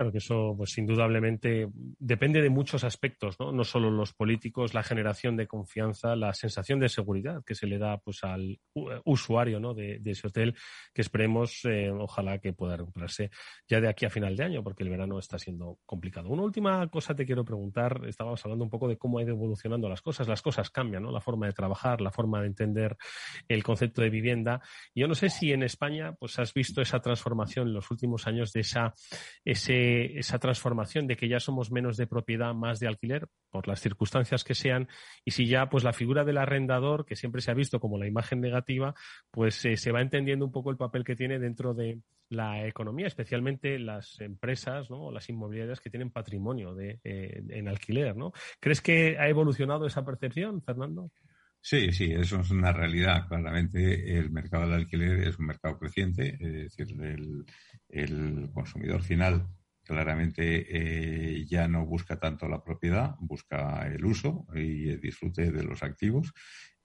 Claro 0.03 0.11
que 0.11 0.19
eso, 0.19 0.55
pues 0.57 0.77
indudablemente, 0.79 1.69
depende 1.73 2.43
de 2.43 2.51
muchos 2.51 2.83
aspectos, 2.83 3.39
¿no? 3.39 3.53
No 3.53 3.63
solo 3.63 3.89
los 3.89 4.13
políticos, 4.13 4.75
la 4.75 4.83
generación 4.83 5.37
de 5.37 5.47
confianza, 5.47 6.17
la 6.17 6.35
sensación 6.35 6.81
de 6.81 6.89
seguridad 6.89 7.45
que 7.47 7.55
se 7.55 7.69
le 7.69 7.79
da 7.79 7.99
pues 7.99 8.25
al 8.25 8.59
usuario 9.05 9.61
¿no? 9.61 9.75
de, 9.75 10.01
ese 10.05 10.27
hotel, 10.27 10.57
que 10.93 11.03
esperemos, 11.03 11.65
eh, 11.67 11.89
ojalá 11.93 12.39
que 12.39 12.53
pueda 12.53 12.77
recuperarse 12.77 13.31
ya 13.69 13.81
de 13.81 13.89
aquí 13.89 14.05
a 14.05 14.11
final 14.11 14.35
de 14.35 14.43
año, 14.43 14.65
porque 14.65 14.83
el 14.83 14.89
verano 14.89 15.21
está 15.21 15.39
siendo 15.39 15.79
complicado. 15.87 16.31
Una 16.31 16.43
última 16.43 16.85
cosa 16.89 17.15
te 17.15 17.25
quiero 17.25 17.45
preguntar, 17.45 18.01
estábamos 18.09 18.45
hablando 18.45 18.65
un 18.65 18.71
poco 18.71 18.89
de 18.89 18.99
cómo 18.99 19.21
ha 19.21 19.23
ido 19.23 19.35
evolucionando 19.35 19.89
las 19.89 20.03
cosas, 20.03 20.27
las 20.27 20.43
cosas 20.43 20.71
cambian, 20.71 21.05
¿no? 21.05 21.13
La 21.13 21.21
forma 21.21 21.47
de 21.47 21.53
trabajar, 21.53 22.01
la 22.01 22.11
forma 22.11 22.41
de 22.41 22.49
entender 22.49 22.97
el 23.47 23.63
concepto 23.63 24.03
de 24.03 24.11
vivienda. 24.11 24.63
Yo 24.97 25.07
no 25.07 25.15
sé 25.15 25.31
si 25.31 25.53
en 25.53 25.63
España, 25.63 26.13
pues 26.19 26.41
has 26.41 26.53
visto 26.53 26.83
esa 26.83 26.99
transformación 26.99 27.69
en 27.69 27.75
los 27.75 27.89
últimos 27.93 28.27
años 28.27 28.53
de 28.53 28.63
esa, 28.63 28.95
ese 29.45 29.92
esa 30.19 30.39
transformación 30.39 31.07
de 31.07 31.17
que 31.17 31.29
ya 31.29 31.41
somos 31.41 31.71
menos 31.71 31.97
de 31.97 32.07
propiedad, 32.07 32.55
más 32.55 32.81
de 32.81 32.89
alquiler, 32.89 33.29
por 33.51 33.69
las 33.69 33.81
circunstancias 33.81 34.45
que 34.45 34.55
sean, 34.55 34.89
y 35.25 35.33
si 35.33 35.47
ya 35.47 35.69
pues 35.69 35.85
la 35.85 35.93
figura 35.93 36.25
del 36.25 36.39
arrendador, 36.39 37.05
que 37.05 37.17
siempre 37.17 37.43
se 37.43 37.51
ha 37.51 37.55
visto 37.55 37.81
como 37.81 37.99
la 37.99 38.07
imagen 38.07 38.41
negativa, 38.41 38.95
pues 39.31 39.65
eh, 39.65 39.77
se 39.77 39.93
va 39.93 40.01
entendiendo 40.01 40.45
un 40.45 40.53
poco 40.53 40.71
el 40.71 40.77
papel 40.77 41.05
que 41.05 41.17
tiene 41.17 41.39
dentro 41.39 41.75
de 41.75 42.01
la 42.29 42.67
economía, 42.67 43.07
especialmente 43.07 43.79
las 43.79 44.21
empresas 44.21 44.91
¿no? 44.91 45.07
o 45.07 45.13
las 45.13 45.29
inmobiliarias 45.29 45.81
que 45.81 45.91
tienen 45.91 46.11
patrimonio 46.11 46.75
de, 46.75 46.99
eh, 47.05 47.43
en 47.51 47.69
alquiler. 47.69 48.17
¿no? 48.17 48.33
¿Crees 48.59 48.81
que 48.81 49.19
ha 49.19 49.29
evolucionado 49.29 49.87
esa 49.87 50.05
percepción, 50.05 50.63
Fernando? 50.63 51.11
Sí, 51.61 51.93
sí, 51.93 52.11
eso 52.11 52.41
es 52.41 52.51
una 52.51 52.73
realidad. 52.73 53.29
Claramente 53.29 54.19
el 54.19 54.33
mercado 54.33 54.65
del 54.65 54.81
alquiler 54.81 55.29
es 55.29 55.39
un 55.39 55.47
mercado 55.47 55.79
creciente, 55.79 56.37
es 56.41 56.75
decir, 56.77 56.97
el 57.89 58.51
consumidor 58.53 59.03
final 59.03 59.47
claramente 59.85 60.67
eh, 60.69 61.45
ya 61.47 61.69
no 61.69 61.87
busca 61.87 62.19
tanto 62.19 62.49
la 62.49 62.63
propiedad, 62.63 63.17
busca 63.21 63.87
el 63.87 64.05
uso 64.05 64.47
y 64.55 64.89
el 64.91 65.01
disfrute 65.01 65.51
de 65.51 65.65
los 65.65 65.83
activos. 65.83 66.33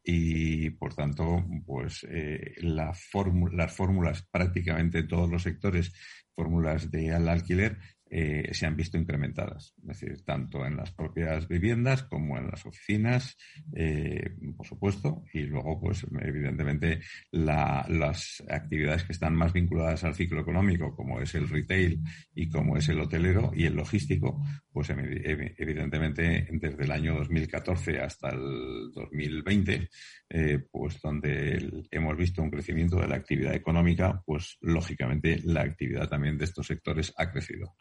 Y 0.04 0.70
por 0.72 0.94
tanto 0.94 1.46
pues 1.66 2.06
eh, 2.10 2.56
las 2.62 3.04
fórmulas 3.04 4.26
prácticamente 4.32 5.00
en 5.00 5.08
todos 5.08 5.30
los 5.30 5.44
sectores 5.44 5.92
fórmulas 6.34 6.90
de 6.92 7.12
al 7.12 7.28
alquiler 7.28 7.78
eh, 8.10 8.50
se 8.54 8.66
han 8.66 8.76
visto 8.76 8.98
incrementadas, 8.98 9.74
es 9.82 9.88
decir, 10.00 10.22
tanto 10.24 10.66
en 10.66 10.78
las 10.78 10.92
propias 10.92 11.48
viviendas 11.48 12.04
como 12.04 12.38
en 12.38 12.48
las 12.48 12.66
oficinas, 12.66 13.38
eh, 13.76 14.36
por 14.56 14.66
supuesto, 14.66 15.24
y 15.34 15.42
luego, 15.42 15.80
pues, 15.80 16.06
evidentemente, 16.22 17.02
las 17.32 18.44
actividades 18.50 19.04
que 19.04 19.14
están 19.14 19.36
más 19.36 19.54
vinculadas 19.54 20.04
al 20.04 20.16
ciclo 20.16 20.42
económico, 20.42 20.96
como 20.96 21.22
es 21.22 21.36
el 21.36 21.50
retail 21.50 22.02
y 22.34 22.50
como 22.50 22.78
es 22.78 22.88
el 22.90 23.00
hotelero 23.00 23.52
y 23.54 23.66
el 23.66 23.76
logístico, 23.76 24.42
pues, 24.72 24.90
evidentemente, 24.90 26.48
desde 26.52 26.84
el 26.84 26.92
año 26.92 27.16
2014 27.16 28.00
hasta 28.00 28.30
el 28.30 28.92
2020, 28.94 29.90
eh, 30.30 30.60
pues, 30.72 31.02
donde 31.02 31.86
hemos 31.92 32.18
visto 32.18 32.42
un 32.42 32.52
crecimiento 32.52 33.00
de 33.00 33.08
la 33.08 33.16
actividad 33.16 33.54
económica, 33.54 34.22
pues, 34.26 34.58
lógicamente, 34.62 35.42
la 35.44 35.62
actividad 35.62 36.08
también 36.08 36.38
de 36.38 36.46
estos 36.46 36.68
sectores 36.68 37.14
ha 37.18 37.32
crecido. 37.32 37.76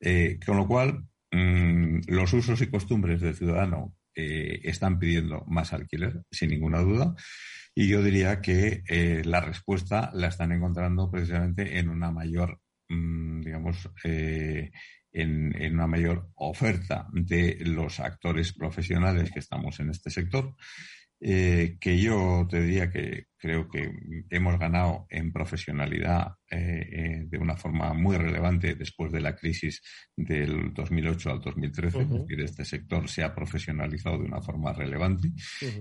Eh, 0.00 0.38
con 0.44 0.56
lo 0.56 0.66
cual, 0.66 1.04
mm, 1.32 2.00
los 2.08 2.32
usos 2.32 2.60
y 2.62 2.70
costumbres 2.70 3.20
del 3.20 3.34
ciudadano 3.34 3.94
eh, 4.14 4.60
están 4.64 4.98
pidiendo 4.98 5.44
más 5.46 5.72
alquiler, 5.72 6.22
sin 6.30 6.50
ninguna 6.50 6.80
duda. 6.80 7.14
Y 7.78 7.88
yo 7.88 8.02
diría 8.02 8.40
que 8.40 8.82
eh, 8.88 9.22
la 9.26 9.42
respuesta 9.42 10.10
la 10.14 10.28
están 10.28 10.50
encontrando 10.50 11.10
precisamente 11.10 11.78
en 11.78 11.90
una 11.90 12.10
mayor, 12.10 12.58
mm, 12.88 13.42
digamos, 13.42 13.90
eh, 14.02 14.70
en, 15.12 15.74
una 15.74 15.86
mayor 15.86 16.30
oferta 16.36 17.06
de 17.12 17.58
los 17.60 18.00
actores 18.00 18.54
profesionales 18.54 19.30
que 19.30 19.40
estamos 19.40 19.78
en 19.80 19.90
este 19.90 20.08
sector. 20.08 20.54
Eh, 21.20 21.76
que 21.78 22.00
yo 22.00 22.46
te 22.48 22.62
diría 22.62 22.90
que 22.90 23.26
creo 23.46 23.68
que 23.68 23.92
hemos 24.30 24.58
ganado 24.58 25.06
en 25.08 25.32
profesionalidad 25.32 26.32
eh, 26.50 26.88
eh, 26.92 27.24
de 27.28 27.38
una 27.38 27.56
forma 27.56 27.92
muy 27.92 28.16
relevante 28.16 28.74
después 28.74 29.12
de 29.12 29.20
la 29.20 29.36
crisis 29.36 29.82
del 30.16 30.74
2008 30.74 31.30
al 31.30 31.40
2013. 31.40 32.00
Es 32.00 32.08
decir, 32.08 32.40
este 32.40 32.64
sector 32.64 33.08
se 33.08 33.22
ha 33.22 33.32
profesionalizado 33.32 34.18
de 34.18 34.24
una 34.24 34.40
forma 34.40 34.72
relevante 34.72 35.30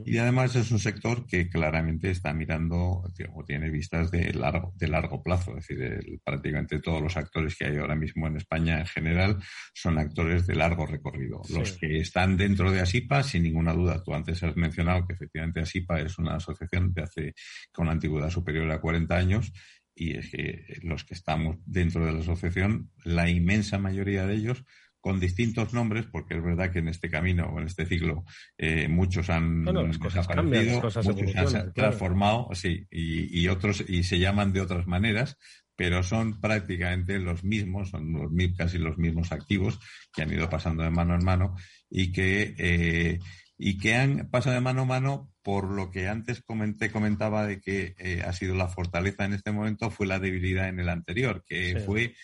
y 0.05 0.17
además 0.17 0.55
es 0.55 0.69
un 0.69 0.77
sector 0.77 1.25
que 1.25 1.49
claramente 1.49 2.11
está 2.11 2.33
mirando 2.33 3.03
o 3.33 3.43
tiene 3.45 3.71
vistas 3.71 4.11
de 4.11 4.31
largo, 4.33 4.71
de 4.75 4.87
largo 4.87 5.23
plazo. 5.23 5.57
Es 5.57 5.67
decir, 5.67 6.19
prácticamente 6.23 6.79
todos 6.79 7.01
los 7.01 7.17
actores 7.17 7.55
que 7.55 7.65
hay 7.65 7.77
ahora 7.77 7.95
mismo 7.95 8.27
en 8.27 8.37
España 8.37 8.79
en 8.79 8.85
general 8.85 9.37
son 9.73 9.97
actores 9.97 10.45
de 10.45 10.55
largo 10.55 10.85
recorrido. 10.85 11.41
Los 11.49 11.73
que 11.73 11.97
están 11.97 12.37
dentro 12.37 12.71
de 12.71 12.81
ASIPA, 12.81 13.23
sin 13.23 13.41
ninguna 13.41 13.73
duda, 13.73 14.03
tú 14.03 14.13
antes 14.13 14.43
has 14.43 14.55
mencionado 14.55 15.07
que 15.07 15.15
efectivamente 15.15 15.61
ASIPA 15.61 16.01
es 16.01 16.19
una 16.19 16.35
asociación 16.35 16.93
de 16.93 17.01
hace 17.01 17.33
con 17.71 17.89
antigüedad 17.89 18.29
superior 18.29 18.69
a 18.71 18.81
40 18.81 19.15
años 19.15 19.53
y 19.95 20.17
es 20.17 20.29
que 20.29 20.65
los 20.83 21.05
que 21.05 21.13
estamos 21.13 21.57
dentro 21.65 22.05
de 22.05 22.11
la 22.11 22.19
asociación, 22.19 22.91
la 23.03 23.29
inmensa 23.29 23.79
mayoría 23.79 24.25
de 24.25 24.35
ellos 24.35 24.63
con 24.99 25.19
distintos 25.19 25.71
nombres, 25.71 26.07
porque 26.11 26.35
es 26.35 26.43
verdad 26.43 26.71
que 26.71 26.79
en 26.79 26.87
este 26.87 27.11
camino 27.11 27.45
o 27.45 27.59
en 27.59 27.67
este 27.67 27.85
ciclo 27.85 28.25
eh, 28.57 28.87
muchos 28.87 29.29
han 29.29 29.63
desaparecido, 29.63 30.81
muchos 30.81 31.51
se 31.51 31.57
han 31.57 31.73
transformado, 31.73 32.49
sí, 32.53 32.87
y, 32.89 33.39
y, 33.39 33.47
otros 33.47 33.87
y 33.87 34.03
se 34.03 34.17
llaman 34.17 34.51
de 34.51 34.61
otras 34.61 34.87
maneras, 34.87 35.37
pero 35.75 36.01
son 36.01 36.41
prácticamente 36.41 37.19
los 37.19 37.43
mismos, 37.43 37.89
son 37.89 38.13
los, 38.13 38.31
casi 38.57 38.79
los 38.79 38.97
mismos 38.97 39.31
activos 39.31 39.79
que 40.11 40.23
han 40.23 40.33
ido 40.33 40.49
pasando 40.49 40.83
de 40.83 40.89
mano 40.89 41.13
en 41.13 41.23
mano 41.23 41.55
y 41.87 42.11
que 42.11 42.55
eh, 42.57 43.19
y 43.57 43.77
que 43.77 43.95
han 43.95 44.29
pasado 44.29 44.55
de 44.55 44.61
mano 44.61 44.81
a 44.81 44.85
mano 44.85 45.31
por 45.41 45.69
lo 45.69 45.91
que 45.91 46.07
antes 46.07 46.41
comenté, 46.41 46.91
comentaba 46.91 47.45
de 47.45 47.61
que 47.61 47.95
eh, 47.99 48.23
ha 48.25 48.33
sido 48.33 48.55
la 48.55 48.67
fortaleza 48.67 49.25
en 49.25 49.33
este 49.33 49.51
momento, 49.51 49.91
fue 49.91 50.07
la 50.07 50.19
debilidad 50.19 50.67
en 50.67 50.79
el 50.79 50.89
anterior, 50.89 51.43
que 51.47 51.81
fue 51.85 52.15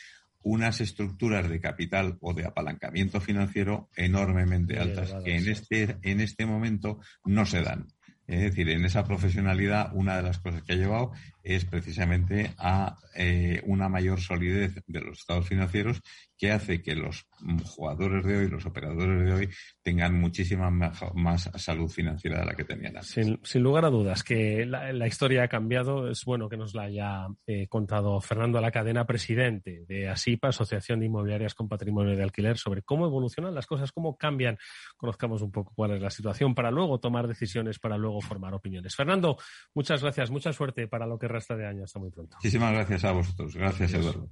unas 0.44 0.82
estructuras 0.82 1.48
de 1.48 1.60
capital 1.60 2.18
o 2.20 2.34
de 2.34 2.46
apalancamiento 2.46 3.22
financiero 3.22 3.90
enormemente 3.96 4.80
altas, 4.80 5.14
que 5.24 5.36
en 5.36 5.48
este, 5.48 5.98
en 6.02 6.20
este 6.20 6.46
momento 6.46 7.00
no 7.24 7.46
se 7.46 7.62
dan. 7.62 7.88
Es 8.28 8.42
decir, 8.42 8.70
en 8.70 8.86
esa 8.86 9.04
profesionalidad, 9.04 9.92
una 9.94 10.16
de 10.16 10.24
las 10.24 10.40
cosas 10.40 10.64
que 10.64 10.74
ha 10.74 10.78
llevado 10.78 11.12
es 11.44 11.66
precisamente 11.66 12.54
a 12.58 12.96
eh, 13.16 13.62
una 13.66 13.90
mayor 13.90 14.22
solidez 14.22 14.76
de 14.88 15.02
los 15.02 15.20
estados 15.20 15.48
financieros 15.48 16.02
que 16.42 16.52
hace 16.52 16.82
que 16.82 16.96
los 16.96 17.28
jugadores 17.66 18.26
de 18.26 18.38
hoy, 18.38 18.50
los 18.50 18.66
operadores 18.66 19.24
de 19.24 19.32
hoy, 19.32 19.50
tengan 19.84 20.20
muchísima 20.20 20.72
más 20.72 21.52
salud 21.56 21.88
financiera 21.88 22.40
de 22.40 22.46
la 22.46 22.56
que 22.56 22.64
tenían 22.64 22.98
antes. 22.98 23.38
Sin, 23.44 23.62
lugar 23.62 23.86
a 23.86 23.92
dudas, 23.92 24.24
que 24.24 24.66
la, 24.66 25.08
historia 25.08 25.44
ha 25.44 25.48
cambiado. 25.48 26.10
Es 26.10 26.26
bueno 26.26 26.50
que 26.50 26.58
nos 26.58 26.74
la 26.74 26.84
haya 26.84 27.28
eh, 27.46 27.68
contado 27.68 28.20
Fernando 28.22 28.60
la 28.60 28.72
cadena 28.72 29.06
presidente 29.06 29.86
de 29.88 30.10
ASIPA, 30.10 30.48
Asociación 30.48 31.00
de 31.00 31.06
Inmobiliarias 31.06 31.54
con 31.54 31.70
Patrimonio 31.70 32.16
de 32.16 32.24
Alquiler, 32.24 32.58
sobre 32.58 32.82
cómo 32.82 33.06
evolucionan 33.06 33.54
las 33.54 33.68
cosas, 33.68 33.92
cómo 33.92 34.18
cambian. 34.18 34.58
Conozcamos 34.98 35.44
un 35.44 35.52
poco 35.52 35.74
cuál 35.76 35.92
es 35.92 36.02
la 36.02 36.10
situación 36.10 36.56
para 36.56 36.72
luego 36.72 37.00
tomar 37.00 37.28
decisiones, 37.28 37.78
para 37.78 38.00
luego 38.00 38.20
formar 38.20 38.56
opiniones. 38.56 38.96
Fernando, 38.96 39.38
muchas 39.76 40.02
gracias, 40.02 40.32
mucha 40.32 40.52
suerte 40.54 40.88
para 40.88 41.06
lo 41.06 41.20
que 41.20 41.28
resta 41.32 41.56
de 41.56 41.68
año. 41.68 41.84
Hasta 41.84 42.00
muy 42.00 42.10
pronto. 42.10 42.38
Muchísimas 42.38 42.74
gracias 42.74 43.04
a 43.06 43.12
vosotros. 43.12 43.56
Gracias, 43.56 43.94
Eduardo. 43.94 44.30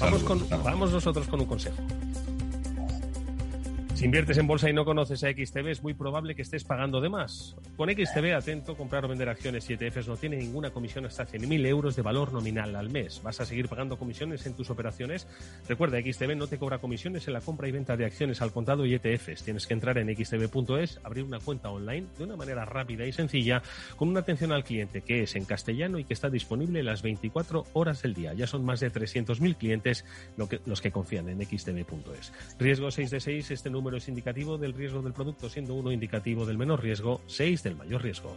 Vamos, 0.00 0.48
vamos 0.50 0.92
nosotros 0.92 1.26
con 1.28 1.40
un 1.40 1.46
consejo. 1.46 1.82
Si 3.94 4.06
inviertes 4.06 4.38
en 4.38 4.48
bolsa 4.48 4.68
y 4.68 4.72
no 4.72 4.84
conoces 4.84 5.22
a 5.22 5.30
XTB, 5.30 5.68
es 5.68 5.82
muy 5.84 5.94
probable 5.94 6.34
que 6.34 6.42
estés 6.42 6.64
pagando 6.64 7.00
de 7.00 7.08
más. 7.08 7.54
Con 7.76 7.88
XTB, 7.88 8.34
atento, 8.34 8.76
comprar 8.76 9.04
o 9.04 9.08
vender 9.08 9.28
acciones 9.28 9.70
y 9.70 9.74
ETFs 9.74 10.08
no 10.08 10.16
tiene 10.16 10.36
ninguna 10.36 10.70
comisión 10.70 11.06
hasta 11.06 11.24
100.000 11.24 11.64
euros 11.66 11.94
de 11.94 12.02
valor 12.02 12.32
nominal 12.32 12.74
al 12.74 12.90
mes. 12.90 13.22
¿Vas 13.22 13.40
a 13.40 13.46
seguir 13.46 13.68
pagando 13.68 13.96
comisiones 13.96 14.46
en 14.46 14.54
tus 14.54 14.68
operaciones? 14.68 15.28
Recuerda, 15.68 16.00
XTB 16.00 16.34
no 16.34 16.48
te 16.48 16.58
cobra 16.58 16.78
comisiones 16.78 17.28
en 17.28 17.34
la 17.34 17.40
compra 17.40 17.68
y 17.68 17.70
venta 17.70 17.96
de 17.96 18.04
acciones 18.04 18.42
al 18.42 18.50
contado 18.50 18.84
y 18.84 18.94
ETFs. 18.94 19.44
Tienes 19.44 19.64
que 19.64 19.74
entrar 19.74 19.96
en 19.96 20.08
xtb.es, 20.08 20.98
abrir 21.04 21.22
una 21.22 21.38
cuenta 21.38 21.70
online 21.70 22.08
de 22.18 22.24
una 22.24 22.34
manera 22.34 22.64
rápida 22.64 23.06
y 23.06 23.12
sencilla, 23.12 23.62
con 23.94 24.08
una 24.08 24.20
atención 24.20 24.50
al 24.50 24.64
cliente 24.64 25.02
que 25.02 25.22
es 25.22 25.36
en 25.36 25.44
castellano 25.44 26.00
y 26.00 26.04
que 26.04 26.14
está 26.14 26.28
disponible 26.30 26.82
las 26.82 27.02
24 27.02 27.66
horas 27.74 28.02
del 28.02 28.14
día. 28.14 28.34
Ya 28.34 28.48
son 28.48 28.64
más 28.64 28.80
de 28.80 28.92
300.000 28.92 29.56
clientes 29.56 30.04
los 30.66 30.80
que 30.80 30.90
confían 30.90 31.28
en 31.28 31.46
xtb.es. 31.46 32.32
Riesgo 32.58 32.90
6 32.90 33.10
de 33.10 33.20
6, 33.20 33.50
este 33.52 33.70
número 33.70 33.83
número 33.84 33.98
es 33.98 34.08
indicativo 34.08 34.56
del 34.56 34.72
riesgo 34.72 35.02
del 35.02 35.12
producto, 35.12 35.50
siendo 35.50 35.74
uno 35.74 35.92
indicativo 35.92 36.46
del 36.46 36.56
menor 36.56 36.82
riesgo, 36.82 37.20
6 37.26 37.62
del 37.62 37.76
mayor 37.76 38.02
riesgo. 38.02 38.34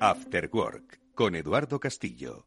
After 0.00 0.48
Work 0.50 1.00
con 1.14 1.36
Eduardo 1.36 1.78
Castillo. 1.78 2.46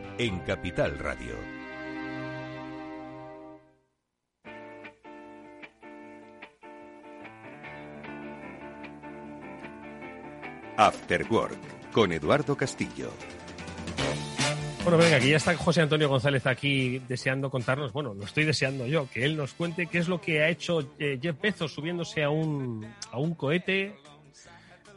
en 0.21 0.37
Capital 0.41 0.99
Radio. 0.99 1.33
After 10.77 11.25
Work 11.27 11.91
con 11.91 12.11
Eduardo 12.11 12.55
Castillo. 12.55 13.09
Bueno, 14.83 14.99
venga, 14.99 15.17
aquí 15.17 15.31
ya 15.31 15.37
está 15.37 15.57
José 15.57 15.81
Antonio 15.81 16.07
González 16.07 16.45
aquí 16.45 16.99
deseando 17.07 17.49
contarnos, 17.49 17.91
bueno, 17.91 18.13
lo 18.13 18.23
estoy 18.23 18.43
deseando 18.43 18.85
yo, 18.85 19.09
que 19.09 19.25
él 19.25 19.35
nos 19.35 19.53
cuente 19.55 19.87
qué 19.87 19.97
es 19.97 20.07
lo 20.07 20.21
que 20.21 20.43
ha 20.43 20.49
hecho 20.49 20.93
eh, 20.99 21.17
Jeff 21.19 21.41
Bezos 21.41 21.73
subiéndose 21.73 22.23
a 22.23 22.29
un, 22.29 22.85
a 23.11 23.17
un 23.17 23.33
cohete 23.33 23.95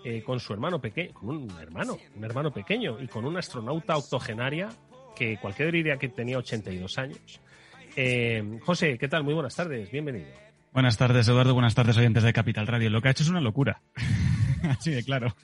eh, 0.05 0.23
con 0.23 0.39
su 0.39 0.53
hermano 0.53 0.83
pequeño, 0.83 1.15
con 1.15 1.31
un 1.31 1.51
hermano, 1.59 1.97
un 2.15 2.25
hermano 2.25 2.53
pequeño 2.53 3.01
y 3.01 3.09
con 3.09 3.25
una 3.25 3.39
astronauta 3.39 3.97
octogenaria 3.97 4.69
que 5.15 5.39
cualquiera 5.39 5.71
diría 5.71 5.97
que 5.97 6.09
tenía 6.09 6.39
82 6.39 6.99
años. 6.99 7.41
Eh, 7.97 8.59
José, 8.63 8.99
¿qué 8.99 9.09
tal? 9.09 9.25
Muy 9.25 9.35
buenas 9.35 9.55
tardes, 9.55 9.91
bienvenido. 9.91 10.27
Buenas 10.73 10.97
tardes, 10.97 11.29
Eduardo. 11.29 11.55
Buenas 11.55 11.75
tardes, 11.75 11.97
oyentes 11.97 12.25
de 12.25 12.33
Capital 12.33 12.67
Radio. 12.67 12.91
Lo 12.91 13.01
que 13.01 13.09
ha 13.09 13.11
hecho 13.13 13.23
es 13.23 13.29
una 13.29 13.41
locura. 13.41 13.81
Así 14.69 14.91
de 14.91 15.05
claro. 15.05 15.37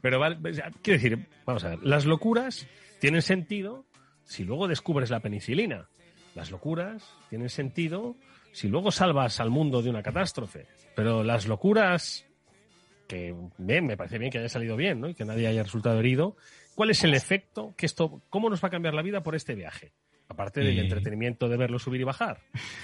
Pero 0.00 0.18
vale, 0.18 0.38
quiero 0.82 1.02
decir, 1.02 1.26
vamos 1.44 1.64
a 1.64 1.70
ver, 1.70 1.80
las 1.82 2.06
locuras 2.06 2.66
tienen 3.00 3.20
sentido 3.20 3.84
si 4.24 4.44
luego 4.44 4.68
descubres 4.68 5.10
la 5.10 5.20
penicilina. 5.20 5.88
Las 6.34 6.50
locuras 6.50 7.14
tienen 7.28 7.50
sentido 7.50 8.16
si 8.52 8.68
luego 8.68 8.90
salvas 8.90 9.40
al 9.40 9.50
mundo 9.50 9.82
de 9.82 9.90
una 9.90 10.02
catástrofe. 10.02 10.66
Pero 10.96 11.22
las 11.22 11.46
locuras, 11.46 12.24
que 13.06 13.34
bien, 13.58 13.86
me 13.86 13.96
parece 13.96 14.18
bien 14.18 14.30
que 14.30 14.38
haya 14.38 14.48
salido 14.48 14.76
bien, 14.76 15.00
¿no? 15.00 15.08
Y 15.08 15.14
que 15.14 15.24
nadie 15.24 15.48
haya 15.48 15.62
resultado 15.62 15.98
herido, 15.98 16.36
¿Cuál 16.74 16.90
es 16.90 17.04
el 17.04 17.14
efecto 17.14 17.74
que 17.76 17.86
esto, 17.86 18.22
cómo 18.30 18.50
nos 18.50 18.62
va 18.62 18.68
a 18.68 18.70
cambiar 18.70 18.94
la 18.94 19.02
vida 19.02 19.22
por 19.22 19.34
este 19.34 19.54
viaje? 19.54 19.92
Aparte 20.28 20.60
del 20.60 20.78
eh, 20.78 20.82
entretenimiento 20.82 21.48
de 21.48 21.56
verlo 21.56 21.78
subir 21.78 22.00
y 22.00 22.04
bajar. 22.04 22.40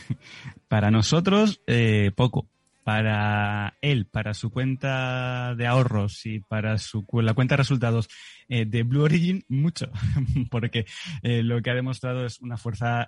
Para 0.69 0.91
nosotros, 0.91 1.61
eh, 1.67 2.13
poco. 2.15 2.49
Para 2.83 3.77
él, 3.83 4.07
para 4.07 4.33
su 4.33 4.51
cuenta 4.51 5.55
de 5.55 5.67
ahorros 5.67 6.25
y 6.25 6.41
para 6.41 6.79
su 6.79 7.05
la 7.13 7.35
cuenta 7.35 7.53
de 7.53 7.59
resultados 7.59 8.09
eh, 8.49 8.65
de 8.65 8.83
Blue 8.85 9.03
Origin, 9.03 9.45
mucho. 9.49 9.91
Porque 10.51 10.87
lo 11.23 11.61
que 11.61 11.71
ha 11.71 11.75
demostrado 11.75 12.25
es 12.25 12.41
una 12.41 12.57
fuerza 12.57 13.07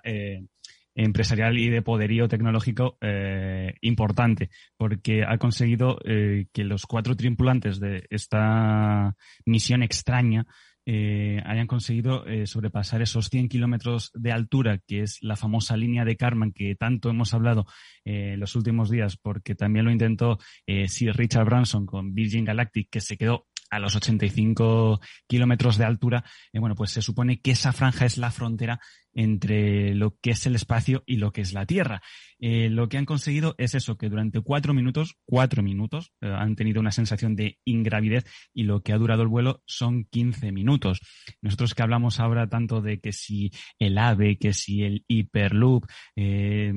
empresarial 0.95 1.57
y 1.57 1.69
de 1.69 1.81
poderío 1.81 2.27
tecnológico 2.27 2.97
eh, 3.01 3.75
importante, 3.81 4.49
porque 4.77 5.23
ha 5.27 5.37
conseguido 5.37 5.97
eh, 6.05 6.47
que 6.53 6.63
los 6.63 6.85
cuatro 6.85 7.15
tripulantes 7.15 7.79
de 7.79 8.05
esta 8.09 9.15
misión 9.45 9.83
extraña 9.83 10.45
eh, 10.85 11.41
hayan 11.45 11.67
conseguido 11.67 12.25
eh, 12.25 12.47
sobrepasar 12.47 13.01
esos 13.01 13.29
100 13.29 13.49
kilómetros 13.49 14.11
de 14.13 14.31
altura, 14.31 14.79
que 14.85 15.01
es 15.01 15.19
la 15.21 15.35
famosa 15.35 15.77
línea 15.77 16.05
de 16.05 16.17
Karman 16.17 16.51
que 16.51 16.75
tanto 16.75 17.09
hemos 17.09 17.33
hablado 17.33 17.65
en 18.05 18.39
los 18.39 18.55
últimos 18.55 18.89
días, 18.89 19.17
porque 19.17 19.55
también 19.55 19.85
lo 19.85 19.91
intentó 19.91 20.39
Sir 20.87 21.15
Richard 21.15 21.45
Branson 21.45 21.85
con 21.85 22.13
Virgin 22.13 22.43
Galactic, 22.43 22.89
que 22.89 22.99
se 22.99 23.17
quedó 23.17 23.47
a 23.69 23.79
los 23.79 23.95
85 23.95 24.99
kilómetros 25.27 25.77
de 25.77 25.85
altura, 25.85 26.23
bueno, 26.53 26.75
pues 26.75 26.91
se 26.91 27.01
supone 27.01 27.41
que 27.41 27.51
esa 27.51 27.73
franja 27.73 28.05
es 28.05 28.17
la 28.17 28.29
frontera 28.29 28.79
entre 29.13 29.93
lo 29.95 30.17
que 30.21 30.31
es 30.31 30.45
el 30.45 30.55
espacio 30.55 31.03
y 31.05 31.17
lo 31.17 31.31
que 31.31 31.41
es 31.41 31.53
la 31.53 31.65
Tierra. 31.65 32.01
Eh, 32.39 32.69
lo 32.69 32.89
que 32.89 32.97
han 32.97 33.05
conseguido 33.05 33.55
es 33.57 33.73
eso, 33.73 33.97
que 33.97 34.09
durante 34.09 34.41
cuatro 34.41 34.73
minutos, 34.73 35.15
cuatro 35.25 35.63
minutos, 35.63 36.11
eh, 36.21 36.27
han 36.27 36.55
tenido 36.55 36.81
una 36.81 36.91
sensación 36.91 37.35
de 37.35 37.57
ingravidez 37.63 38.25
y 38.53 38.63
lo 38.63 38.81
que 38.81 38.91
ha 38.91 38.97
durado 38.97 39.21
el 39.21 39.29
vuelo 39.29 39.61
son 39.65 40.05
15 40.05 40.51
minutos. 40.51 40.99
Nosotros 41.41 41.73
que 41.73 41.83
hablamos 41.83 42.19
ahora 42.19 42.49
tanto 42.49 42.81
de 42.81 42.99
que 42.99 43.13
si 43.13 43.51
el 43.79 43.97
AVE, 43.97 44.37
que 44.37 44.53
si 44.53 44.83
el 44.83 45.05
Hyperloop, 45.07 45.85
eh, 46.15 46.73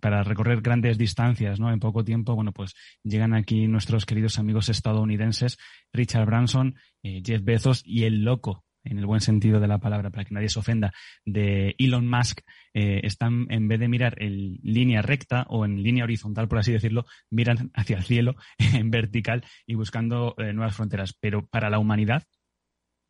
para 0.00 0.24
recorrer 0.24 0.60
grandes 0.60 0.98
distancias, 0.98 1.60
¿no? 1.60 1.72
En 1.72 1.78
poco 1.78 2.04
tiempo, 2.04 2.34
bueno, 2.34 2.52
pues 2.52 2.74
llegan 3.04 3.34
aquí 3.34 3.68
nuestros 3.68 4.06
queridos 4.06 4.38
amigos 4.38 4.68
estadounidenses, 4.68 5.56
Richard 5.92 6.26
Branson, 6.26 6.74
Jeff 7.02 7.44
Bezos 7.44 7.82
y 7.84 8.02
el 8.02 8.24
loco 8.24 8.64
en 8.86 8.98
el 8.98 9.06
buen 9.06 9.20
sentido 9.20 9.60
de 9.60 9.66
la 9.66 9.78
palabra, 9.78 10.10
para 10.10 10.24
que 10.24 10.34
nadie 10.34 10.48
se 10.48 10.58
ofenda, 10.58 10.92
de 11.24 11.74
Elon 11.78 12.08
Musk, 12.08 12.40
eh, 12.74 13.00
están, 13.04 13.46
en 13.50 13.68
vez 13.68 13.80
de 13.80 13.88
mirar 13.88 14.22
en 14.22 14.58
línea 14.62 15.02
recta 15.02 15.46
o 15.48 15.64
en 15.64 15.82
línea 15.82 16.04
horizontal, 16.04 16.48
por 16.48 16.58
así 16.58 16.72
decirlo, 16.72 17.06
miran 17.30 17.70
hacia 17.74 17.96
el 17.96 18.04
cielo, 18.04 18.36
en 18.74 18.90
vertical 18.90 19.44
y 19.66 19.74
buscando 19.74 20.34
eh, 20.38 20.52
nuevas 20.52 20.76
fronteras. 20.76 21.16
Pero 21.18 21.46
para 21.46 21.70
la 21.70 21.78
humanidad, 21.78 22.24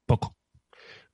poco. 0.06 0.36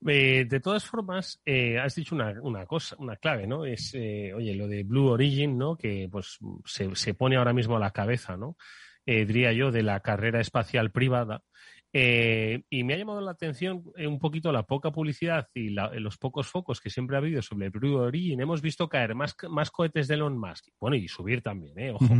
Eh, 0.07 0.45
de 0.49 0.61
todas 0.61 0.85
formas, 0.85 1.41
has 1.81 1.95
dicho 1.95 2.17
una, 2.17 2.67
cosa, 2.67 2.97
una 2.99 3.17
clave, 3.17 3.47
¿no? 3.47 3.65
Es, 3.65 3.95
oye, 3.95 4.55
lo 4.55 4.67
de 4.67 4.83
Blue 4.83 5.09
Origin, 5.09 5.57
¿no? 5.57 5.77
Que 5.77 6.09
pues 6.11 6.39
se, 6.65 6.95
se 6.97 7.15
pone 7.15 7.37
ahora 7.37 7.53
mismo 7.53 7.77
a 7.77 7.81
la 7.81 7.93
cabeza, 7.93 8.37
¿no? 8.37 8.57
diría 9.05 9.53
yo, 9.53 9.73
de 9.73 9.83
la 9.83 9.99
carrera 9.99 10.41
espacial 10.41 10.93
privada 10.93 11.43
eh, 11.95 12.63
y 12.71 12.85
me 12.85 12.95
ha 12.95 12.97
llamado 12.97 13.21
la 13.21 13.33
atención 13.33 13.85
eh, 13.97 14.07
un 14.07 14.19
poquito 14.19 14.51
la 14.51 14.63
poca 14.63 14.91
publicidad 14.91 15.49
y 15.55 15.69
los 15.69 16.17
pocos 16.17 16.47
focos 16.47 16.81
que 16.81 16.89
siempre 16.89 17.17
ha 17.17 17.19
habido 17.19 17.43
sobre 17.43 17.69
Blue 17.69 17.99
Origin. 17.99 18.41
Hemos 18.41 18.63
visto 18.63 18.89
caer 18.89 19.15
más, 19.15 19.37
más 19.51 19.71
cohetes 19.71 20.09
de 20.09 20.15
Elon 20.15 20.39
Musk, 20.39 20.69
bueno, 20.81 20.97
y 20.97 21.07
subir 21.09 21.43
también, 21.43 21.79
¿eh? 21.79 21.93
ojo, 21.93 22.15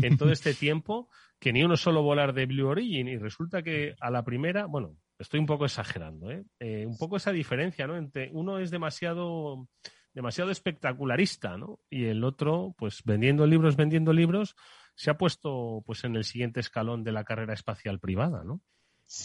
en 0.00 0.16
todo 0.16 0.30
este 0.30 0.54
tiempo, 0.54 1.08
que 1.40 1.52
ni 1.52 1.64
uno 1.64 1.76
solo 1.76 2.02
volar 2.02 2.34
de 2.34 2.46
Blue 2.46 2.68
Origin. 2.68 3.08
Y 3.08 3.16
resulta 3.16 3.62
que 3.62 3.96
a 4.00 4.10
la 4.10 4.24
primera, 4.24 4.66
bueno, 4.66 4.96
estoy 5.18 5.40
un 5.40 5.46
poco 5.46 5.64
exagerando, 5.64 6.30
¿eh? 6.30 6.44
eh 6.60 6.86
un 6.86 6.96
poco 6.96 7.16
esa 7.16 7.32
diferencia, 7.32 7.88
¿no? 7.88 7.96
Entre 7.96 8.30
uno 8.32 8.58
es 8.58 8.70
demasiado 8.70 9.68
demasiado 10.14 10.50
espectacularista, 10.50 11.58
¿no? 11.58 11.80
Y 11.90 12.04
el 12.06 12.24
otro, 12.24 12.74
pues 12.78 13.02
vendiendo 13.04 13.46
libros, 13.46 13.76
vendiendo 13.76 14.14
libros, 14.14 14.56
se 14.94 15.10
ha 15.10 15.18
puesto 15.18 15.82
pues 15.84 16.04
en 16.04 16.16
el 16.16 16.24
siguiente 16.24 16.60
escalón 16.60 17.04
de 17.04 17.12
la 17.12 17.24
carrera 17.24 17.52
espacial 17.52 18.00
privada, 18.00 18.42
¿no? 18.42 18.62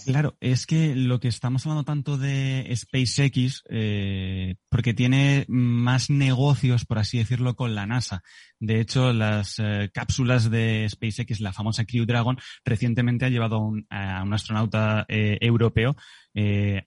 Claro, 0.06 0.38
es 0.40 0.68
que 0.68 0.96
lo 0.96 1.20
que 1.20 1.28
estamos 1.28 1.66
hablando 1.66 1.84
tanto 1.84 2.18
de 2.18 2.72
SpaceX, 2.76 3.64
eh, 3.68 4.56
porque 4.70 4.94
tiene 4.94 5.46
más 5.48 6.12
negocios, 6.12 6.86
por 6.86 7.00
así 7.00 7.18
decirlo, 7.18 7.56
con 7.56 7.74
la 7.74 7.88
NASA. 7.88 8.22
De 8.60 8.80
hecho, 8.80 9.12
las 9.12 9.56
eh, 9.58 9.90
cápsulas 9.92 10.52
de 10.52 10.88
SpaceX, 10.88 11.40
la 11.40 11.52
famosa 11.52 11.86
Crew 11.86 12.06
Dragon, 12.06 12.38
recientemente 12.64 13.26
ha 13.26 13.30
llevado 13.30 13.72
a 13.90 14.24
un 14.24 14.34
astronauta 14.34 15.06
eh, 15.08 15.40
europeo 15.42 15.96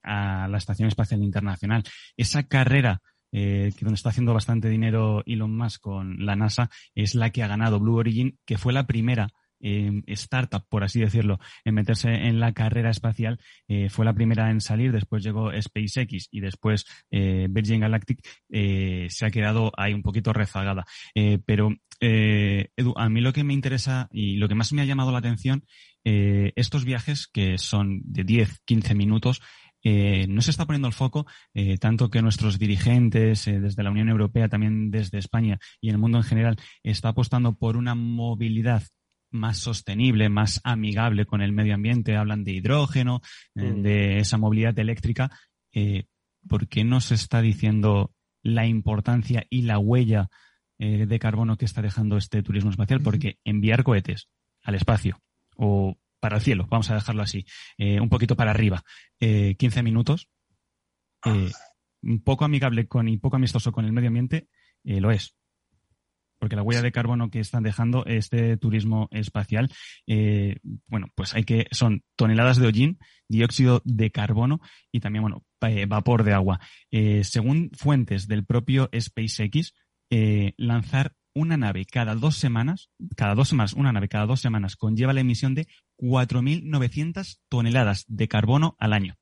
a 0.02 0.48
la 0.48 0.58
Estación 0.58 0.88
Espacial 0.88 1.22
Internacional. 1.22 1.82
Esa 2.16 2.44
carrera 2.44 3.02
que 3.32 3.74
donde 3.80 3.96
está 3.96 4.10
haciendo 4.10 4.32
bastante 4.32 4.68
dinero 4.68 5.24
Elon 5.26 5.56
Musk 5.56 5.80
con 5.80 6.24
la 6.24 6.36
NASA, 6.36 6.70
es 6.94 7.16
la 7.16 7.30
que 7.30 7.42
ha 7.42 7.48
ganado 7.48 7.80
Blue 7.80 7.96
Origin, 7.96 8.38
que 8.44 8.58
fue 8.58 8.72
la 8.72 8.86
primera 8.86 9.32
startup, 10.06 10.64
por 10.68 10.84
así 10.84 11.00
decirlo, 11.00 11.38
en 11.64 11.74
meterse 11.74 12.08
en 12.08 12.40
la 12.40 12.52
carrera 12.52 12.90
espacial. 12.90 13.40
Eh, 13.68 13.88
fue 13.88 14.04
la 14.04 14.12
primera 14.12 14.50
en 14.50 14.60
salir, 14.60 14.92
después 14.92 15.22
llegó 15.22 15.50
SpaceX 15.50 16.28
y 16.30 16.40
después 16.40 16.84
eh, 17.10 17.46
Virgin 17.50 17.80
Galactic 17.80 18.20
eh, 18.50 19.06
se 19.10 19.26
ha 19.26 19.30
quedado 19.30 19.72
ahí 19.76 19.94
un 19.94 20.02
poquito 20.02 20.32
rezagada. 20.32 20.84
pero, 21.46 21.74
Edu, 22.00 22.92
a 22.96 23.08
mí 23.08 23.20
lo 23.20 23.32
que 23.32 23.44
me 23.44 23.54
interesa 23.54 24.08
y 24.12 24.36
lo 24.36 24.48
que 24.48 24.54
más 24.54 24.72
me 24.72 24.82
ha 24.82 24.84
llamado 24.84 25.12
la 25.12 25.18
atención, 25.18 25.64
estos 26.04 26.84
viajes 26.84 27.28
que 27.28 27.56
son 27.56 28.02
de 28.04 28.24
10, 28.24 28.60
15 28.66 28.94
minutos, 28.94 29.40
no 29.84 30.42
se 30.42 30.50
está 30.50 30.66
poniendo 30.66 30.88
el 30.88 30.94
foco, 30.94 31.26
tanto 31.80 32.10
que 32.10 32.20
nuestros 32.20 32.58
dirigentes 32.58 33.44
desde 33.46 33.82
la 33.82 33.90
Unión 33.90 34.08
Europea, 34.08 34.48
también 34.48 34.90
desde 34.90 35.18
España 35.18 35.58
y 35.80 35.88
el 35.90 35.98
mundo 35.98 36.18
en 36.18 36.24
general, 36.24 36.56
está 36.82 37.10
apostando 37.10 37.56
por 37.56 37.76
una 37.76 37.94
movilidad 37.94 38.82
más 39.34 39.58
sostenible, 39.58 40.28
más 40.28 40.60
amigable 40.64 41.26
con 41.26 41.42
el 41.42 41.52
medio 41.52 41.74
ambiente, 41.74 42.16
hablan 42.16 42.44
de 42.44 42.52
hidrógeno, 42.52 43.20
eh, 43.54 43.72
mm. 43.72 43.82
de 43.82 44.18
esa 44.18 44.38
movilidad 44.38 44.78
eléctrica, 44.78 45.30
eh, 45.72 46.04
¿por 46.48 46.68
qué 46.68 46.84
no 46.84 47.00
se 47.00 47.14
está 47.14 47.42
diciendo 47.42 48.14
la 48.42 48.66
importancia 48.66 49.44
y 49.50 49.62
la 49.62 49.78
huella 49.78 50.28
eh, 50.78 51.06
de 51.06 51.18
carbono 51.18 51.56
que 51.56 51.64
está 51.64 51.82
dejando 51.82 52.16
este 52.16 52.42
turismo 52.42 52.70
espacial? 52.70 53.00
Porque 53.02 53.38
enviar 53.44 53.82
cohetes 53.82 54.28
al 54.62 54.76
espacio 54.76 55.20
o 55.56 55.98
para 56.20 56.36
el 56.36 56.42
cielo, 56.42 56.66
vamos 56.70 56.90
a 56.90 56.94
dejarlo 56.94 57.22
así, 57.22 57.44
un 57.76 58.08
poquito 58.08 58.34
para 58.34 58.50
arriba, 58.50 58.82
15 59.20 59.82
minutos, 59.82 60.30
un 62.02 62.22
poco 62.24 62.46
amigable 62.46 62.86
con 62.86 63.08
y 63.08 63.18
poco 63.18 63.36
amistoso 63.36 63.72
con 63.72 63.84
el 63.84 63.92
medio 63.92 64.08
ambiente, 64.08 64.48
lo 64.84 65.10
es 65.10 65.36
porque 66.44 66.56
la 66.56 66.62
huella 66.62 66.82
de 66.82 66.92
carbono 66.92 67.30
que 67.30 67.40
están 67.40 67.62
dejando 67.62 68.04
este 68.04 68.58
turismo 68.58 69.08
espacial, 69.12 69.70
eh, 70.06 70.56
bueno, 70.86 71.06
pues 71.14 71.34
hay 71.34 71.44
que, 71.44 71.68
son 71.70 72.02
toneladas 72.16 72.58
de 72.58 72.66
hollín, 72.66 72.98
dióxido 73.30 73.80
de 73.86 74.10
carbono 74.10 74.60
y 74.92 75.00
también, 75.00 75.22
bueno, 75.22 75.42
eh, 75.62 75.86
vapor 75.86 76.22
de 76.22 76.34
agua. 76.34 76.60
Eh, 76.90 77.24
según 77.24 77.70
fuentes 77.72 78.28
del 78.28 78.44
propio 78.44 78.90
SpaceX, 78.94 79.72
lanzar 80.58 81.14
una 81.34 81.56
nave 81.56 81.86
cada 81.86 82.14
dos 82.14 82.36
semanas, 82.36 82.90
cada 83.16 83.34
dos 83.34 83.48
semanas, 83.48 83.72
una 83.72 83.92
nave 83.92 84.10
cada 84.10 84.26
dos 84.26 84.40
semanas 84.40 84.76
conlleva 84.76 85.14
la 85.14 85.20
emisión 85.22 85.54
de 85.54 85.66
4.900 85.98 87.38
toneladas 87.48 88.04
de 88.06 88.28
carbono 88.28 88.76
al 88.78 88.92
año. 88.92 89.14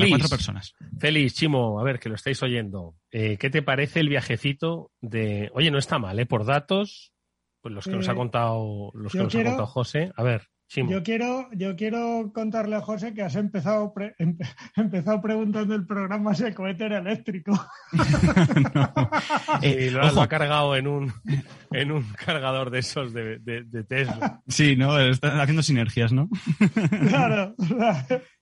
Feliz. 0.00 0.10
cuatro 0.10 0.28
personas. 0.28 0.74
Feliz, 0.98 1.34
Chimo, 1.34 1.80
a 1.80 1.82
ver, 1.84 1.98
que 1.98 2.08
lo 2.08 2.14
estáis 2.14 2.42
oyendo. 2.42 2.96
Eh, 3.10 3.36
¿Qué 3.38 3.50
te 3.50 3.62
parece 3.62 4.00
el 4.00 4.08
viajecito 4.08 4.90
de. 5.00 5.50
Oye, 5.54 5.70
no 5.70 5.78
está 5.78 5.98
mal, 5.98 6.18
¿eh? 6.18 6.26
Por 6.26 6.44
datos, 6.44 7.12
pues 7.60 7.74
los 7.74 7.84
que 7.84 7.92
nos 7.92 8.08
ha 8.08 8.12
eh, 8.12 8.16
contado, 8.16 8.90
los 8.94 9.12
que 9.12 9.18
nos 9.18 9.34
ha 9.34 9.44
contado 9.44 9.66
José. 9.66 10.12
A 10.16 10.22
ver, 10.22 10.48
Chimo. 10.68 10.90
Yo 10.90 11.02
quiero, 11.02 11.50
yo 11.52 11.76
quiero 11.76 12.32
contarle 12.32 12.76
a 12.76 12.80
José 12.80 13.12
que 13.12 13.20
has 13.20 13.36
empezado, 13.36 13.92
empezado 14.76 15.20
preguntando 15.20 15.74
el 15.74 15.86
programa 15.86 16.34
si 16.34 16.44
el 16.44 16.54
cohete 16.54 16.86
era 16.86 16.98
eléctrico. 16.98 17.52
y 19.62 19.90
lo, 19.90 20.02
ha 20.02 20.28
cargado 20.28 20.74
en 20.74 20.86
un, 20.86 21.12
en 21.72 21.92
un 21.92 22.04
cargador 22.12 22.70
de 22.70 22.78
esos 22.78 23.12
de, 23.12 23.38
de 23.38 23.84
Tesla. 23.84 24.40
Sí, 24.48 24.74
¿no? 24.74 24.98
Están 24.98 25.38
haciendo 25.40 25.62
sinergias, 25.62 26.12
¿no? 26.12 26.30
claro. 27.08 27.54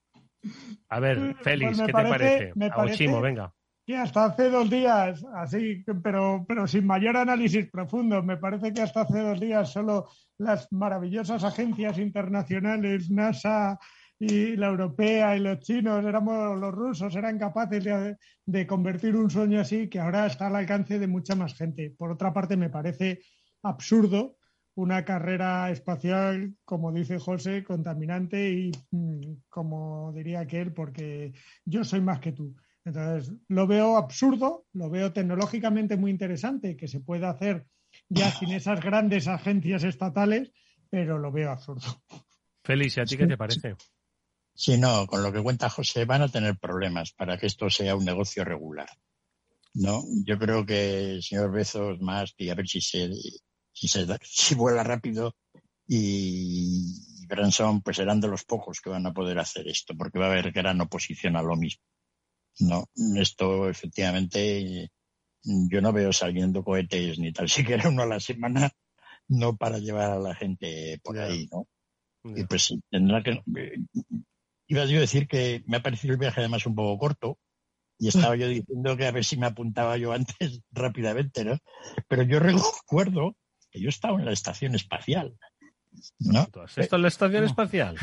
A 0.89 1.01
ver, 1.01 1.19
pues, 1.19 1.37
Félix, 1.43 1.77
pues 1.77 1.81
¿qué 1.81 1.87
te 1.87 1.93
parece? 1.93 2.53
Me 2.55 2.71
parece 2.71 3.21
venga. 3.21 3.53
Que 3.87 3.97
hasta 3.97 4.27
hace 4.27 4.51
dos 4.51 4.71
días, 4.71 5.25
así, 5.35 5.85
pero, 6.03 6.45
pero 6.47 6.67
sin 6.67 6.87
mayor 6.87 7.17
análisis 7.17 7.69
profundo, 7.71 8.23
me 8.23 8.37
parece 8.37 8.73
que 8.73 8.83
hasta 8.83 9.03
hace 9.03 9.21
dos 9.21 9.41
días 9.41 9.73
solo 9.73 10.09
las 10.39 10.71
maravillosas 10.71 11.43
agencias 11.43 11.99
internacionales, 11.99 13.11
NASA 13.11 13.79
y 14.19 14.55
la 14.57 14.69
europea 14.69 15.37
y 15.37 15.41
los 15.41 15.61
chinos, 15.61 16.05
éramos 16.05 16.59
los 16.61 16.73
rusos, 16.73 17.17
eran 17.17 17.39
capaces 17.39 17.83
de, 17.83 18.17
de 18.45 18.67
convertir 18.67 19.17
un 19.17 19.31
sueño 19.31 19.61
así 19.61 19.89
que 19.89 19.99
ahora 19.99 20.27
está 20.27 20.49
al 20.49 20.57
alcance 20.57 20.99
de 20.99 21.09
mucha 21.09 21.35
más 21.35 21.55
gente. 21.55 21.95
Por 21.97 22.13
otra 22.13 22.33
parte, 22.33 22.57
me 22.57 22.71
parece 22.71 23.23
absurdo 23.63 24.37
una 24.75 25.05
carrera 25.05 25.71
espacial, 25.71 26.55
como 26.65 26.93
dice 26.93 27.19
José, 27.19 27.65
contaminante 27.65 28.51
y, 28.51 28.73
mm, 28.91 29.43
como 29.49 30.13
diría 30.15 30.41
aquel, 30.41 30.73
porque 30.73 31.33
yo 31.65 31.85
soy 31.85 32.01
más 32.01 32.21
que 32.21 32.33
tú. 32.33 32.57
Entonces, 32.85 33.35
lo 33.49 33.67
veo 33.67 33.97
absurdo, 33.97 34.67
lo 34.73 34.89
veo 34.91 35.13
tecnológicamente 35.13 35.97
muy 35.97 36.11
interesante, 36.11 36.77
que 36.77 36.89
se 36.89 37.01
pueda 37.01 37.31
hacer 37.31 37.67
ya 38.09 38.31
sin 38.39 38.53
esas 38.53 38.81
grandes 38.81 39.29
agencias 39.29 39.85
estatales, 39.85 40.53
pero 40.89 41.19
lo 41.19 41.31
veo 41.31 41.51
absurdo. 41.51 42.03
Félix, 42.65 42.99
¿a 42.99 43.05
ti 43.05 43.17
qué 43.17 43.27
te 43.27 43.37
parece? 43.37 43.77
Sí, 44.55 44.77
no, 44.77 45.07
con 45.07 45.23
lo 45.23 45.33
que 45.33 45.43
cuenta 45.43 45.71
José 45.71 46.05
van 46.05 46.23
a 46.23 46.29
tener 46.29 46.59
problemas 46.59 47.13
para 47.13 47.39
que 47.39 47.47
esto 47.47 47.71
sea 47.71 47.97
un 47.97 48.05
negocio 48.05 48.45
regular. 48.45 48.89
No, 49.73 50.03
yo 50.25 50.39
creo 50.39 50.67
que 50.67 51.13
el 51.13 51.23
señor 51.23 51.53
Bezos 51.53 52.01
más 52.01 52.35
y 52.37 52.51
a 52.51 52.55
ver 52.55 52.67
si 52.67 52.81
se 52.81 53.09
si, 53.81 53.89
se, 53.89 54.07
si 54.23 54.55
vuela 54.57 54.83
rápido 54.83 55.35
y 55.87 57.27
Granson 57.27 57.81
pues 57.83 57.97
serán 57.97 58.21
de 58.21 58.29
los 58.29 58.45
pocos 58.45 58.81
que 58.81 58.91
van 58.91 59.07
a 59.07 59.15
poder 59.15 59.39
hacer 59.39 59.67
esto, 59.69 59.97
porque 59.97 60.19
va 60.19 60.27
a 60.27 60.31
haber 60.31 60.53
gran 60.53 60.81
oposición 60.81 61.37
a 61.37 61.43
lo 61.43 61.57
mismo. 61.57 61.83
No, 62.59 62.85
esto 63.17 63.69
efectivamente 63.69 64.91
yo 65.43 65.81
no 65.81 65.93
veo 65.93 66.13
saliendo 66.13 66.63
cohetes 66.63 67.19
ni 67.19 67.33
tal 67.33 67.49
siquiera 67.49 67.89
uno 67.89 68.03
a 68.03 68.07
la 68.07 68.21
semana, 68.21 68.71
no 69.29 69.57
para 69.57 69.79
llevar 69.79 70.11
a 70.11 70.19
la 70.19 70.35
gente 70.35 71.01
por 71.03 71.19
ahí, 71.19 71.49
¿no? 71.51 71.67
Y 72.37 72.45
pues 72.45 72.75
tendrá 72.91 73.23
que. 73.23 73.31
Eh, 73.57 73.79
iba 74.67 74.85
yo 74.85 74.99
a 74.99 75.01
decir 75.01 75.27
que 75.27 75.65
me 75.67 75.79
ha 75.79 75.83
parecido 75.83 76.13
el 76.13 76.21
viaje 76.21 76.41
además 76.41 76.67
un 76.67 76.75
poco 76.75 76.99
corto, 76.99 77.39
y 77.99 78.09
estaba 78.09 78.37
yo 78.37 78.47
diciendo 78.47 78.97
que 78.97 79.07
a 79.07 79.11
ver 79.11 79.25
si 79.25 79.39
me 79.39 79.47
apuntaba 79.47 79.97
yo 79.97 80.13
antes 80.13 80.61
rápidamente, 80.71 81.45
¿no? 81.45 81.59
Pero 82.09 82.23
yo 82.25 82.39
recuerdo 82.41 83.37
que 83.71 83.81
yo 83.81 83.89
estaba 83.89 84.19
en 84.19 84.27
la 84.27 84.33
estación 84.33 84.75
espacial, 84.75 85.37
¿no? 86.19 86.49
has 86.63 86.79
estado 86.79 86.97
en 86.97 87.03
la 87.03 87.09
estación 87.09 87.45
espacial? 87.45 87.97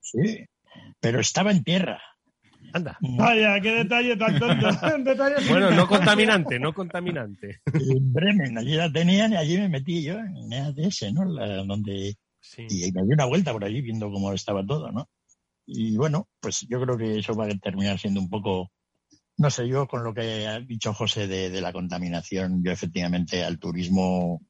Sí, 0.00 0.46
pero 1.00 1.20
estaba 1.20 1.50
en 1.50 1.62
tierra. 1.62 2.00
Anda. 2.72 2.98
Vaya, 3.00 3.60
qué 3.60 3.72
detalle 3.72 4.16
tan 4.16 4.38
tonto. 4.38 4.68
bueno, 5.48 5.70
no 5.72 5.88
contaminante, 5.88 6.58
no 6.58 6.72
contaminante. 6.72 7.60
En 7.72 8.12
Bremen, 8.12 8.58
allí 8.58 8.76
la 8.76 8.90
tenían 8.92 9.32
y 9.32 9.36
allí 9.36 9.58
me 9.58 9.68
metí 9.68 10.02
yo 10.02 10.18
en 10.18 10.52
EADS, 10.52 11.12
¿no? 11.12 11.24
donde... 11.64 12.16
Y 12.56 12.92
me 12.92 13.02
di 13.02 13.12
una 13.12 13.26
vuelta 13.26 13.52
por 13.52 13.64
allí 13.64 13.80
viendo 13.82 14.10
cómo 14.10 14.32
estaba 14.32 14.64
todo, 14.64 14.90
¿no? 14.90 15.08
Y 15.66 15.96
bueno, 15.96 16.28
pues 16.40 16.66
yo 16.68 16.80
creo 16.80 16.96
que 16.96 17.18
eso 17.18 17.34
va 17.34 17.46
a 17.46 17.58
terminar 17.58 17.98
siendo 17.98 18.20
un 18.20 18.30
poco, 18.30 18.72
no 19.36 19.50
sé, 19.50 19.68
yo 19.68 19.86
con 19.86 20.02
lo 20.02 20.14
que 20.14 20.46
ha 20.46 20.58
dicho 20.58 20.94
José 20.94 21.26
de, 21.26 21.50
de 21.50 21.60
la 21.60 21.72
contaminación, 21.72 22.62
yo 22.64 22.72
efectivamente 22.72 23.44
al 23.44 23.58
turismo 23.58 24.40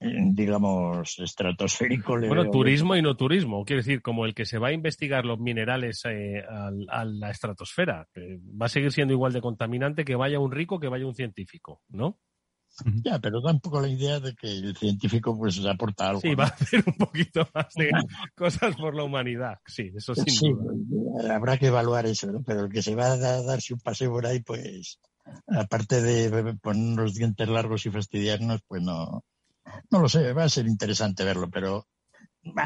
digamos, 0.00 1.18
estratosférico. 1.18 2.18
bueno, 2.18 2.50
turismo 2.50 2.96
y 2.96 3.02
no 3.02 3.16
turismo, 3.16 3.64
quiere 3.64 3.80
decir, 3.80 4.02
como 4.02 4.24
el 4.26 4.34
que 4.34 4.44
se 4.44 4.58
va 4.58 4.68
a 4.68 4.72
investigar 4.72 5.24
los 5.24 5.38
minerales 5.38 6.02
eh, 6.04 6.42
a, 6.48 7.04
la 7.04 7.30
estratosfera, 7.30 8.08
va 8.16 8.66
a 8.66 8.70
seguir 8.70 8.92
siendo 8.92 9.14
igual 9.14 9.32
de 9.32 9.40
contaminante 9.40 10.04
que 10.04 10.16
vaya 10.16 10.38
un 10.38 10.52
rico 10.52 10.78
que 10.78 10.88
vaya 10.88 11.06
un 11.06 11.14
científico, 11.14 11.82
¿no? 11.88 12.18
Ya, 13.02 13.18
pero 13.18 13.40
tampoco 13.40 13.80
la 13.80 13.88
idea 13.88 14.20
de 14.20 14.34
que 14.34 14.48
el 14.48 14.76
científico 14.76 15.36
pues 15.36 15.64
aporta 15.64 16.10
algo. 16.10 16.20
Sí, 16.20 16.34
va 16.34 16.44
a 16.44 16.48
hacer 16.48 16.84
un 16.86 16.94
poquito 16.94 17.48
más 17.54 17.72
de 17.74 17.90
cosas 18.34 18.76
por 18.76 18.94
la 18.94 19.04
humanidad. 19.04 19.58
Sí, 19.66 19.90
eso 19.96 20.14
sin 20.14 20.28
sí, 20.28 20.54
Habrá 21.30 21.56
que 21.56 21.68
evaluar 21.68 22.04
eso, 22.04 22.30
¿no? 22.30 22.42
Pero 22.42 22.64
el 22.64 22.68
que 22.70 22.82
se 22.82 22.94
va 22.94 23.12
a 23.12 23.42
darse 23.42 23.72
un 23.72 23.80
paseo 23.80 24.10
por 24.10 24.26
ahí, 24.26 24.40
pues, 24.40 25.00
aparte 25.46 26.02
de 26.02 26.54
poner 26.56 26.98
los 26.98 27.14
dientes 27.14 27.48
largos 27.48 27.86
y 27.86 27.90
fastidiarnos, 27.90 28.60
pues 28.68 28.82
no, 28.82 29.24
no 29.90 30.00
lo 30.00 30.08
sé, 30.08 30.32
va 30.32 30.44
a 30.44 30.48
ser 30.48 30.66
interesante 30.66 31.24
verlo, 31.24 31.48
pero 31.50 31.86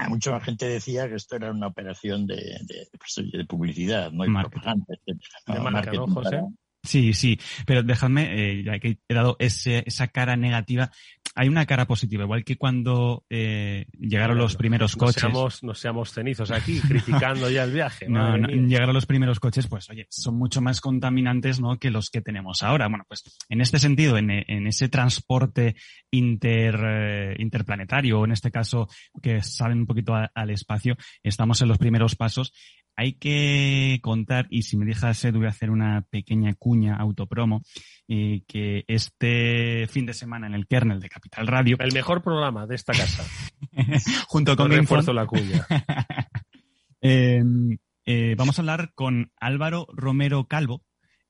mucha 0.09 0.41
gente 0.41 0.67
decía 0.67 1.09
que 1.09 1.15
esto 1.15 1.37
era 1.37 1.51
una 1.51 1.69
operación 1.69 2.27
de, 2.27 2.37
de, 2.37 2.89
pues, 2.99 3.47
publicidad, 3.49 4.13
no 4.13 4.25
importante. 4.25 5.01
De 5.47 6.60
Sí, 6.83 7.13
sí, 7.13 7.39
pero 7.67 7.83
dejadme, 7.83 8.33
eh, 8.33 8.63
ya 8.65 8.79
que 8.79 8.99
he 9.07 9.15
dado 9.15 9.37
ese, 9.39 9.83
esa 9.87 10.09
cara 10.09 10.37
negativa, 10.37 10.91
hay 11.35 11.49
una 11.49 11.67
cara 11.67 11.87
positiva, 11.87 12.25
igual 12.25 12.43
que 12.43 12.57
cuando 12.57 13.25
eh, 13.29 13.87
llegaron 13.99 14.39
los 14.39 14.57
primeros 14.57 14.97
coches. 14.97 15.21
Seamos, 15.21 15.63
no 15.63 15.75
seamos 15.75 16.13
cenizos 16.13 16.51
aquí, 16.51 16.81
criticando 16.81 17.51
ya 17.51 17.65
el 17.65 17.73
viaje. 17.73 18.07
No, 18.11 18.37
llegaron 18.37 18.95
los 18.95 19.07
primeros 19.07 19.41
coches, 19.41 19.67
pues 19.67 19.89
oye, 19.91 20.07
son 20.11 20.37
mucho 20.37 20.61
más 20.61 20.81
contaminantes 20.81 21.61
¿no? 21.61 21.79
que 21.79 21.91
los 21.91 22.11
que 22.11 22.21
tenemos 22.21 22.63
ahora. 22.63 22.89
Bueno, 22.89 23.05
pues 23.07 23.23
en 23.49 23.61
este 23.61 23.79
sentido, 23.79 24.17
en, 24.17 24.31
en 24.31 24.67
ese 24.67 24.89
transporte 24.89 25.77
inter, 26.11 26.81
eh, 26.83 27.37
interplanetario, 27.39 28.21
o 28.21 28.25
en 28.25 28.33
este 28.33 28.51
caso 28.51 28.89
que 29.23 29.43
salen 29.43 29.81
un 29.81 29.87
poquito 29.87 30.15
al 30.15 30.51
espacio, 30.51 30.97
estamos 31.23 31.63
en 31.63 31.69
los 31.69 31.79
primeros 31.79 32.17
pasos 32.17 32.53
hay 33.01 33.15
que 33.15 33.99
contar, 34.03 34.47
y 34.51 34.65
si 34.65 34.77
me 34.77 34.85
dejas, 34.85 35.27
voy 35.33 35.47
a 35.47 35.49
hacer 35.49 35.71
una 35.71 36.03
pequeña 36.11 36.53
cuña 36.53 36.97
autopromo, 36.97 37.63
eh, 38.07 38.43
que 38.47 38.85
este 38.89 39.87
fin 39.89 40.05
de 40.05 40.13
semana 40.13 40.47
en 40.47 40.53
el 40.53 40.67
kernel 40.67 41.01
de 41.01 41.09
Capital 41.09 41.47
Radio. 41.47 41.79
El 41.81 41.95
mejor 41.95 42.23
programa 42.23 42.67
de 42.67 42.75
esta 42.75 42.93
casa. 42.93 43.25
junto 44.29 44.55
con 44.55 44.71
refuerzo 44.71 45.15
la 45.15 45.25
cuña. 45.25 45.67
Em, 47.03 47.79
eh, 48.05 48.35
vamos 48.37 48.59
a 48.59 48.61
hablar 48.61 48.93
con 48.95 49.33
Álvaro 49.41 49.87
Romero 49.95 50.45
Calvo, 50.45 50.83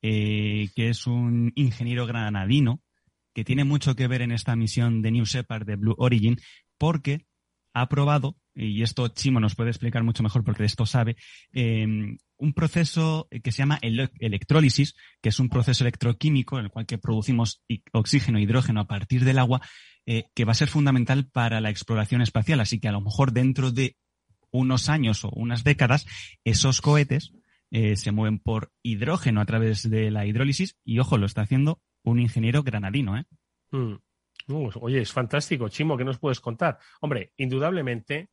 eh, 0.03 0.71
que 0.75 0.89
es 0.89 1.07
un 1.07 1.53
ingeniero 1.55 2.05
granadino 2.05 2.83
que 3.33 3.45
tiene 3.45 3.63
mucho 3.63 3.95
que 3.95 4.09
ver 4.09 4.23
en 4.23 4.33
esta 4.33 4.57
misión 4.57 5.03
de 5.03 5.13
New 5.13 5.25
Shepard 5.25 5.67
de 5.67 5.77
Blue 5.77 5.95
Origin, 5.97 6.37
porque 6.79 7.27
ha 7.73 7.89
probado 7.89 8.37
y 8.55 8.83
esto 8.83 9.09
Chimo 9.09 9.41
nos 9.41 9.55
puede 9.55 9.71
explicar 9.71 10.03
mucho 10.03 10.23
mejor 10.23 10.45
porque 10.45 10.63
de 10.63 10.67
esto 10.67 10.87
sabe, 10.87 11.17
em, 11.53 12.19
un 12.37 12.53
proceso 12.53 13.29
que 13.43 13.53
se 13.53 13.59
llama 13.59 13.79
electrólisis, 13.81 14.95
que 15.23 15.29
es 15.29 15.39
un 15.39 15.49
proceso 15.49 15.85
electroquímico 15.85 16.59
en 16.59 16.67
el 16.67 16.71
cual 16.71 16.87
que 16.87 16.99
producimos 16.99 17.63
oxígeno 17.93 18.39
e 18.39 18.43
hidrógeno 18.43 18.81
a 18.81 18.87
partir 18.87 19.25
del 19.25 19.39
agua, 19.39 19.61
eh, 20.07 20.25
que 20.35 20.45
va 20.45 20.53
a 20.53 20.57
ser 20.57 20.69
fundamental 20.69 21.29
para 21.31 21.61
la 21.61 21.71
exploración 21.71 22.23
espacial. 22.23 22.61
Así 22.61 22.81
que 22.81 22.89
a 22.89 22.93
lo 22.93 23.01
mejor 23.01 23.33
dentro 23.33 23.71
de 23.71 23.97
unos 24.51 24.89
años 24.89 25.25
o 25.25 25.31
unas 25.31 25.63
décadas, 25.63 26.07
esos 26.45 26.81
cohetes 26.81 27.33
eh, 27.71 27.97
se 27.97 28.11
mueven 28.11 28.39
por 28.39 28.73
hidrógeno 28.83 29.41
a 29.41 29.47
través 29.47 29.89
de 29.89 30.11
la 30.11 30.27
hidrólisis 30.27 30.77
y, 30.85 30.99
ojo, 30.99 31.19
lo 31.19 31.27
está 31.27 31.43
haciendo 31.43 31.81
un 32.03 32.19
ingeniero 32.19 32.63
granadino. 32.63 33.17
¿eh? 33.19 33.25
Mm. 33.71 33.95
Oye, 34.51 35.01
es 35.01 35.13
fantástico, 35.13 35.69
Chimo, 35.69 35.97
¿qué 35.97 36.05
nos 36.05 36.19
puedes 36.19 36.41
contar? 36.41 36.79
Hombre, 37.01 37.33
indudablemente 37.37 38.31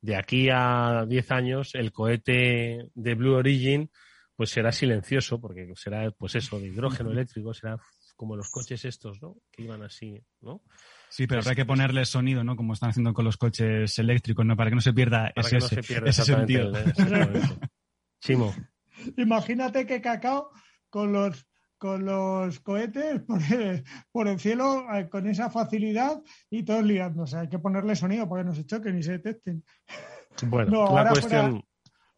de 0.00 0.16
aquí 0.16 0.48
a 0.50 1.04
10 1.06 1.30
años 1.30 1.74
el 1.74 1.92
cohete 1.92 2.88
de 2.94 3.14
Blue 3.14 3.34
Origin 3.34 3.90
pues 4.34 4.50
será 4.50 4.72
silencioso 4.72 5.38
porque 5.38 5.70
será 5.76 6.10
pues 6.12 6.34
eso 6.34 6.58
de 6.58 6.68
hidrógeno 6.68 7.10
eléctrico 7.10 7.52
será 7.52 7.76
como 8.16 8.36
los 8.36 8.48
coches 8.48 8.84
estos 8.86 9.20
no 9.20 9.36
que 9.52 9.64
iban 9.64 9.82
así 9.82 10.18
no 10.40 10.62
sí 11.10 11.26
pero 11.26 11.42
habrá 11.42 11.54
que 11.54 11.66
ponerle 11.66 12.06
sonido 12.06 12.42
no 12.42 12.56
como 12.56 12.72
están 12.72 12.90
haciendo 12.90 13.12
con 13.12 13.26
los 13.26 13.36
coches 13.36 13.98
eléctricos 13.98 14.46
no 14.46 14.56
para 14.56 14.70
que 14.70 14.76
no 14.76 14.80
se 14.80 14.94
pierda 14.94 15.30
ese, 15.36 15.58
no 15.58 15.60
se 15.60 15.82
pierda 15.82 16.08
ese 16.08 16.24
sentido. 16.24 16.72
Chimo. 18.20 18.54
Imagínate 19.16 19.86
que 19.86 20.00
Cacao 20.00 20.50
con 20.88 21.12
los 21.12 21.46
con 21.80 22.04
los 22.04 22.60
cohetes 22.60 23.22
por 24.12 24.28
el, 24.28 24.38
cielo 24.38 24.86
eh, 24.94 25.08
con 25.08 25.26
esa 25.26 25.48
facilidad 25.48 26.22
y 26.50 26.62
todos 26.62 26.84
liándose. 26.84 27.38
Hay 27.38 27.48
que 27.48 27.58
ponerle 27.58 27.96
sonido 27.96 28.28
para 28.28 28.42
que 28.42 28.48
no 28.48 28.54
se 28.54 28.66
choquen 28.66 28.98
y 28.98 29.02
se 29.02 29.12
detecten. 29.12 29.64
Bueno, 30.46 30.86
ahora 30.86 31.10
cuestión... 31.10 31.50
Fuera, 31.50 31.64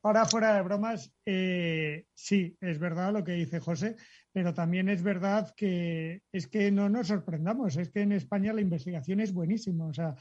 ahora 0.03 0.25
fuera 0.27 0.55
de 0.55 0.63
bromas, 0.63 1.13
eh, 1.25 2.05
sí, 2.15 2.57
es 2.61 2.79
verdad 2.79 3.13
lo 3.13 3.25
que 3.25 3.33
dice 3.33 3.59
José, 3.59 3.97
pero 4.31 4.53
también 4.53 4.91
es 4.91 5.03
verdad 5.03 5.53
que 5.57 6.23
es 6.31 6.47
que 6.47 6.71
no 6.71 6.89
nos 6.91 7.09
sorprendamos, 7.09 7.77
es 7.79 7.91
que 7.91 8.03
en 8.03 8.13
España 8.13 8.53
la 8.53 8.61
investigación 8.61 9.21
es 9.21 9.33
buenísima. 9.33 9.87
O 9.87 9.95
sea, 9.95 10.15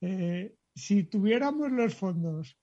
eh, 0.00 0.54
si 0.74 1.02
tuviéramos 1.02 1.72
los 1.72 1.94
fondos, 1.94 2.56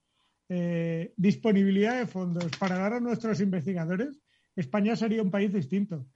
disponibilidad 0.48 1.98
de 1.98 2.06
fondos 2.06 2.50
para 2.58 2.78
dar 2.78 2.94
a 2.94 3.00
nuestros 3.00 3.40
investigadores, 3.40 4.18
España 4.56 4.96
sería 4.96 5.22
un 5.22 5.30
país 5.30 5.52
distinto 5.52 6.08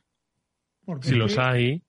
si 1.02 1.14
los 1.14 1.38
hay. 1.38 1.82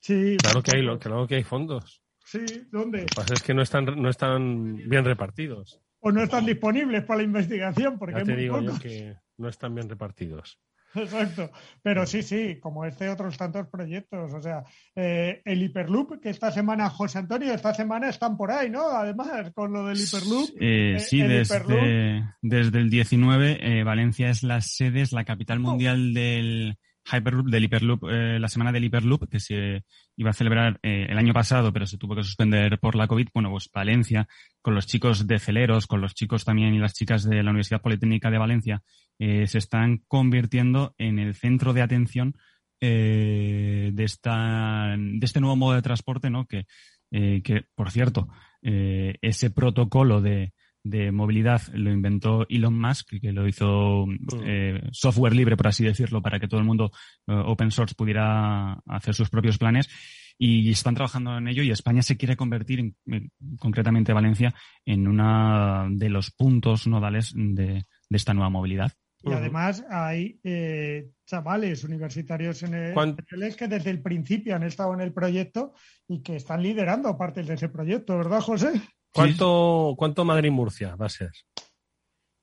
Sí. 0.00 0.36
Claro 0.38 0.62
que 0.62 0.76
hay, 0.76 0.98
claro 0.98 1.26
que 1.26 1.34
hay 1.36 1.44
fondos. 1.44 2.02
Sí, 2.24 2.44
¿dónde? 2.70 3.00
Lo 3.00 3.06
que 3.06 3.14
pasa 3.14 3.34
es 3.34 3.42
que 3.42 3.54
no 3.54 3.62
están, 3.62 3.84
no 4.00 4.08
están 4.08 4.76
bien 4.88 5.04
repartidos. 5.04 5.80
O 5.98 6.10
no 6.12 6.22
están 6.22 6.46
disponibles 6.46 7.04
para 7.04 7.18
la 7.18 7.24
investigación, 7.24 7.98
porque 7.98 8.14
ya 8.16 8.24
te 8.24 8.36
digo 8.36 8.60
yo 8.60 8.78
que 8.78 9.16
no 9.36 9.48
están 9.48 9.74
bien 9.74 9.88
repartidos. 9.88 10.58
Exacto. 10.94 11.50
Pero 11.82 12.06
sí, 12.06 12.22
sí, 12.22 12.58
como 12.60 12.84
este 12.84 13.08
otros 13.08 13.36
tantos 13.36 13.66
proyectos. 13.68 14.32
O 14.32 14.40
sea, 14.40 14.64
eh, 14.94 15.40
el 15.44 15.62
Hyperloop, 15.62 16.20
que 16.20 16.30
esta 16.30 16.50
semana, 16.50 16.90
José 16.90 17.18
Antonio, 17.18 17.52
esta 17.52 17.74
semana 17.74 18.08
están 18.08 18.36
por 18.36 18.50
ahí, 18.50 18.70
¿no? 18.70 18.88
Además, 18.88 19.52
con 19.54 19.72
lo 19.72 19.86
del 19.86 19.98
Hyperloop. 19.98 20.50
Eh, 20.60 20.98
sí, 20.98 21.22
desde, 21.22 22.24
desde 22.42 22.78
el 22.78 22.90
19, 22.90 23.58
eh, 23.60 23.84
Valencia 23.84 24.30
es 24.30 24.42
la 24.42 24.60
sede, 24.60 25.02
es 25.02 25.12
la 25.12 25.24
capital 25.24 25.58
oh. 25.58 25.70
mundial 25.70 26.12
del 26.14 26.76
Hyperloop, 27.10 27.46
del 27.48 27.64
Hyperloop, 27.64 28.04
eh, 28.10 28.38
la 28.38 28.48
semana 28.48 28.72
del 28.72 28.84
Hyperloop, 28.84 29.28
que 29.28 29.40
se 29.40 29.84
iba 30.16 30.30
a 30.30 30.34
celebrar 30.34 30.78
eh, 30.82 31.06
el 31.08 31.18
año 31.18 31.32
pasado, 31.32 31.72
pero 31.72 31.86
se 31.86 31.98
tuvo 31.98 32.14
que 32.16 32.22
suspender 32.22 32.78
por 32.78 32.94
la 32.94 33.06
COVID. 33.06 33.28
Bueno, 33.34 33.50
pues 33.50 33.70
Valencia, 33.72 34.28
con 34.62 34.74
los 34.74 34.86
chicos 34.86 35.26
de 35.26 35.38
Celeros, 35.38 35.86
con 35.86 36.00
los 36.00 36.14
chicos 36.14 36.44
también 36.44 36.74
y 36.74 36.78
las 36.78 36.94
chicas 36.94 37.24
de 37.24 37.42
la 37.42 37.50
Universidad 37.50 37.82
Politécnica 37.82 38.30
de 38.30 38.38
Valencia, 38.38 38.82
eh, 39.18 39.46
se 39.46 39.58
están 39.58 40.02
convirtiendo 40.08 40.94
en 40.98 41.18
el 41.18 41.34
centro 41.34 41.72
de 41.72 41.82
atención 41.82 42.34
de, 42.80 43.92
esta, 43.98 44.96
de 44.96 45.20
este 45.20 45.40
nuevo 45.40 45.54
modo 45.54 45.74
de 45.74 45.82
transporte, 45.82 46.30
¿no? 46.30 46.46
Que, 46.46 46.64
que 47.10 47.64
por 47.74 47.90
cierto, 47.90 48.28
ese 48.62 49.50
protocolo 49.50 50.22
de, 50.22 50.54
de 50.82 51.12
movilidad 51.12 51.62
lo 51.74 51.90
inventó 51.90 52.46
Elon 52.48 52.78
Musk, 52.78 53.20
que 53.20 53.32
lo 53.32 53.46
hizo 53.46 54.06
mm. 54.06 54.16
eh, 54.44 54.80
software 54.92 55.34
libre, 55.34 55.56
por 55.56 55.68
así 55.68 55.84
decirlo, 55.84 56.22
para 56.22 56.40
que 56.40 56.48
todo 56.48 56.60
el 56.60 56.66
mundo 56.66 56.90
eh, 57.26 57.32
open 57.32 57.70
source 57.70 57.94
pudiera 57.94 58.74
hacer 58.86 59.14
sus 59.14 59.30
propios 59.30 59.58
planes. 59.58 59.88
y 60.38 60.70
están 60.70 60.94
trabajando 60.94 61.36
en 61.36 61.48
ello 61.48 61.62
y 61.62 61.70
España 61.70 62.02
se 62.02 62.16
quiere 62.16 62.36
convertir, 62.36 62.80
en, 62.80 62.96
concretamente 63.58 64.14
Valencia, 64.14 64.54
en 64.86 65.06
uno 65.06 65.88
de 65.90 66.08
los 66.08 66.30
puntos 66.30 66.86
nodales 66.86 67.32
de, 67.34 67.84
esta 68.08 68.32
nueva 68.32 68.48
movilidad. 68.48 68.92
Y 69.22 69.32
además 69.32 69.84
hay 69.90 70.40
eh, 70.42 71.10
chavales 71.26 71.84
universitarios 71.84 72.62
en 72.62 72.72
el, 72.72 73.54
que 73.54 73.68
desde 73.68 73.90
el 73.90 74.00
principio 74.00 74.56
han 74.56 74.62
estado 74.62 74.94
en 74.94 75.02
el 75.02 75.12
proyecto 75.12 75.74
y 76.08 76.22
que 76.22 76.36
están 76.36 76.62
liderando 76.62 77.18
parte 77.18 77.42
de 77.42 77.52
ese 77.52 77.68
proyecto, 77.68 78.16
¿verdad, 78.16 78.40
José? 78.40 78.80
¿Cuánto, 79.12 79.94
cuánto 79.96 80.24
Madrid-Murcia 80.24 80.96
va 80.96 81.06
a 81.06 81.10
ser? 81.10 81.30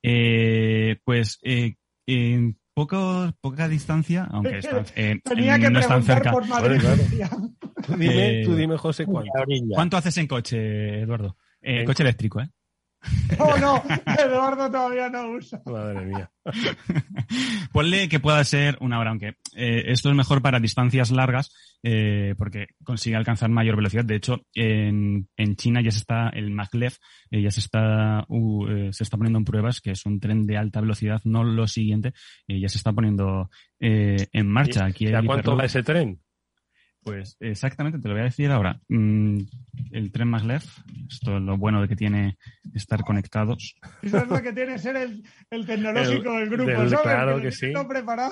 Eh, 0.04 0.98
pues 1.04 1.40
eh, 1.44 1.76
en 2.06 2.60
poco, 2.74 3.32
poca 3.42 3.68
distancia, 3.68 4.28
aunque 4.32 4.58
está, 4.60 4.86
eh, 4.96 5.20
no 5.26 5.80
están 5.80 6.04
cerca. 6.04 6.32
Por 6.32 6.48
Madrid, 6.48 6.82
Tú, 7.86 7.96
dime, 7.96 8.44
tú 8.44 8.56
dime, 8.56 8.78
José, 8.78 9.06
¿cuánto? 9.06 9.32
¿Cuánto 9.70 9.98
haces 9.98 10.18
en 10.18 10.28
coche, 10.28 11.02
Eduardo? 11.02 11.38
coche 11.86 12.04
eléctrico, 12.04 12.42
¿eh? 12.42 12.50
Oh, 13.40 13.58
no, 13.58 13.84
Eduardo 14.18 14.72
todavía 14.72 15.10
no 15.10 15.32
usa. 15.32 15.62
Madre 15.66 16.06
mía. 16.06 16.32
Ponle 17.72 18.10
que 18.10 18.20
pueda 18.20 18.44
ser 18.44 18.78
una 18.80 19.00
hora, 19.00 19.12
aunque 19.12 19.36
eh, 19.56 19.84
esto 19.88 20.10
es 20.10 20.16
mejor 20.16 20.42
para 20.42 20.60
distancias 20.60 21.12
largas 21.12 21.52
eh, 21.84 22.36
porque 22.38 22.68
consigue 22.84 23.16
alcanzar 23.16 23.50
mayor 23.50 23.76
velocidad. 23.76 24.06
De 24.06 24.16
hecho, 24.16 24.42
en, 24.54 25.28
en 25.36 25.56
China 25.56 25.82
ya 25.82 25.92
se 25.92 26.00
está, 26.00 26.30
el 26.30 26.52
maglev 26.52 26.94
eh, 27.32 27.42
ya 27.42 27.52
se 27.52 27.60
está, 27.60 28.26
se 28.92 29.04
está 29.04 29.18
poniendo 29.18 29.40
en 29.40 29.46
pruebas, 29.46 29.82
que 29.82 29.92
es 29.92 30.06
un 30.06 30.20
tren 30.20 30.46
de 30.46 30.58
alta 30.58 30.82
velocidad, 30.82 31.22
no 31.24 31.44
lo 31.44 31.68
siguiente, 31.68 32.14
ya 32.48 32.70
se 32.70 32.78
está 32.78 32.94
poniendo 32.94 33.50
en 33.80 34.48
marcha. 34.48 34.86
Aquí 34.86 35.14
¿A 35.14 35.22
cuánto 35.22 35.56
va 35.56 35.66
ese 35.66 35.84
tren? 35.84 36.20
Pues 37.08 37.38
exactamente, 37.40 38.00
te 38.00 38.08
lo 38.10 38.16
voy 38.16 38.22
a 38.22 38.26
decir 38.26 38.52
ahora. 38.52 38.82
Mm, 38.90 39.40
el 39.94 40.12
tren 40.12 40.28
Maglev, 40.28 40.62
esto 41.10 41.38
es 41.38 41.42
lo 41.42 41.58
bueno 41.58 41.82
de 41.82 41.88
que 41.88 41.96
tiene 41.96 42.38
estar 42.74 43.02
conectados. 43.02 43.76
Eso 44.02 44.18
es 44.18 44.28
lo 44.28 44.42
que 44.44 44.52
tiene 44.52 44.78
ser 44.78 44.98
el, 44.98 45.66
tecnológico 45.66 46.34
del 46.34 46.50
grupo, 46.50 46.72
¿sabes? 46.90 47.00
Claro 47.00 47.42
que, 47.42 47.54
sí. 47.54 47.72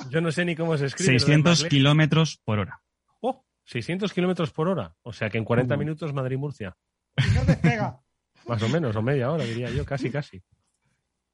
Yo 0.09 0.19
no 0.19 0.29
sé 0.29 0.43
ni 0.43 0.57
cómo 0.57 0.77
se 0.77 0.87
escribe. 0.87 1.19
600 1.19 1.63
kilómetros 1.65 2.41
por 2.43 2.59
hora. 2.59 2.81
¡Oh! 3.21 3.45
600 3.63 4.11
kilómetros 4.11 4.51
por 4.51 4.67
hora. 4.67 4.93
O 5.03 5.13
sea 5.13 5.29
que 5.29 5.37
en 5.37 5.45
40 5.45 5.77
minutos 5.77 6.13
Madrid-Murcia. 6.13 6.75
Y 7.15 7.33
no 7.33 7.45
despega. 7.45 7.97
Más 8.45 8.61
o 8.61 8.67
menos, 8.67 8.93
o 8.93 9.01
media 9.01 9.31
hora, 9.31 9.45
diría 9.45 9.69
yo, 9.69 9.85
casi, 9.85 10.11
casi. 10.11 10.43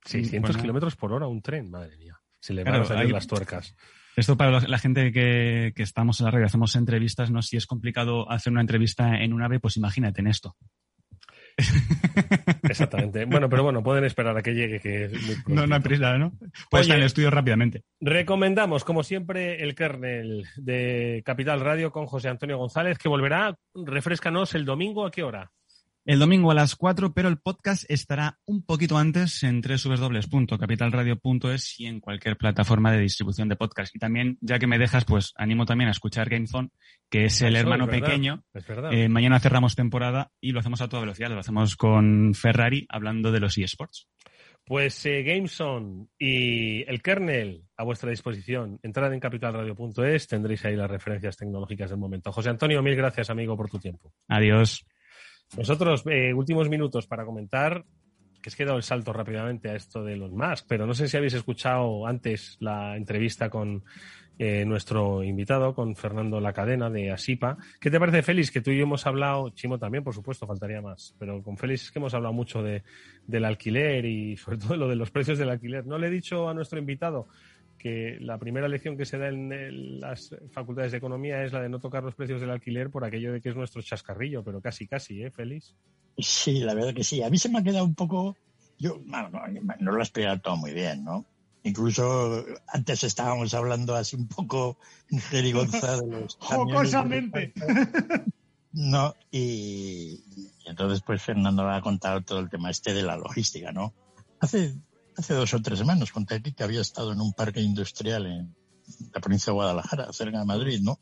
600 0.06 0.58
kilómetros 0.58 0.96
por 0.96 1.12
hora, 1.12 1.26
un 1.26 1.42
tren, 1.42 1.72
madre 1.72 1.98
mía. 1.98 2.22
Se 2.40 2.54
le 2.54 2.64
van 2.64 2.82
a 2.82 2.86
salir 2.86 3.12
las 3.12 3.26
tuercas. 3.26 3.76
Esto 4.16 4.38
para 4.38 4.60
la 4.60 4.78
gente 4.78 5.12
que, 5.12 5.74
estamos 5.78 6.20
en 6.20 6.26
la 6.26 6.32
red, 6.32 6.44
hacemos 6.44 6.76
entrevistas, 6.76 7.32
¿no? 7.32 7.42
Si 7.42 7.58
es 7.58 7.66
complicado 7.66 8.30
hacer 8.30 8.52
una 8.52 8.62
entrevista 8.62 9.18
en 9.22 9.34
un 9.34 9.42
ave, 9.42 9.60
pues 9.60 9.78
imagínate 9.78 10.22
en 10.22 10.28
esto. 10.28 10.56
Exactamente. 12.64 13.26
Bueno, 13.26 13.50
pero 13.50 13.64
bueno, 13.64 13.84
pueden 13.84 14.06
esperar 14.06 14.38
a 14.38 14.42
que 14.42 14.54
llegue, 14.54 14.80
que 14.80 15.06
es 15.06 15.46
muy 15.46 15.56
No, 15.56 15.68
no 15.68 15.76
hay 15.76 15.82
prisa, 15.82 16.18
¿no? 16.18 16.32
Puede 16.70 16.84
estar 16.84 16.96
en 16.96 17.02
el 17.02 17.08
estudio 17.08 17.30
rápidamente. 17.30 17.84
Recomendamos, 18.00 18.84
como 18.84 19.04
siempre, 19.04 19.62
el 19.62 19.76
kernel 19.76 20.46
de 20.56 21.22
Capital 21.26 21.60
Radio 21.60 21.92
con 21.92 22.06
José 22.06 22.30
Antonio 22.30 22.58
González, 22.58 22.98
que 22.98 23.10
volverá, 23.10 23.56
refrescanos, 23.76 24.56
el 24.56 24.66
domingo, 24.66 25.06
¿a 25.06 25.12
qué 25.12 25.24
hora? 25.24 25.52
El 26.06 26.20
domingo 26.20 26.52
a 26.52 26.56
las 26.56 26.76
4, 26.76 27.14
pero 27.14 27.30
el 27.30 27.38
podcast 27.38 27.84
estará 27.90 28.40
un 28.46 28.66
poquito 28.66 28.98
antes 28.98 29.44
en 29.44 29.62
www.capitalradio.es 29.62 31.80
y 31.80 31.86
en 31.86 32.00
cualquier 32.00 32.38
plataforma 32.38 32.92
de 32.92 33.00
distribución 33.00 33.50
de 33.50 33.56
podcast. 33.56 33.96
Y 33.96 34.00
también, 34.00 34.38
ya 34.42 34.58
que 34.58 34.68
me 34.68 34.80
dejas, 34.80 35.06
pues 35.06 35.34
animo 35.36 35.66
también 35.66 35.90
a 35.90 35.92
escuchar 35.92 36.30
GameZone, 36.30 36.70
que 37.10 37.26
es 37.26 37.42
el 37.42 37.56
hermano 37.56 37.88
pequeño. 37.88 38.44
Eh, 38.92 39.10
mañana 39.10 39.40
cerramos 39.40 39.76
temporada 39.76 40.32
y 40.40 40.52
lo 40.52 40.60
hacemos 40.60 40.82
a 40.82 40.90
toda 40.90 41.02
velocidad, 41.02 41.30
lo 41.30 41.40
hacemos 41.40 41.76
con 41.76 42.34
Ferrari 42.34 42.86
hablando 42.90 43.32
de 43.32 43.40
los 43.40 43.58
eSports. 43.58 44.08
Pues 44.64 45.06
eh, 45.06 45.24
GameZone 45.24 46.08
y 46.18 46.84
el 46.90 47.02
kernel 47.02 47.66
a 47.78 47.84
vuestra 47.84 48.10
disposición. 48.10 48.80
Entrad 48.84 49.14
en 49.14 49.20
capitalradio.es, 49.20 50.28
tendréis 50.28 50.64
ahí 50.66 50.76
las 50.76 50.90
referencias 50.90 51.36
tecnológicas 51.36 51.90
del 51.90 52.00
momento. 52.00 52.32
José 52.32 52.50
Antonio, 52.50 52.82
mil 52.82 52.96
gracias, 52.96 53.30
amigo, 53.30 53.58
por 53.58 53.70
tu 53.70 53.80
tiempo. 53.80 54.14
Adiós. 54.28 54.86
Nosotros, 55.58 56.04
eh, 56.08 56.34
últimos 56.34 56.70
minutos 56.70 57.08
para 57.08 57.26
comentar, 57.26 57.84
que 58.42 58.50
es 58.50 58.56
que 58.56 58.64
he 58.64 58.66
dado 58.66 58.78
el 58.78 58.84
salto 58.84 59.14
rápidamente 59.14 59.70
a 59.70 59.76
esto 59.76 60.04
de 60.04 60.16
los 60.16 60.32
más, 60.32 60.64
pero 60.64 60.86
no 60.86 60.94
sé 60.94 61.08
si 61.08 61.18
habéis 61.18 61.34
escuchado 61.34 62.08
antes 62.08 62.58
la 62.60 62.96
entrevista 62.96 63.50
con 63.50 63.84
eh, 64.40 64.66
nuestro 64.66 65.24
invitado, 65.24 65.76
con 65.76 65.96
Fernando 65.96 66.40
La 66.40 66.54
Cadena 66.54 66.90
de 66.90 67.12
Asipa. 67.12 67.58
¿Qué 67.80 67.92
te 67.92 68.00
parece, 68.00 68.24
Félix? 68.24 68.50
Que 68.50 68.62
tú 68.62 68.72
y 68.72 68.78
yo 68.78 68.84
hemos 68.84 69.06
hablado, 69.06 69.50
Chimo 69.52 69.78
también, 69.78 70.04
por 70.04 70.16
supuesto, 70.16 70.48
faltaría 70.48 70.82
más, 70.82 71.16
pero 71.20 71.44
con 71.44 71.58
Félix 71.58 71.84
es 71.84 71.92
que 71.92 72.00
hemos 72.00 72.14
hablado 72.14 72.34
mucho 72.34 72.64
de, 72.64 72.84
del 73.28 73.46
alquiler 73.46 74.06
y 74.06 74.38
sobre 74.38 74.58
todo 74.58 74.78
lo 74.78 74.88
de 74.88 74.96
los 74.96 75.12
precios 75.12 75.38
del 75.38 75.50
alquiler. 75.50 75.86
No 75.86 76.00
le 76.00 76.08
he 76.08 76.12
dicho 76.12 76.50
a 76.50 76.54
nuestro 76.54 76.80
invitado 76.80 77.28
que 77.82 78.18
la 78.20 78.38
primera 78.38 78.68
lección 78.68 78.96
que 78.96 79.06
se 79.06 79.18
da 79.18 79.30
en 79.30 80.00
las 80.00 80.36
facultades 80.52 80.92
de 80.92 81.00
economía 81.00 81.44
es 81.44 81.52
la 81.52 81.62
de 81.62 81.70
no 81.70 81.80
tocar 81.80 82.04
los 82.04 82.14
precios 82.14 82.40
del 82.40 82.52
alquiler 82.52 82.92
por 82.92 83.04
aquello 83.04 83.34
de 83.34 83.42
que 83.42 83.50
es 83.50 83.56
nuestro 83.56 83.82
chascarrillo, 83.82 84.44
pero 84.44 84.62
casi, 84.62 84.88
casi, 84.88 85.24
¿eh, 85.24 85.32
Félix? 85.32 85.76
Sí, 86.18 86.60
la 86.60 86.76
verdad 86.76 86.94
que 86.94 87.04
sí. 87.04 87.24
A 87.24 87.30
mí 87.30 87.40
se 87.40 87.50
me 87.50 87.58
ha 87.58 87.64
quedado 87.64 87.86
un 87.86 87.96
poco, 87.96 88.38
yo 88.78 89.02
no, 89.06 89.30
lo 89.80 89.98
he 89.98 90.02
explicado 90.02 90.40
todo 90.42 90.58
muy 90.58 90.74
bien, 90.74 91.04
¿no? 91.04 91.26
Incluso 91.64 92.46
antes 92.68 93.04
estábamos 93.04 93.54
hablando 93.56 93.96
así 93.96 94.16
un 94.16 94.28
poco 94.28 94.78
en 95.10 95.20
jerigonza 95.20 96.00
de 96.00 96.08
los... 96.08 96.36
Jocosamente. 96.40 97.54
No, 98.74 99.14
y, 99.30 100.24
y, 100.34 100.50
entonces 100.64 101.02
pues 101.06 101.22
Fernando 101.22 101.70
ha 101.70 101.82
contado 101.82 102.22
todo 102.22 102.40
el 102.40 102.50
tema 102.50 102.70
este 102.70 102.94
de 102.94 103.04
la 103.04 103.18
logística, 103.18 103.74
¿no? 103.74 103.94
Hace 104.40 104.76
hace 105.22 105.34
dos 105.34 105.54
o 105.54 105.62
tres 105.62 105.80
semanas 105.80 106.12
conté 106.12 106.36
aquí 106.36 106.52
que 106.54 106.64
había 106.64 106.82
estado 106.82 107.14
en 107.14 107.22
un 107.22 107.34
parque 107.34 107.62
industrial 107.62 108.26
en 108.26 108.56
la 109.14 109.22
provincia 109.22 109.52
de 109.52 109.56
Guadalajara, 109.56 110.12
cerca 110.12 110.40
de 110.40 110.46
Madrid, 110.46 110.80
¿no? 110.82 111.00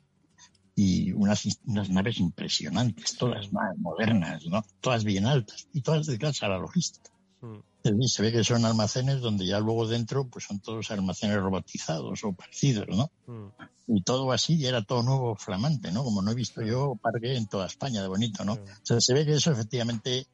Y 0.75 1.11
unas, 1.13 1.43
unas 1.65 1.89
naves 1.89 2.19
impresionantes, 2.19 3.17
todas 3.17 3.49
modernas, 3.77 4.45
¿no? 4.45 4.63
Todas 4.79 5.03
bien 5.03 5.25
altas 5.25 5.67
y 5.73 5.81
todas 5.81 6.05
dedicadas 6.05 6.43
a 6.43 6.49
la 6.49 6.59
logística. 6.59 7.09
Mm. 7.41 8.03
Se 8.05 8.21
ve 8.21 8.31
que 8.31 8.43
son 8.43 8.65
almacenes 8.65 9.21
donde 9.21 9.45
ya 9.45 9.59
luego 9.59 9.87
dentro 9.87 10.27
pues 10.27 10.45
son 10.45 10.59
todos 10.59 10.91
almacenes 10.91 11.37
robotizados 11.37 12.23
o 12.23 12.33
parecidos, 12.33 12.87
¿no? 12.89 13.11
Mm. 13.27 13.47
Y 13.87 14.03
todo 14.03 14.31
así, 14.31 14.55
y 14.55 14.65
era 14.65 14.83
todo 14.83 15.01
nuevo, 15.01 15.35
flamante, 15.35 15.91
¿no? 15.91 16.03
Como 16.03 16.21
no 16.21 16.31
he 16.31 16.35
visto 16.35 16.61
yo 16.61 16.95
parque 17.01 17.35
en 17.35 17.47
toda 17.47 17.65
España 17.65 18.01
de 18.01 18.07
bonito, 18.07 18.45
¿no? 18.45 18.53
O 18.53 18.83
sea, 18.83 18.99
se 18.99 19.13
ve 19.13 19.25
que 19.25 19.33
eso 19.33 19.51
efectivamente 19.51 20.27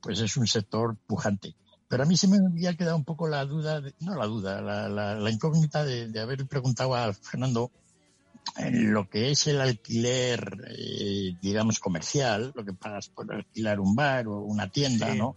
pues 0.00 0.20
es 0.20 0.36
un 0.36 0.46
sector 0.46 0.96
pujante. 1.06 1.54
Pero 1.90 2.04
a 2.04 2.06
mí 2.06 2.16
se 2.16 2.28
me 2.28 2.36
había 2.36 2.76
quedado 2.76 2.96
un 2.96 3.04
poco 3.04 3.26
la 3.26 3.44
duda, 3.44 3.82
no 3.98 4.14
la 4.14 4.26
duda, 4.26 4.60
la, 4.60 5.28
incógnita 5.28 5.84
de, 5.84 6.20
haber 6.20 6.46
preguntado 6.46 6.94
a 6.94 7.12
Fernando 7.12 7.72
en 8.56 8.94
lo 8.94 9.10
que 9.10 9.32
es 9.32 9.48
el 9.48 9.60
alquiler, 9.60 10.68
eh, 10.68 11.34
digamos, 11.42 11.80
comercial, 11.80 12.52
lo 12.54 12.64
que 12.64 12.74
pagas 12.74 13.08
por 13.08 13.34
alquilar 13.34 13.80
un 13.80 13.96
bar 13.96 14.28
o 14.28 14.38
una 14.38 14.70
tienda, 14.70 15.12
¿no? 15.16 15.34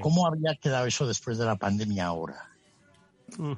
¿Cómo 0.00 0.28
había 0.28 0.54
quedado 0.54 0.86
eso 0.86 1.08
después 1.08 1.38
de 1.38 1.46
la 1.46 1.56
pandemia 1.56 2.06
ahora? 2.06 2.50
Mm. 3.36 3.54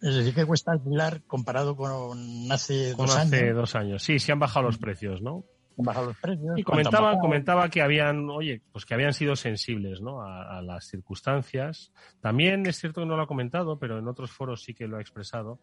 Es 0.00 0.14
decir, 0.14 0.32
¿qué 0.32 0.46
cuesta 0.46 0.70
alquilar 0.70 1.22
comparado 1.22 1.74
con 1.74 2.52
hace 2.52 2.92
dos 2.92 3.16
años? 3.16 3.32
Hace 3.32 3.52
dos 3.52 3.74
años, 3.74 4.00
sí, 4.04 4.20
se 4.20 4.30
han 4.30 4.38
bajado 4.38 4.66
los 4.66 4.78
precios, 4.78 5.22
¿no? 5.22 5.42
Los 5.76 6.16
precios. 6.18 6.58
Y 6.58 6.62
comentaba, 6.62 7.18
comentaba 7.18 7.68
que 7.68 7.82
habían, 7.82 8.28
oye, 8.30 8.62
pues 8.72 8.84
que 8.84 8.94
habían 8.94 9.12
sido 9.12 9.36
sensibles, 9.36 10.00
¿no? 10.00 10.22
A, 10.22 10.62
las 10.62 10.86
circunstancias. 10.86 11.92
También 12.20 12.66
es 12.66 12.78
cierto 12.78 13.00
que 13.00 13.06
no 13.06 13.16
lo 13.16 13.22
ha 13.22 13.26
comentado, 13.26 13.78
pero 13.78 13.98
en 13.98 14.08
otros 14.08 14.30
foros 14.30 14.62
sí 14.62 14.74
que 14.74 14.86
lo 14.86 14.96
ha 14.96 15.00
expresado, 15.00 15.58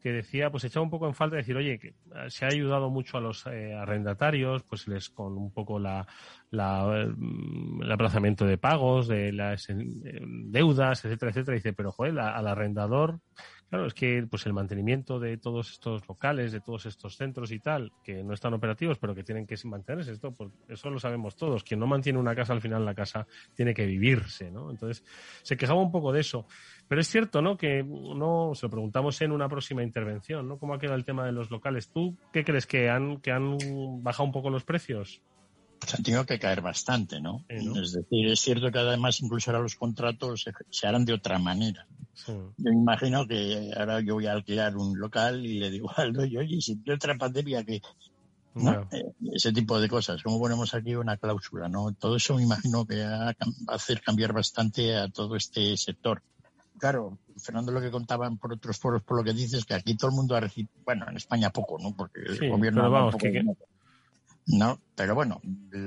que 0.00 0.12
decía, 0.12 0.50
pues 0.50 0.64
echaba 0.64 0.84
un 0.84 0.90
poco 0.90 1.06
en 1.06 1.14
falta 1.14 1.36
decir, 1.36 1.56
oye, 1.56 1.78
que 1.78 1.88
eh, 1.88 1.94
se 2.28 2.44
ha 2.44 2.48
ayudado 2.48 2.90
mucho 2.90 3.16
a 3.16 3.20
los 3.22 3.46
eh, 3.46 3.74
arrendatarios, 3.74 4.62
pues 4.64 4.86
les 4.86 5.08
con 5.08 5.36
un 5.38 5.50
poco 5.50 5.78
la, 5.78 6.06
la, 6.50 7.08
mm, 7.16 7.82
el 7.82 7.90
aplazamiento 7.90 8.44
de 8.44 8.58
pagos, 8.58 9.08
de 9.08 9.32
las 9.32 9.70
eh, 9.70 9.76
deudas, 9.76 11.04
etcétera, 11.04 11.30
etcétera. 11.30 11.54
Dice, 11.54 11.72
pero 11.72 11.90
joder, 11.90 12.18
al 12.18 12.46
arrendador 12.46 13.20
Claro, 13.74 13.88
es 13.88 13.94
que 13.94 14.24
pues 14.30 14.46
el 14.46 14.52
mantenimiento 14.52 15.18
de 15.18 15.36
todos 15.36 15.72
estos 15.72 16.06
locales, 16.06 16.52
de 16.52 16.60
todos 16.60 16.86
estos 16.86 17.16
centros 17.16 17.50
y 17.50 17.58
tal, 17.58 17.90
que 18.04 18.22
no 18.22 18.32
están 18.32 18.54
operativos, 18.54 19.00
pero 19.00 19.16
que 19.16 19.24
tienen 19.24 19.48
que 19.48 19.56
mantenerse, 19.64 20.12
esto, 20.12 20.30
pues, 20.30 20.52
eso 20.68 20.90
lo 20.90 21.00
sabemos 21.00 21.34
todos. 21.34 21.64
Quien 21.64 21.80
no 21.80 21.88
mantiene 21.88 22.20
una 22.20 22.36
casa, 22.36 22.52
al 22.52 22.60
final 22.60 22.84
la 22.84 22.94
casa 22.94 23.26
tiene 23.52 23.74
que 23.74 23.84
vivirse, 23.84 24.48
¿no? 24.52 24.70
Entonces, 24.70 25.04
se 25.42 25.56
quejaba 25.56 25.82
un 25.82 25.90
poco 25.90 26.12
de 26.12 26.20
eso. 26.20 26.46
Pero 26.86 27.00
es 27.00 27.08
cierto, 27.08 27.42
¿no? 27.42 27.56
Que 27.56 27.82
no, 27.82 28.52
se 28.54 28.66
lo 28.66 28.70
preguntamos 28.70 29.20
en 29.22 29.32
una 29.32 29.48
próxima 29.48 29.82
intervención, 29.82 30.46
¿no? 30.46 30.56
¿Cómo 30.56 30.74
ha 30.74 30.78
quedado 30.78 30.96
el 30.96 31.04
tema 31.04 31.26
de 31.26 31.32
los 31.32 31.50
locales? 31.50 31.90
¿Tú 31.90 32.16
qué 32.32 32.44
crees 32.44 32.68
que 32.68 32.88
han, 32.88 33.16
que 33.16 33.32
han 33.32 33.58
bajado 34.04 34.26
un 34.26 34.32
poco 34.32 34.50
los 34.50 34.62
precios? 34.62 35.20
Tenido 35.84 36.26
que 36.26 36.38
caer 36.38 36.60
bastante, 36.60 37.20
¿no? 37.20 37.44
Es 37.48 37.92
decir, 37.92 38.26
es 38.28 38.40
cierto 38.40 38.70
que 38.70 38.78
además 38.78 39.20
incluso 39.20 39.50
ahora 39.50 39.62
los 39.62 39.76
contratos 39.76 40.44
se, 40.70 40.86
harán 40.86 41.04
de 41.04 41.14
otra 41.14 41.38
manera. 41.38 41.86
Yo 42.26 42.52
me 42.58 42.72
imagino 42.72 43.26
que 43.26 43.72
ahora 43.76 44.00
yo 44.00 44.14
voy 44.14 44.26
a 44.26 44.32
alquilar 44.32 44.76
un 44.76 44.98
local 44.98 45.44
y 45.44 45.58
le 45.58 45.70
digo 45.70 45.90
al 45.96 46.12
dueño, 46.12 46.40
oye, 46.40 46.60
si 46.60 46.76
tiene 46.76 46.96
otra 46.96 47.16
pandemia 47.16 47.64
que 47.64 47.80
Eh, 48.56 49.12
ese 49.32 49.52
tipo 49.52 49.80
de 49.80 49.88
cosas. 49.88 50.22
¿Cómo 50.22 50.38
ponemos 50.38 50.74
aquí 50.74 50.94
una 50.94 51.16
cláusula? 51.16 51.68
¿no? 51.68 51.92
Todo 51.92 52.16
eso 52.16 52.36
me 52.36 52.42
imagino 52.42 52.86
que 52.86 53.02
va 53.04 53.30
a 53.30 53.74
hacer 53.74 54.00
cambiar 54.00 54.32
bastante 54.32 54.96
a 54.96 55.08
todo 55.08 55.34
este 55.36 55.76
sector. 55.76 56.22
Claro, 56.78 57.18
Fernando, 57.36 57.72
lo 57.72 57.80
que 57.80 57.90
contaban 57.90 58.36
por 58.38 58.52
otros 58.52 58.78
foros, 58.78 59.02
por 59.02 59.16
lo 59.16 59.24
que 59.24 59.32
dices, 59.32 59.64
que 59.64 59.74
aquí 59.74 59.96
todo 59.96 60.10
el 60.10 60.16
mundo 60.16 60.36
ha 60.36 60.40
recibido, 60.40 60.72
bueno, 60.84 61.06
en 61.08 61.16
España 61.16 61.50
poco, 61.50 61.78
¿no? 61.78 61.94
Porque 61.96 62.20
el 62.20 62.50
gobierno 62.50 62.82
pero 62.82 62.90
vamos, 62.90 63.14
No, 64.46 64.78
pero 64.94 65.14
bueno, 65.14 65.40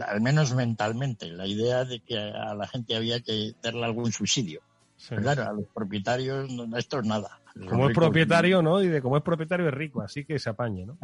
al 0.08 0.22
menos 0.22 0.53
mentalmente, 0.55 1.28
la 1.28 1.45
idea 1.45 1.86
de 1.86 1.99
que 1.99 2.18
a 2.18 2.55
la 2.55 2.68
gente 2.68 2.95
había 2.95 3.20
que 3.22 3.53
darle 3.62 3.86
algún 3.86 4.12
subsidio. 4.12 4.62
Claro, 5.10 5.43
a 5.43 5.53
los 5.53 5.68
propietarios 5.68 6.49
esto 6.76 6.99
es 6.99 7.05
nada. 7.05 7.39
como 7.70 7.89
es 7.89 7.95
propietario, 7.95 8.64
¿no? 8.64 8.82
Y 8.82 8.88
de 8.88 9.01
como 9.01 9.18
es 9.18 9.24
propietario 9.24 9.68
es 9.68 9.74
rico, 9.74 10.01
así 10.01 10.26
que 10.26 10.39
se 10.39 10.49
apañe, 10.49 10.88
¿no? 10.88 10.97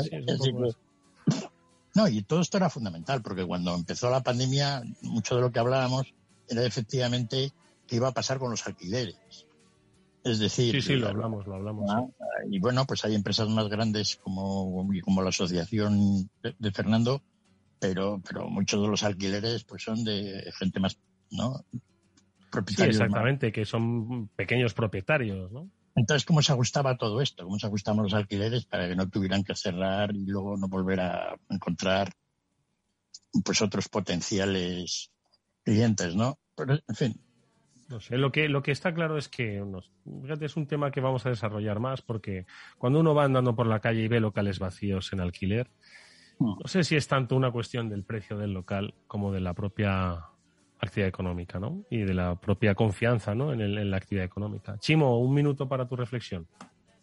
no, 1.94 2.08
y 2.08 2.24
todo 2.24 2.42
esto 2.42 2.58
era 2.58 2.72
fundamental, 2.72 3.22
porque 3.22 3.46
cuando 3.46 3.76
empezó 3.76 4.10
la 4.10 4.24
pandemia, 4.24 4.82
mucho 5.04 5.36
de 5.36 5.42
lo 5.42 5.52
que 5.52 5.60
hablábamos 5.60 6.12
era 6.50 6.66
efectivamente 6.66 7.52
qué 7.86 7.98
iba 7.98 8.08
a 8.08 8.14
pasar 8.14 8.40
con 8.40 8.50
los 8.50 8.66
alquileres. 8.66 9.46
Es 10.24 10.40
decir, 10.40 10.74
sí, 10.76 10.82
sí, 10.82 10.96
lo 10.96 11.10
hablamos, 11.10 11.46
lo 11.46 11.56
hablamos. 11.56 11.92
Y 12.50 12.60
bueno, 12.60 12.86
pues 12.86 13.04
hay 13.04 13.14
empresas 13.14 13.50
más 13.50 13.68
grandes 13.68 14.16
como, 14.16 14.88
como 15.04 15.22
la 15.22 15.30
asociación 15.30 16.30
de, 16.42 16.72
Fernando, 16.72 17.22
pero, 17.84 18.22
pero 18.26 18.48
muchos 18.50 18.82
de 18.82 18.88
los 18.88 19.04
alquileres 19.04 19.66
pues 19.66 19.84
son 19.84 20.06
de 20.06 20.50
gente 20.58 20.80
más, 20.80 20.98
¿no? 21.32 21.66
Propietarios 22.50 22.96
exactamente, 22.96 23.52
que 23.52 23.66
son 23.66 24.30
pequeños 24.30 24.74
propietarios, 24.74 25.52
¿no? 25.52 25.70
Entonces, 25.96 26.26
¿cómo 26.26 26.42
se 26.42 26.54
ajustaba 26.54 26.98
todo 26.98 27.20
esto? 27.22 27.44
¿Cómo 27.44 27.60
se 27.60 27.68
ajustaban 27.68 28.04
los 28.04 28.14
alquileres 28.14 28.66
para 28.66 28.88
que 28.88 28.96
no 28.96 29.10
tuvieran 29.10 29.44
que 29.44 29.54
cerrar 29.54 30.16
y 30.16 30.26
luego 30.26 30.56
no 30.56 30.70
volver 30.70 31.02
a 31.02 31.36
encontrar 31.50 32.14
pues 33.44 33.62
otros 33.62 33.90
potenciales 33.90 35.12
clientes, 35.64 36.16
¿no? 36.16 36.40
Pero, 36.56 36.76
en 36.88 36.96
fin, 36.96 37.22
no 37.90 38.00
sé, 38.00 38.18
lo 38.18 38.32
que, 38.32 38.48
lo 38.48 38.64
que 38.64 38.72
está 38.72 38.94
claro 38.94 39.18
es 39.18 39.28
que 39.28 39.62
fíjate, 40.22 40.46
es 40.46 40.56
un 40.56 40.68
tema 40.68 40.90
que 40.90 41.02
vamos 41.02 41.26
a 41.26 41.30
desarrollar 41.30 41.80
más 41.80 42.02
porque 42.02 42.46
cuando 42.78 43.02
uno 43.02 43.14
va 43.14 43.26
andando 43.26 43.56
por 43.56 43.68
la 43.68 43.82
calle 43.82 44.04
y 44.04 44.08
ve 44.08 44.22
locales 44.22 44.60
vacíos 44.60 45.12
en 45.12 45.20
alquiler. 45.20 45.70
No 46.40 46.58
sé 46.66 46.84
si 46.84 46.96
es 46.96 47.08
tanto 47.08 47.36
una 47.36 47.52
cuestión 47.52 47.90
del 47.90 48.04
precio 48.04 48.38
del 48.38 48.54
local 48.54 48.94
como 49.08 49.32
de 49.32 49.40
la 49.40 49.54
propia 49.54 50.26
actividad 50.80 51.08
económica, 51.08 51.60
¿no? 51.60 51.84
Y 51.90 52.00
de 52.00 52.14
la 52.14 52.36
propia 52.36 52.76
confianza, 52.76 53.34
¿no? 53.34 53.54
En, 53.54 53.62
en 53.62 53.90
la 53.90 53.98
actividad 53.98 54.26
económica. 54.26 54.78
Chimo, 54.80 55.20
un 55.20 55.34
minuto 55.34 55.68
para 55.68 55.88
tu 55.88 55.96
reflexión. 55.96 56.48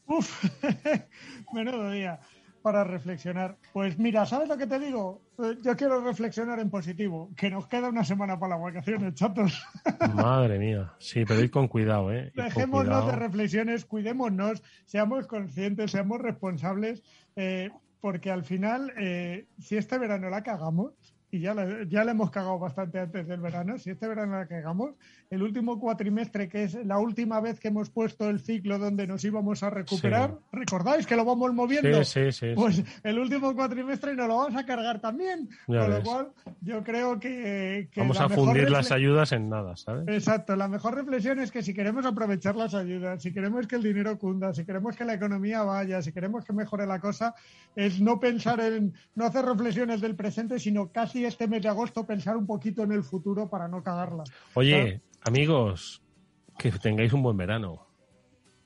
Uf, 0.06 0.44
menudo 1.52 1.90
día 1.90 2.20
para 2.62 2.84
reflexionar. 2.84 3.56
Pues 3.72 3.98
mira, 3.98 4.26
¿sabes 4.26 4.48
lo 4.48 4.56
que 4.56 4.66
te 4.66 4.78
digo? 4.78 5.22
Eh, 5.38 5.56
yo 5.62 5.76
quiero 5.76 6.00
reflexionar 6.00 6.58
en 6.60 6.70
positivo, 6.70 7.30
que 7.36 7.50
nos 7.50 7.66
queda 7.66 7.88
una 7.88 8.04
semana 8.04 8.38
para 8.38 8.54
las 8.56 8.62
vacaciones, 8.62 9.14
chatos. 9.14 9.62
Madre 10.14 10.58
mía, 10.58 10.92
sí, 10.98 11.24
pero 11.24 11.40
ir 11.40 11.50
con 11.50 11.68
cuidado, 11.68 12.12
¿eh? 12.12 12.32
Dejémonos 12.34 13.06
de 13.06 13.16
reflexiones, 13.16 13.84
cuidémonos, 13.84 14.62
seamos 14.84 15.26
conscientes, 15.26 15.90
seamos 15.90 16.20
responsables, 16.20 17.02
eh, 17.36 17.70
porque 18.00 18.30
al 18.30 18.44
final, 18.44 18.92
eh, 18.96 19.46
si 19.58 19.76
este 19.76 19.98
verano 19.98 20.30
la 20.30 20.42
cagamos, 20.42 20.94
y 21.30 21.40
ya 21.40 21.54
le, 21.54 21.86
ya 21.88 22.04
le 22.04 22.10
hemos 22.10 22.30
cagado 22.30 22.58
bastante 22.58 22.98
antes 22.98 23.26
del 23.26 23.40
verano, 23.40 23.78
si 23.78 23.90
este 23.90 24.08
verano 24.08 24.38
la 24.38 24.46
cagamos, 24.46 24.94
el 25.30 25.42
último 25.42 25.78
cuatrimestre, 25.78 26.48
que 26.48 26.64
es 26.64 26.74
la 26.84 26.98
última 26.98 27.40
vez 27.40 27.60
que 27.60 27.68
hemos 27.68 27.88
puesto 27.88 28.28
el 28.28 28.40
ciclo 28.40 28.78
donde 28.78 29.06
nos 29.06 29.24
íbamos 29.24 29.62
a 29.62 29.70
recuperar, 29.70 30.38
¿recordáis 30.50 31.06
que 31.06 31.14
lo 31.14 31.24
vamos 31.24 31.54
moviendo? 31.54 32.02
Sí, 32.04 32.32
sí, 32.32 32.52
pues 32.54 32.82
el 33.04 33.18
último 33.18 33.54
cuatrimestre 33.54 34.14
nos 34.16 34.26
lo 34.26 34.38
vamos 34.38 34.56
a 34.56 34.66
cargar 34.66 35.00
también. 35.00 35.48
con 35.66 35.90
lo 35.90 36.02
cual, 36.02 36.28
yo 36.60 36.82
creo 36.82 37.20
que. 37.20 37.88
vamos 37.96 38.20
a 38.20 38.28
fundir 38.28 38.70
las 38.70 38.90
ayudas 38.90 39.32
en 39.32 39.48
nada, 39.48 39.76
¿sabes? 39.76 40.08
Exacto. 40.08 40.56
La 40.56 40.68
mejor 40.68 40.94
reflexión 40.94 41.38
es 41.38 41.52
que 41.52 41.62
si 41.62 41.74
queremos 41.74 42.04
aprovechar 42.06 42.56
las 42.56 42.74
ayudas, 42.74 43.22
si 43.22 43.32
queremos 43.32 43.66
que 43.66 43.76
el 43.76 43.82
dinero 43.82 44.18
cunda, 44.18 44.52
si 44.52 44.64
queremos 44.64 44.96
que 44.96 45.04
la 45.04 45.14
economía 45.14 45.62
vaya, 45.62 46.02
si 46.02 46.12
queremos 46.12 46.44
que 46.44 46.52
mejore 46.52 46.86
la 46.86 46.98
cosa, 46.98 47.34
es 47.76 48.00
no 48.00 48.18
pensar 48.18 48.60
en. 48.60 48.94
no 49.14 49.26
hacer 49.26 49.44
reflexiones 49.44 50.00
del 50.00 50.16
presente, 50.16 50.58
sino 50.58 50.90
casi 50.90 51.19
este 51.24 51.48
mes 51.48 51.62
de 51.62 51.68
agosto 51.68 52.06
pensar 52.06 52.36
un 52.36 52.46
poquito 52.46 52.82
en 52.82 52.92
el 52.92 53.02
futuro 53.02 53.48
para 53.48 53.68
no 53.68 53.82
cagarla. 53.82 54.24
Oye, 54.54 55.02
Amigos, 55.22 56.02
que 56.58 56.70
tengáis 56.72 57.12
un 57.12 57.22
buen 57.22 57.36
verano, 57.36 57.86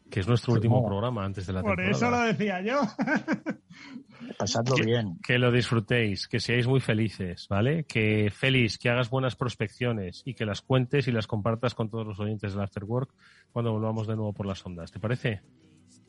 que 0.09 0.21
es 0.21 0.29
nuestro 0.29 0.53
último 0.53 0.85
programa 0.87 1.25
antes 1.25 1.47
de 1.47 1.53
la 1.53 1.61
temporada. 1.61 1.89
Por 1.89 1.97
eso 1.97 2.11
lo 2.11 2.21
decía 2.21 2.61
yo. 2.63 2.81
Pasadlo 4.39 4.77
bien. 4.77 5.19
Que 5.21 5.39
lo 5.39 5.51
disfrutéis, 5.51 6.29
que 6.29 6.39
seáis 6.39 6.67
muy 6.69 6.81
felices, 6.81 7.47
¿vale? 7.49 7.85
Que 7.85 8.31
feliz, 8.31 8.79
que 8.79 8.89
hagas 8.89 9.11
buenas 9.11 9.35
prospecciones 9.35 10.23
y 10.25 10.35
que 10.35 10.47
las 10.47 10.63
cuentes 10.63 11.09
y 11.09 11.13
las 11.13 11.27
compartas 11.27 11.75
con 11.75 11.91
todos 11.91 12.07
los 12.07 12.21
oyentes 12.21 12.53
del 12.53 12.63
Afterwork 12.63 13.13
cuando 13.53 13.73
volvamos 13.73 14.07
de 14.07 14.15
nuevo 14.15 14.33
por 14.33 14.47
las 14.47 14.65
ondas. 14.65 14.93
¿Te 14.93 15.01
parece? 15.01 15.43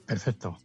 Perfecto. 0.05 0.57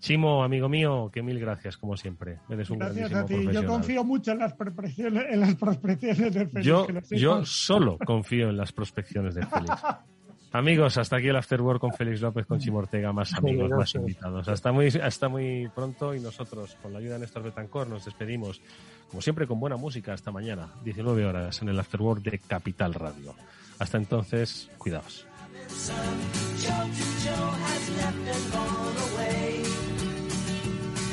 Chimo, 0.00 0.44
amigo 0.44 0.68
mío, 0.68 1.10
que 1.12 1.22
mil 1.22 1.40
gracias, 1.40 1.76
como 1.78 1.96
siempre. 1.96 2.38
Eres 2.48 2.68
un 2.70 2.78
gracias 2.78 3.12
a 3.12 3.24
ti. 3.24 3.46
Yo 3.52 3.66
confío 3.66 4.04
mucho 4.04 4.32
en 4.32 4.38
las 4.38 4.52
prospecciones, 4.52 5.24
en 5.30 5.40
las 5.40 5.54
prospecciones 5.54 6.34
de 6.34 6.46
Félix. 6.46 6.66
Yo, 6.66 6.86
yo 7.10 7.44
solo 7.44 7.98
confío 8.04 8.50
en 8.50 8.56
las 8.56 8.72
prospecciones 8.72 9.34
de 9.34 9.46
Félix. 9.46 9.82
Amigos, 10.54 10.96
hasta 10.98 11.16
aquí 11.16 11.26
el 11.26 11.34
Afterwork 11.34 11.80
con 11.80 11.92
Félix 11.92 12.20
López, 12.20 12.46
con 12.46 12.60
Chimo 12.60 12.78
Ortega, 12.78 13.12
más 13.12 13.34
amigos, 13.34 13.68
más 13.70 13.92
invitados. 13.96 14.46
Hasta 14.46 14.70
muy, 14.70 14.86
hasta 14.86 15.28
muy 15.28 15.68
pronto 15.74 16.14
y 16.14 16.20
nosotros, 16.20 16.76
con 16.80 16.92
la 16.92 17.00
ayuda 17.00 17.14
de 17.14 17.20
Néstor 17.20 17.42
Betancor, 17.42 17.88
nos 17.88 18.04
despedimos, 18.04 18.62
como 19.08 19.20
siempre, 19.20 19.48
con 19.48 19.58
buena 19.58 19.76
música. 19.76 20.12
Hasta 20.12 20.30
mañana, 20.30 20.68
19 20.84 21.26
horas, 21.26 21.60
en 21.60 21.70
el 21.70 21.80
Afterwork 21.80 22.22
de 22.22 22.38
Capital 22.38 22.94
Radio. 22.94 23.34
Hasta 23.80 23.98
entonces, 23.98 24.70
cuidaos. 24.78 25.26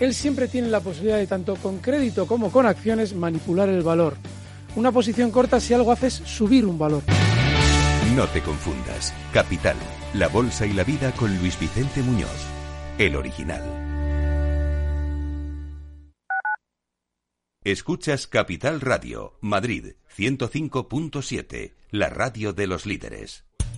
él 0.00 0.14
siempre 0.14 0.48
tiene 0.48 0.68
la 0.68 0.80
posibilidad 0.80 1.18
de, 1.18 1.26
tanto 1.26 1.56
con 1.56 1.78
crédito 1.78 2.26
como 2.26 2.50
con 2.50 2.66
acciones, 2.66 3.14
manipular 3.14 3.68
el 3.68 3.82
valor. 3.82 4.16
Una 4.76 4.90
posición 4.90 5.30
corta 5.30 5.60
si 5.60 5.74
algo 5.74 5.92
hace 5.92 6.08
es 6.08 6.14
subir 6.14 6.66
un 6.66 6.78
valor. 6.78 7.02
No 8.16 8.26
te 8.28 8.42
confundas. 8.42 9.14
Capital, 9.32 9.76
la 10.14 10.28
bolsa 10.28 10.66
y 10.66 10.72
la 10.72 10.84
vida 10.84 11.12
con 11.12 11.36
Luis 11.38 11.58
Vicente 11.58 12.02
Muñoz, 12.02 12.46
el 12.98 13.16
original. 13.16 13.62
Escuchas 17.64 18.26
Capital 18.26 18.82
Radio, 18.82 19.38
Madrid 19.40 19.94
105.7, 20.14 21.72
la 21.90 22.10
radio 22.10 22.52
de 22.52 22.66
los 22.66 22.84
líderes. 22.84 23.43